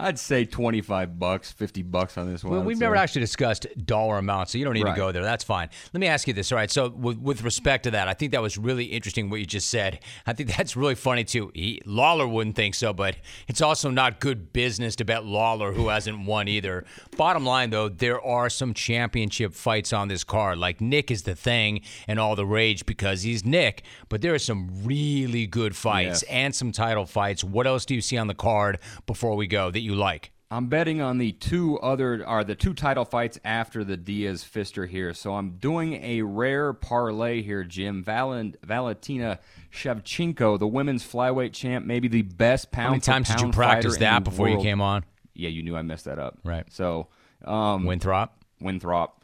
I'd 0.00 0.18
say 0.18 0.44
25 0.44 1.18
bucks, 1.18 1.52
50 1.52 1.82
bucks 1.82 2.16
on 2.16 2.30
this 2.30 2.42
one. 2.42 2.52
Well, 2.52 2.62
we've 2.62 2.78
never 2.78 2.96
actually 2.96 3.20
discussed 3.20 3.66
dollar 3.84 4.18
amounts, 4.18 4.52
so 4.52 4.58
you 4.58 4.64
don't 4.64 4.74
need 4.74 4.84
right. 4.84 4.94
to 4.94 5.00
go 5.00 5.12
there. 5.12 5.22
That's 5.22 5.44
fine. 5.44 5.68
Let 5.92 6.00
me 6.00 6.06
ask 6.06 6.26
you 6.26 6.34
this. 6.34 6.50
All 6.50 6.56
right. 6.56 6.70
So, 6.70 6.88
with, 6.88 7.18
with, 7.18 7.42
respect 7.42 7.84
to 7.84 7.90
that, 7.92 8.08
I 8.08 8.14
think 8.14 8.32
that 8.32 8.42
was 8.42 8.58
really 8.58 8.84
interesting 8.84 9.30
what 9.30 9.40
you 9.40 9.46
just 9.46 9.68
said. 9.70 10.00
I 10.26 10.32
think 10.32 10.56
that's 10.56 10.76
really 10.76 10.94
funny, 10.94 11.24
too. 11.24 11.50
He, 11.54 11.82
Lawler 11.84 12.26
wouldn't 12.26 12.56
think 12.56 12.74
so, 12.74 12.92
but 12.92 13.16
it's 13.48 13.60
also 13.60 13.90
not 13.90 14.20
good 14.20 14.52
business 14.52 14.96
to 14.96 15.04
bet 15.04 15.24
Lawler, 15.24 15.72
who 15.72 15.88
hasn't 15.88 16.24
won 16.26 16.48
either. 16.48 16.84
Bottom 17.16 17.44
line, 17.44 17.70
though, 17.70 17.88
there 17.88 18.20
are 18.20 18.48
some 18.48 18.74
championship 18.74 19.54
fights 19.54 19.92
on 19.92 20.08
this 20.08 20.24
card. 20.24 20.58
Like, 20.58 20.80
Nick 20.80 21.10
is 21.10 21.22
the 21.22 21.34
thing 21.34 21.82
and 22.08 22.18
all 22.18 22.36
the 22.36 22.46
rage 22.46 22.86
because 22.86 23.22
he's 23.22 23.44
Nick, 23.44 23.82
but 24.08 24.22
there 24.22 24.34
are 24.34 24.38
some 24.38 24.70
really 24.84 25.46
good 25.46 25.76
fights 25.76 26.22
yes. 26.22 26.30
and 26.30 26.54
some 26.54 26.72
title 26.72 27.06
fights. 27.06 27.44
What 27.44 27.66
else 27.66 27.84
do 27.84 27.94
you 27.94 28.00
see 28.00 28.16
on 28.16 28.26
the 28.26 28.34
card 28.34 28.78
before 29.06 29.36
we 29.36 29.46
go 29.46 29.70
that 29.70 29.80
you 29.80 29.89
you 29.90 29.96
like? 29.96 30.32
I'm 30.52 30.66
betting 30.66 31.00
on 31.00 31.18
the 31.18 31.30
two 31.32 31.78
other 31.78 32.26
are 32.26 32.42
the 32.42 32.56
two 32.56 32.74
title 32.74 33.04
fights 33.04 33.38
after 33.44 33.84
the 33.84 33.96
Diaz 33.96 34.44
Fister 34.44 34.88
here. 34.88 35.14
So 35.14 35.34
I'm 35.34 35.58
doing 35.58 36.02
a 36.02 36.22
rare 36.22 36.72
parlay 36.72 37.42
here, 37.42 37.62
Jim. 37.62 38.02
Valent, 38.02 38.56
Valentina 38.64 39.38
Shevchenko, 39.72 40.58
the 40.58 40.66
women's 40.66 41.04
flyweight 41.04 41.52
champ, 41.52 41.86
maybe 41.86 42.08
the 42.08 42.22
best 42.22 42.72
pound. 42.72 42.86
How 42.86 42.90
many 42.90 43.00
times 43.00 43.28
did 43.28 43.40
you 43.40 43.52
practice 43.52 43.98
that 43.98 44.24
before 44.24 44.46
world. 44.46 44.58
you 44.58 44.64
came 44.64 44.80
on? 44.80 45.04
Yeah, 45.34 45.50
you 45.50 45.62
knew 45.62 45.76
I 45.76 45.82
messed 45.82 46.06
that 46.06 46.18
up. 46.18 46.38
Right. 46.42 46.64
So 46.72 47.06
um, 47.44 47.84
Winthrop. 47.84 48.36
Winthrop. 48.60 49.20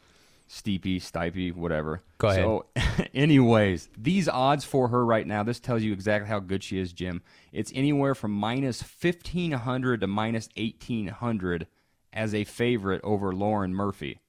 Steepy, 0.49 1.01
Stipe, 1.01 1.53
whatever. 1.55 2.01
Go 2.19 2.29
ahead. 2.29 2.43
So, 2.43 2.65
anyways, 3.13 3.89
these 3.97 4.29
odds 4.29 4.63
for 4.63 4.87
her 4.87 5.05
right 5.05 5.27
now, 5.27 5.43
this 5.43 5.59
tells 5.59 5.83
you 5.83 5.91
exactly 5.91 6.29
how 6.29 6.39
good 6.39 6.63
she 6.63 6.79
is, 6.79 6.93
Jim. 6.93 7.21
It's 7.57 7.71
anywhere 7.73 8.13
from 8.13 8.33
minus 8.33 8.83
1,500 8.83 10.01
to 10.01 10.07
minus 10.07 10.47
1,800 10.55 11.65
as 12.13 12.35
a 12.35 12.43
favorite 12.43 13.01
over 13.03 13.33
Lauren 13.33 13.73
Murphy. 13.73 14.19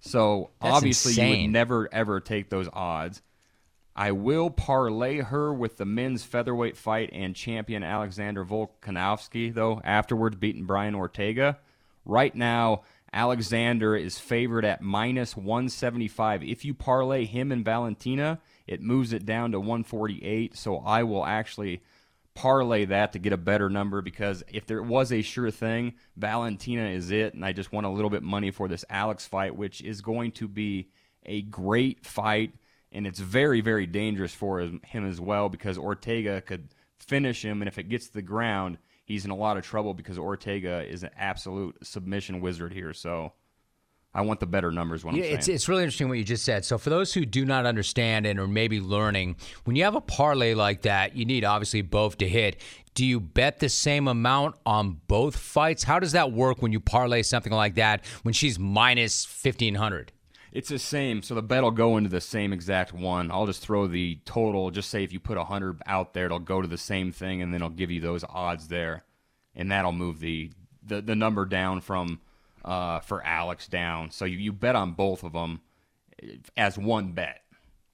So, 0.00 0.50
That's 0.60 0.74
obviously, 0.74 1.12
insane. 1.12 1.34
you 1.34 1.42
would 1.44 1.52
never, 1.52 1.88
ever 1.90 2.20
take 2.20 2.50
those 2.50 2.68
odds. 2.70 3.22
I 3.96 4.12
will 4.12 4.50
parlay 4.50 5.20
her 5.20 5.54
with 5.54 5.78
the 5.78 5.86
men's 5.86 6.22
featherweight 6.22 6.76
fight 6.76 7.08
and 7.14 7.34
champion 7.34 7.82
Alexander 7.82 8.44
Volkanovski, 8.44 9.54
though, 9.54 9.80
afterwards 9.82 10.36
beating 10.36 10.66
Brian 10.66 10.94
Ortega. 10.94 11.58
Right 12.04 12.34
now, 12.34 12.82
Alexander 13.10 13.96
is 13.96 14.18
favored 14.18 14.66
at 14.66 14.82
minus 14.82 15.34
175. 15.34 16.42
If 16.42 16.66
you 16.66 16.74
parlay 16.74 17.24
him 17.24 17.52
and 17.52 17.64
Valentina, 17.64 18.38
it 18.66 18.82
moves 18.82 19.14
it 19.14 19.24
down 19.24 19.52
to 19.52 19.60
148. 19.60 20.58
So 20.58 20.76
I 20.76 21.04
will 21.04 21.24
actually 21.24 21.80
parlay 22.34 22.86
that 22.86 23.12
to 23.12 23.18
get 23.18 23.32
a 23.32 23.36
better 23.36 23.68
number 23.68 24.02
because 24.02 24.42
if 24.48 24.66
there 24.66 24.82
was 24.82 25.12
a 25.12 25.22
sure 25.22 25.50
thing, 25.50 25.94
Valentina 26.16 26.88
is 26.88 27.10
it. 27.10 27.34
And 27.34 27.44
I 27.44 27.52
just 27.52 27.72
want 27.72 27.86
a 27.86 27.90
little 27.90 28.10
bit 28.10 28.22
money 28.22 28.50
for 28.50 28.68
this 28.68 28.84
Alex 28.88 29.26
fight, 29.26 29.56
which 29.56 29.82
is 29.82 30.00
going 30.00 30.32
to 30.32 30.48
be 30.48 30.88
a 31.26 31.42
great 31.42 32.06
fight. 32.06 32.54
And 32.92 33.06
it's 33.06 33.20
very, 33.20 33.60
very 33.60 33.86
dangerous 33.86 34.34
for 34.34 34.60
him 34.60 34.80
as 35.08 35.20
well 35.20 35.48
because 35.48 35.78
Ortega 35.78 36.40
could 36.40 36.68
finish 36.98 37.44
him. 37.44 37.62
And 37.62 37.68
if 37.68 37.78
it 37.78 37.88
gets 37.88 38.08
to 38.08 38.14
the 38.14 38.22
ground, 38.22 38.78
he's 39.04 39.24
in 39.24 39.30
a 39.30 39.36
lot 39.36 39.56
of 39.56 39.64
trouble 39.64 39.94
because 39.94 40.18
Ortega 40.18 40.82
is 40.88 41.02
an 41.02 41.10
absolute 41.16 41.76
submission 41.86 42.40
wizard 42.40 42.72
here. 42.72 42.92
So 42.92 43.32
I 44.12 44.22
want 44.22 44.40
the 44.40 44.46
better 44.46 44.72
numbers. 44.72 45.04
When 45.04 45.14
yeah, 45.14 45.24
I'm 45.26 45.34
it's 45.34 45.48
it's 45.48 45.68
really 45.68 45.84
interesting 45.84 46.08
what 46.08 46.18
you 46.18 46.24
just 46.24 46.44
said. 46.44 46.64
So 46.64 46.78
for 46.78 46.90
those 46.90 47.14
who 47.14 47.24
do 47.24 47.44
not 47.44 47.64
understand 47.64 48.26
and 48.26 48.40
are 48.40 48.48
maybe 48.48 48.80
learning, 48.80 49.36
when 49.64 49.76
you 49.76 49.84
have 49.84 49.94
a 49.94 50.00
parlay 50.00 50.54
like 50.54 50.82
that, 50.82 51.16
you 51.16 51.24
need 51.24 51.44
obviously 51.44 51.82
both 51.82 52.18
to 52.18 52.28
hit. 52.28 52.60
Do 52.94 53.06
you 53.06 53.20
bet 53.20 53.60
the 53.60 53.68
same 53.68 54.08
amount 54.08 54.56
on 54.66 55.00
both 55.06 55.36
fights? 55.36 55.84
How 55.84 56.00
does 56.00 56.12
that 56.12 56.32
work 56.32 56.60
when 56.60 56.72
you 56.72 56.80
parlay 56.80 57.22
something 57.22 57.52
like 57.52 57.76
that 57.76 58.04
when 58.22 58.34
she's 58.34 58.58
minus 58.58 59.24
fifteen 59.24 59.76
hundred? 59.76 60.12
It's 60.52 60.68
the 60.68 60.80
same. 60.80 61.22
So 61.22 61.36
the 61.36 61.42
bet 61.42 61.62
will 61.62 61.70
go 61.70 61.96
into 61.96 62.10
the 62.10 62.20
same 62.20 62.52
exact 62.52 62.92
one. 62.92 63.30
I'll 63.30 63.46
just 63.46 63.62
throw 63.62 63.86
the 63.86 64.18
total. 64.24 64.72
Just 64.72 64.90
say 64.90 65.04
if 65.04 65.12
you 65.12 65.20
put 65.20 65.38
a 65.38 65.44
hundred 65.44 65.80
out 65.86 66.14
there, 66.14 66.26
it'll 66.26 66.40
go 66.40 66.60
to 66.60 66.66
the 66.66 66.76
same 66.76 67.12
thing, 67.12 67.42
and 67.42 67.54
then 67.54 67.62
it'll 67.62 67.70
give 67.70 67.92
you 67.92 68.00
those 68.00 68.24
odds 68.28 68.66
there, 68.66 69.04
and 69.54 69.70
that'll 69.70 69.92
move 69.92 70.18
the 70.18 70.50
the, 70.82 71.00
the 71.00 71.14
number 71.14 71.44
down 71.44 71.80
from 71.80 72.18
uh, 72.64 73.00
for 73.00 73.24
Alex 73.24 73.68
down. 73.68 74.10
So 74.10 74.24
you, 74.24 74.38
you 74.38 74.52
bet 74.52 74.76
on 74.76 74.92
both 74.92 75.22
of 75.24 75.32
them 75.32 75.60
as 76.56 76.78
one 76.78 77.12
bet. 77.12 77.42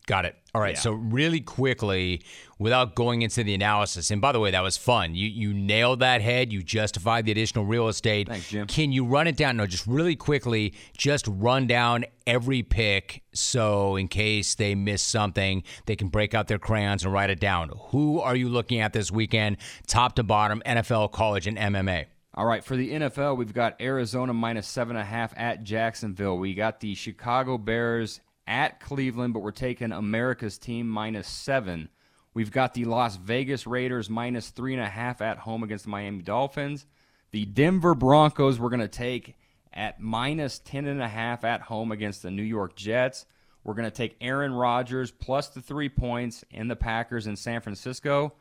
Got 0.06 0.24
it. 0.24 0.36
All 0.54 0.60
right. 0.60 0.76
Yeah. 0.76 0.80
So 0.80 0.92
really 0.92 1.40
quickly, 1.40 2.22
without 2.60 2.94
going 2.94 3.22
into 3.22 3.42
the 3.42 3.54
analysis, 3.54 4.12
and 4.12 4.20
by 4.20 4.30
the 4.30 4.38
way, 4.38 4.52
that 4.52 4.62
was 4.62 4.76
fun. 4.76 5.16
You 5.16 5.26
you 5.26 5.52
nailed 5.52 5.98
that 5.98 6.22
head. 6.22 6.52
You 6.52 6.62
justified 6.62 7.24
the 7.26 7.32
additional 7.32 7.64
real 7.64 7.88
estate. 7.88 8.28
Thanks, 8.28 8.48
Jim. 8.48 8.68
Can 8.68 8.92
you 8.92 9.04
run 9.04 9.26
it 9.26 9.36
down? 9.36 9.56
No, 9.56 9.66
just 9.66 9.84
really 9.84 10.14
quickly, 10.14 10.74
just 10.96 11.26
run 11.26 11.66
down 11.66 12.04
every 12.24 12.62
pick. 12.62 13.24
So 13.32 13.96
in 13.96 14.06
case 14.06 14.54
they 14.54 14.76
miss 14.76 15.02
something, 15.02 15.64
they 15.86 15.96
can 15.96 16.06
break 16.06 16.34
out 16.34 16.46
their 16.46 16.60
crayons 16.60 17.02
and 17.02 17.12
write 17.12 17.30
it 17.30 17.40
down. 17.40 17.72
Who 17.88 18.20
are 18.20 18.36
you 18.36 18.48
looking 18.48 18.78
at 18.78 18.92
this 18.92 19.10
weekend, 19.10 19.56
top 19.88 20.14
to 20.16 20.22
bottom, 20.22 20.62
NFL, 20.64 21.10
college, 21.10 21.48
and 21.48 21.58
MMA? 21.58 22.06
All 22.38 22.44
right, 22.44 22.62
for 22.62 22.76
the 22.76 22.90
NFL, 22.90 23.38
we've 23.38 23.54
got 23.54 23.80
Arizona 23.80 24.34
minus 24.34 24.66
seven 24.66 24.96
and 24.96 25.02
a 25.02 25.06
half 25.06 25.32
at 25.38 25.64
Jacksonville. 25.64 26.36
We 26.36 26.52
got 26.52 26.80
the 26.80 26.94
Chicago 26.94 27.56
Bears 27.56 28.20
at 28.46 28.78
Cleveland, 28.78 29.32
but 29.32 29.40
we're 29.40 29.52
taking 29.52 29.90
America's 29.90 30.58
team 30.58 30.86
minus 30.86 31.28
seven. 31.28 31.88
We've 32.34 32.50
got 32.50 32.74
the 32.74 32.84
Las 32.84 33.16
Vegas 33.16 33.66
Raiders 33.66 34.10
minus 34.10 34.50
three 34.50 34.74
and 34.74 34.82
a 34.82 34.88
half 34.88 35.22
at 35.22 35.38
home 35.38 35.62
against 35.62 35.84
the 35.84 35.90
Miami 35.90 36.20
Dolphins. 36.20 36.84
The 37.30 37.46
Denver 37.46 37.94
Broncos 37.94 38.60
we're 38.60 38.68
going 38.68 38.80
to 38.80 38.88
take 38.88 39.34
at 39.72 39.98
minus 39.98 40.58
ten 40.58 40.84
and 40.84 41.00
a 41.00 41.08
half 41.08 41.42
at 41.42 41.62
home 41.62 41.90
against 41.90 42.22
the 42.22 42.30
New 42.30 42.42
York 42.42 42.76
Jets. 42.76 43.24
We're 43.64 43.72
going 43.72 43.90
to 43.90 43.96
take 43.96 44.14
Aaron 44.20 44.52
Rodgers 44.52 45.10
plus 45.10 45.48
the 45.48 45.62
three 45.62 45.88
points 45.88 46.44
in 46.50 46.68
the 46.68 46.76
Packers 46.76 47.26
in 47.26 47.36
San 47.36 47.62
Francisco. 47.62 48.34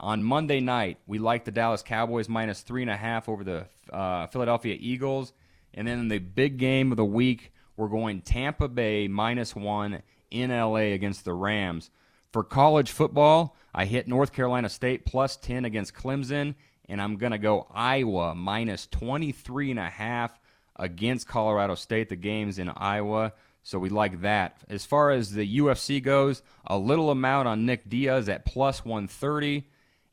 On 0.00 0.22
Monday 0.22 0.60
night, 0.60 0.98
we 1.06 1.18
like 1.18 1.44
the 1.44 1.50
Dallas 1.50 1.82
Cowboys 1.82 2.28
minus 2.28 2.60
three 2.60 2.82
and 2.82 2.90
a 2.90 2.96
half 2.96 3.28
over 3.28 3.42
the 3.42 3.66
uh, 3.92 4.28
Philadelphia 4.28 4.76
Eagles. 4.78 5.32
And 5.74 5.88
then 5.88 5.98
in 5.98 6.08
the 6.08 6.18
big 6.18 6.56
game 6.56 6.92
of 6.92 6.96
the 6.96 7.04
week, 7.04 7.52
we're 7.76 7.88
going 7.88 8.20
Tampa 8.20 8.68
Bay 8.68 9.08
minus 9.08 9.56
one 9.56 10.02
in 10.30 10.50
LA 10.50 10.92
against 10.94 11.24
the 11.24 11.32
Rams. 11.32 11.90
For 12.32 12.44
college 12.44 12.92
football, 12.92 13.56
I 13.74 13.86
hit 13.86 14.06
North 14.06 14.32
Carolina 14.32 14.68
State 14.68 15.04
plus 15.04 15.36
10 15.36 15.64
against 15.64 15.94
Clemson, 15.94 16.54
and 16.88 17.00
I'm 17.00 17.16
going 17.16 17.32
to 17.32 17.38
go 17.38 17.66
Iowa 17.72 18.34
minus 18.34 18.86
23 18.86 19.72
and 19.72 19.80
a 19.80 19.88
half 19.88 20.38
against 20.76 21.26
Colorado 21.26 21.74
State. 21.74 22.08
The 22.08 22.16
game's 22.16 22.58
in 22.58 22.68
Iowa, 22.68 23.32
so 23.62 23.78
we 23.78 23.88
like 23.88 24.20
that. 24.20 24.58
As 24.68 24.84
far 24.84 25.10
as 25.10 25.32
the 25.32 25.58
UFC 25.58 26.02
goes, 26.02 26.42
a 26.66 26.78
little 26.78 27.10
amount 27.10 27.48
on 27.48 27.66
Nick 27.66 27.88
Diaz 27.88 28.28
at 28.28 28.44
plus 28.44 28.84
130, 28.84 29.66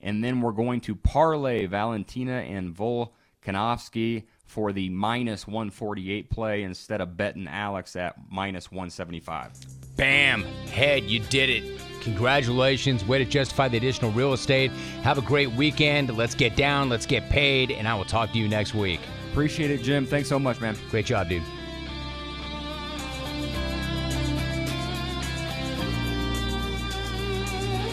and 0.06 0.24
then 0.24 0.40
we're 0.40 0.52
going 0.52 0.80
to 0.82 0.96
parlay 0.96 1.66
Valentina 1.66 2.38
and 2.38 2.74
Volkanovski 2.74 4.24
for 4.46 4.72
the 4.72 4.88
minus 4.90 5.48
148 5.48 6.30
play 6.30 6.62
instead 6.64 7.02
of 7.02 7.18
betting 7.18 7.48
Alex 7.48 7.96
at 7.96 8.16
minus 8.30 8.72
175. 8.72 9.52
Bam! 9.98 10.44
Head, 10.72 11.06
you 11.06 11.20
did 11.20 11.50
it. 11.50 11.82
Congratulations. 12.02 13.04
Way 13.04 13.18
to 13.18 13.26
justify 13.26 13.68
the 13.68 13.78
additional 13.78 14.12
real 14.12 14.34
estate. 14.34 14.72
Have 15.02 15.18
a 15.18 15.24
great 15.24 15.52
weekend. 15.54 16.16
Let's 16.16 16.36
get 16.36 16.56
down. 16.56 16.88
Let's 16.88 17.08
get 17.08 17.28
paid. 17.32 17.72
And 17.72 17.88
I 17.88 17.96
will 17.96 18.06
talk 18.06 18.32
to 18.34 18.38
you 18.38 18.48
next 18.48 18.76
week. 18.76 19.00
Appreciate 19.32 19.72
it, 19.72 19.82
Jim. 19.82 20.06
Thanks 20.06 20.30
so 20.30 20.38
much, 20.38 20.62
man. 20.62 20.78
Great 20.92 21.08
job, 21.08 21.30
dude. 21.30 21.42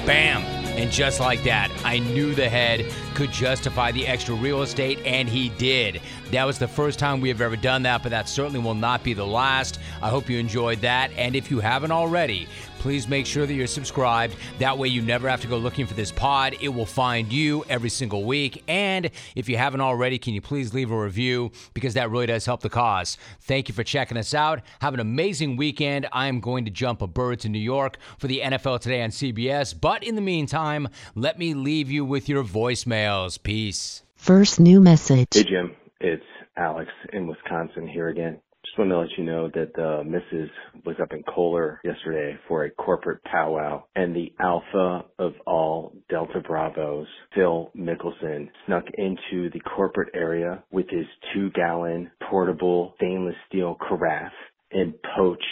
Bam! 0.05 0.52
And 0.75 0.91
just 0.91 1.21
like 1.21 1.45
that, 1.45 1.71
I 1.85 1.99
knew 1.99 2.35
the 2.35 2.49
head 2.49 2.91
could 3.15 3.31
justify 3.31 3.93
the 3.93 4.07
extra 4.07 4.35
real 4.35 4.63
estate, 4.63 4.99
and 5.05 5.29
he 5.29 5.51
did. 5.51 6.01
That 6.31 6.45
was 6.45 6.59
the 6.59 6.67
first 6.67 6.99
time 6.99 7.21
we 7.21 7.29
have 7.29 7.43
ever 7.43 7.57
done 7.57 7.83
that, 7.83 8.03
but 8.03 8.09
that 8.09 8.27
certainly 8.27 8.59
will 8.59 8.75
not 8.75 9.05
be 9.05 9.13
the 9.13 9.27
last. 9.27 9.79
I 10.01 10.09
hope 10.09 10.31
you 10.31 10.39
enjoyed 10.39 10.81
that. 10.81 11.11
And 11.15 11.37
if 11.37 11.51
you 11.51 11.61
haven't 11.61 11.93
already, 11.93 12.49
please 12.83 13.07
make 13.07 13.27
sure 13.27 13.47
that 13.47 13.55
you're 13.55 13.69
subscribed. 13.69 14.35
That 14.59 14.77
way, 14.77 14.89
you 14.89 15.03
never 15.03 15.29
have 15.29 15.41
to 15.43 15.47
go 15.47 15.57
looking 15.57 15.87
for 15.87 15.95
this 15.95 16.11
pod. 16.11 16.57
It 16.61 16.69
will 16.69 16.85
find 16.85 17.33
you 17.33 17.65
every 17.69 17.89
single 17.89 18.25
week. 18.25 18.65
And 18.67 19.09
if 19.37 19.49
you 19.49 19.57
haven't 19.57 19.81
already, 19.81 20.19
can 20.19 20.35
you 20.35 20.41
please 20.41 20.75
leave 20.75 20.91
a 20.91 21.01
review 21.01 21.53
because 21.75 21.95
that 21.95 22.11
really 22.11 22.27
does 22.27 22.45
help 22.45 22.61
the 22.61 22.69
cause. 22.69 23.17
Thank 23.43 23.69
you 23.69 23.75
for 23.75 23.85
checking 23.85 24.17
us 24.17 24.35
out. 24.35 24.63
Have 24.81 24.95
an 24.95 25.01
amazing 25.01 25.57
weekend. 25.57 26.09
I 26.13 26.27
am 26.27 26.41
going 26.41 26.65
to 26.65 26.73
jump 26.73 27.03
a 27.03 27.07
bird 27.07 27.39
to 27.41 27.49
New 27.49 27.61
York 27.61 27.99
for 28.19 28.27
the 28.27 28.41
NFL 28.41 28.81
Today 28.81 29.03
on 29.03 29.11
CBS. 29.11 29.81
But 29.81 30.03
in 30.03 30.17
the 30.17 30.21
meantime, 30.21 30.89
let 31.15 31.39
me 31.39 31.55
leave 31.55 31.89
you 31.89 32.05
with 32.05 32.29
your 32.29 32.43
voicemails. 32.43 33.41
Peace. 33.41 34.03
First 34.17 34.59
new 34.59 34.81
message. 34.81 35.29
Hey 35.33 35.45
Jim, 35.45 35.77
it's 36.01 36.25
Alex 36.57 36.91
in 37.13 37.29
Wisconsin 37.29 37.87
here 37.87 38.09
again. 38.09 38.41
Just 38.73 38.79
want 38.79 38.91
to 38.91 38.99
let 39.01 39.19
you 39.19 39.25
know 39.25 39.51
that 39.53 39.75
the 39.75 40.03
missus 40.03 40.49
was 40.87 40.97
up 40.99 41.13
in 41.13 41.23
Kohler 41.25 41.79
yesterday 41.85 42.39
for 42.49 42.65
a 42.65 42.71
corporate 42.71 43.23
powwow 43.25 43.85
and 43.95 44.17
the 44.17 44.33
alpha 44.41 45.05
of 45.19 45.35
all 45.47 45.93
Delta 46.09 46.41
Bravos, 46.41 47.07
Phil 47.35 47.71
Mickelson, 47.77 48.49
snuck 48.65 48.85
into 48.97 49.51
the 49.51 49.61
corporate 49.61 50.15
area 50.15 50.65
with 50.73 50.87
his 50.89 51.05
two 51.35 51.51
gallon 51.51 52.11
portable 52.31 52.95
stainless 52.97 53.35
steel 53.47 53.77
carafe 53.87 54.33
and 54.71 54.95
poached 55.19 55.45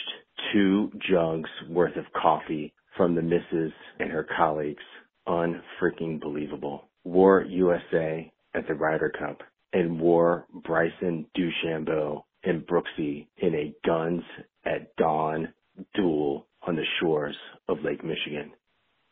two 0.55 0.91
jugs 1.07 1.51
worth 1.69 1.97
of 1.97 2.07
coffee 2.15 2.73
from 2.97 3.15
the 3.15 3.21
missus 3.21 3.73
and 3.99 4.11
her 4.11 4.27
colleagues. 4.35 4.83
Unfreaking 5.27 6.21
believable. 6.21 6.89
War 7.05 7.45
USA 7.47 8.33
at 8.55 8.67
the 8.67 8.73
Ryder 8.73 9.13
Cup 9.19 9.43
and 9.75 10.01
wore 10.01 10.47
Bryson 10.65 11.27
DeChambeau 11.37 12.23
and 12.45 12.67
Brooksy 12.67 13.29
in 13.37 13.55
a 13.55 13.75
guns 13.87 14.23
at 14.65 14.95
dawn 14.97 15.53
duel 15.95 16.47
on 16.67 16.77
the 16.77 16.85
shores 17.01 17.37
of 17.69 17.79
Lake 17.85 18.05
Michigan. 18.05 18.53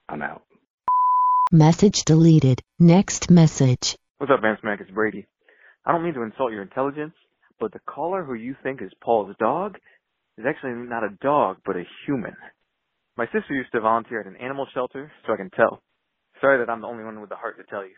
I'm 0.08 0.22
out. 0.22 0.42
Message 1.52 2.04
deleted. 2.04 2.60
Next 2.78 3.30
message. 3.30 3.96
What's 4.18 4.32
up, 4.32 4.40
Van 4.42 4.56
Smack? 4.60 4.80
It's 4.80 4.90
Brady. 4.90 5.26
I 5.84 5.92
don't 5.92 6.04
mean 6.04 6.14
to 6.14 6.22
insult 6.22 6.52
your 6.52 6.62
intelligence, 6.62 7.14
but 7.58 7.72
the 7.72 7.80
caller 7.80 8.24
who 8.24 8.34
you 8.34 8.54
think 8.62 8.82
is 8.82 8.90
Paul's 9.02 9.34
dog 9.38 9.76
is 10.36 10.44
actually 10.46 10.72
not 10.72 11.04
a 11.04 11.16
dog, 11.22 11.58
but 11.64 11.76
a 11.76 11.84
human. 12.06 12.34
My 13.16 13.26
sister 13.26 13.54
used 13.54 13.72
to 13.72 13.80
volunteer 13.80 14.20
at 14.20 14.26
an 14.26 14.36
animal 14.36 14.66
shelter, 14.74 15.10
so 15.26 15.32
I 15.32 15.36
can 15.36 15.50
tell. 15.50 15.82
Sorry 16.40 16.58
that 16.58 16.70
I'm 16.70 16.82
the 16.82 16.86
only 16.86 17.04
one 17.04 17.20
with 17.20 17.30
the 17.30 17.36
heart 17.36 17.56
to 17.58 17.64
tell 17.64 17.82
you. 17.82 17.94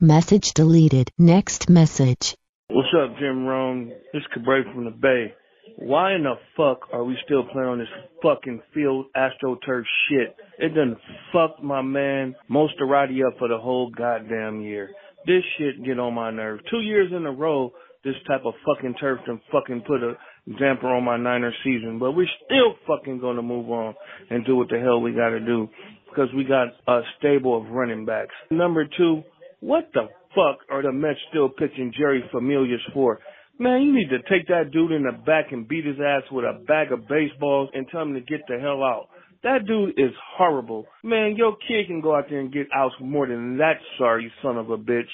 Message 0.00 0.54
deleted. 0.54 1.10
Next 1.18 1.68
message. 1.68 2.36
What's 2.70 2.88
up, 2.98 3.18
Jim 3.18 3.44
Rome? 3.44 3.92
This 4.14 4.22
is 4.22 4.26
Cabray 4.34 4.62
from 4.72 4.86
the 4.86 4.90
Bay. 4.90 5.34
Why 5.76 6.14
in 6.14 6.22
the 6.22 6.36
fuck 6.56 6.88
are 6.94 7.04
we 7.04 7.14
still 7.26 7.44
playing 7.52 7.68
on 7.68 7.78
this 7.78 7.88
fucking 8.22 8.62
field 8.72 9.04
astroturf 9.14 9.82
shit? 10.08 10.34
It 10.58 10.74
done 10.74 10.96
fucked 11.30 11.62
my 11.62 11.82
man 11.82 12.34
Mosterati 12.50 13.20
up 13.26 13.38
for 13.38 13.48
the 13.48 13.58
whole 13.58 13.90
goddamn 13.90 14.62
year. 14.62 14.88
This 15.26 15.42
shit 15.58 15.84
get 15.84 15.98
on 15.98 16.14
my 16.14 16.30
nerves. 16.30 16.62
Two 16.70 16.80
years 16.80 17.12
in 17.14 17.26
a 17.26 17.30
row, 17.30 17.70
this 18.02 18.14
type 18.26 18.46
of 18.46 18.54
fucking 18.64 18.94
turf 18.98 19.20
done 19.26 19.42
fucking 19.52 19.82
put 19.86 20.02
a 20.02 20.14
damper 20.58 20.88
on 20.88 21.04
my 21.04 21.18
Niner 21.18 21.52
season. 21.62 21.98
But 21.98 22.12
we're 22.12 22.26
still 22.46 22.76
fucking 22.86 23.20
gonna 23.20 23.42
move 23.42 23.68
on 23.70 23.94
and 24.30 24.42
do 24.46 24.56
what 24.56 24.70
the 24.70 24.80
hell 24.80 25.02
we 25.02 25.12
gotta 25.12 25.40
do 25.40 25.68
because 26.08 26.30
we 26.34 26.44
got 26.44 26.68
a 26.88 27.02
stable 27.18 27.58
of 27.58 27.68
running 27.68 28.06
backs. 28.06 28.34
Number 28.50 28.86
two, 28.96 29.22
what 29.60 29.90
the 29.92 30.08
fuck 30.34 30.58
are 30.70 30.82
the 30.82 30.92
Mets 30.92 31.18
still 31.30 31.48
pitching 31.48 31.92
Jeurys 31.98 32.30
Familia 32.30 32.76
for? 32.92 33.20
Man, 33.58 33.82
you 33.82 33.94
need 33.94 34.08
to 34.10 34.18
take 34.28 34.48
that 34.48 34.72
dude 34.72 34.92
in 34.92 35.04
the 35.04 35.12
back 35.12 35.52
and 35.52 35.68
beat 35.68 35.86
his 35.86 35.96
ass 36.04 36.22
with 36.32 36.44
a 36.44 36.64
bag 36.66 36.90
of 36.90 37.06
baseballs 37.08 37.70
and 37.72 37.86
tell 37.88 38.02
him 38.02 38.14
to 38.14 38.20
get 38.20 38.40
the 38.48 38.58
hell 38.58 38.82
out. 38.82 39.08
That 39.44 39.66
dude 39.66 39.90
is 39.98 40.12
horrible. 40.36 40.86
Man, 41.02 41.36
your 41.36 41.56
kid 41.56 41.86
can 41.86 42.00
go 42.00 42.16
out 42.16 42.24
there 42.28 42.40
and 42.40 42.52
get 42.52 42.66
out 42.74 42.92
more 43.00 43.28
than 43.28 43.58
that, 43.58 43.74
sorry 43.98 44.32
son 44.42 44.56
of 44.56 44.70
a 44.70 44.78
bitch. 44.78 45.10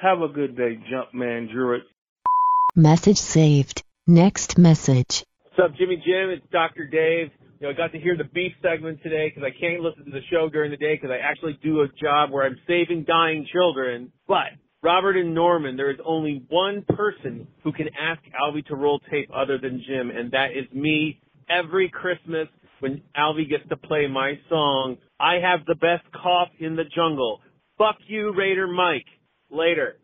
Have 0.00 0.20
a 0.20 0.28
good 0.28 0.56
day, 0.56 0.78
Jumpman 0.90 1.50
Druid. 1.52 1.82
Message 2.76 3.16
saved. 3.16 3.82
Next 4.06 4.56
message. 4.56 5.24
What's 5.44 5.72
up, 5.72 5.76
Jimmy 5.76 5.96
Jim? 5.96 6.30
It's 6.30 6.46
Dr. 6.52 6.86
Dave. 6.86 7.30
You 7.60 7.66
know, 7.66 7.74
I 7.74 7.76
got 7.76 7.92
to 7.92 8.00
hear 8.00 8.16
the 8.16 8.24
beef 8.24 8.52
segment 8.62 9.02
today 9.02 9.28
because 9.28 9.46
I 9.46 9.52
can't 9.60 9.82
listen 9.82 10.06
to 10.06 10.10
the 10.10 10.24
show 10.30 10.48
during 10.48 10.70
the 10.70 10.78
day 10.78 10.94
because 10.94 11.10
I 11.10 11.18
actually 11.18 11.58
do 11.62 11.82
a 11.82 11.88
job 12.02 12.30
where 12.30 12.46
I'm 12.46 12.56
saving 12.66 13.04
dying 13.04 13.46
children. 13.52 14.12
But 14.26 14.56
Robert 14.82 15.18
and 15.18 15.34
Norman, 15.34 15.76
there 15.76 15.90
is 15.90 15.98
only 16.02 16.42
one 16.48 16.86
person 16.88 17.46
who 17.62 17.72
can 17.72 17.88
ask 17.88 18.22
Alvie 18.42 18.64
to 18.68 18.76
roll 18.76 18.98
tape 19.10 19.28
other 19.34 19.58
than 19.58 19.84
Jim, 19.86 20.10
and 20.10 20.30
that 20.30 20.52
is 20.56 20.72
me 20.72 21.20
every 21.50 21.90
Christmas 21.90 22.48
when 22.78 23.02
Alvie 23.14 23.50
gets 23.50 23.68
to 23.68 23.76
play 23.76 24.06
my 24.06 24.38
song. 24.48 24.96
I 25.20 25.34
have 25.34 25.66
the 25.66 25.74
best 25.74 26.10
cough 26.14 26.48
in 26.58 26.76
the 26.76 26.84
jungle. 26.84 27.42
Fuck 27.76 27.96
you, 28.06 28.32
Raider 28.34 28.68
Mike. 28.68 29.04
Later. 29.50 29.98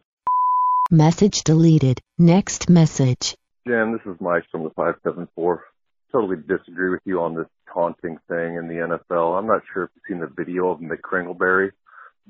Message 0.90 1.42
deleted. 1.42 2.02
Next 2.18 2.68
message. 2.68 3.34
Jim, 3.66 3.92
this 3.92 4.02
is 4.04 4.20
Mike 4.20 4.44
from 4.52 4.64
the 4.64 4.70
574. 4.76 5.64
Totally 6.12 6.36
disagree 6.36 6.90
with 6.90 7.02
you 7.04 7.20
on 7.20 7.34
this 7.34 7.46
taunting 7.72 8.18
thing 8.28 8.57
in 8.57 8.68
the 8.68 8.98
NFL. 9.11 9.38
I'm 9.38 9.46
not 9.46 9.62
sure 9.72 9.84
if 9.84 9.90
you've 9.94 10.04
seen 10.09 10.20
the 10.20 10.32
video 10.34 10.70
of 10.70 10.80
Mick 10.80 11.00
Kringleberry 11.00 11.70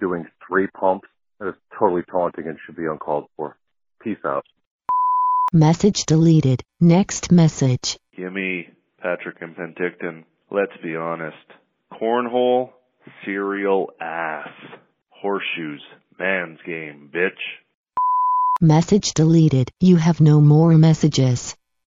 doing 0.01 0.27
three 0.47 0.66
pumps. 0.68 1.09
That 1.39 1.49
is 1.49 1.55
totally 1.79 2.03
taunting 2.11 2.47
and 2.47 2.59
should 2.64 2.77
be 2.77 2.87
uncalled 2.87 3.27
for. 3.37 3.57
Peace 4.03 4.18
out. 4.24 4.45
Message 5.53 6.07
deleted. 6.07 6.62
Next 6.81 7.31
message. 7.31 7.99
Gimme 8.16 8.68
Patrick 9.01 9.37
and 9.41 9.55
Penticton. 9.55 10.24
Let's 10.51 10.77
be 10.83 10.97
honest. 10.97 11.37
Cornhole, 11.93 12.70
cereal 13.24 13.91
ass. 14.01 14.49
Horseshoes, 15.11 15.83
man's 16.18 16.59
game, 16.66 17.11
bitch. 17.14 17.31
Message 18.61 19.12
deleted. 19.14 19.70
You 19.81 19.97
have 19.97 20.20
no 20.20 20.41
more 20.41 20.77
messages. 20.79 21.55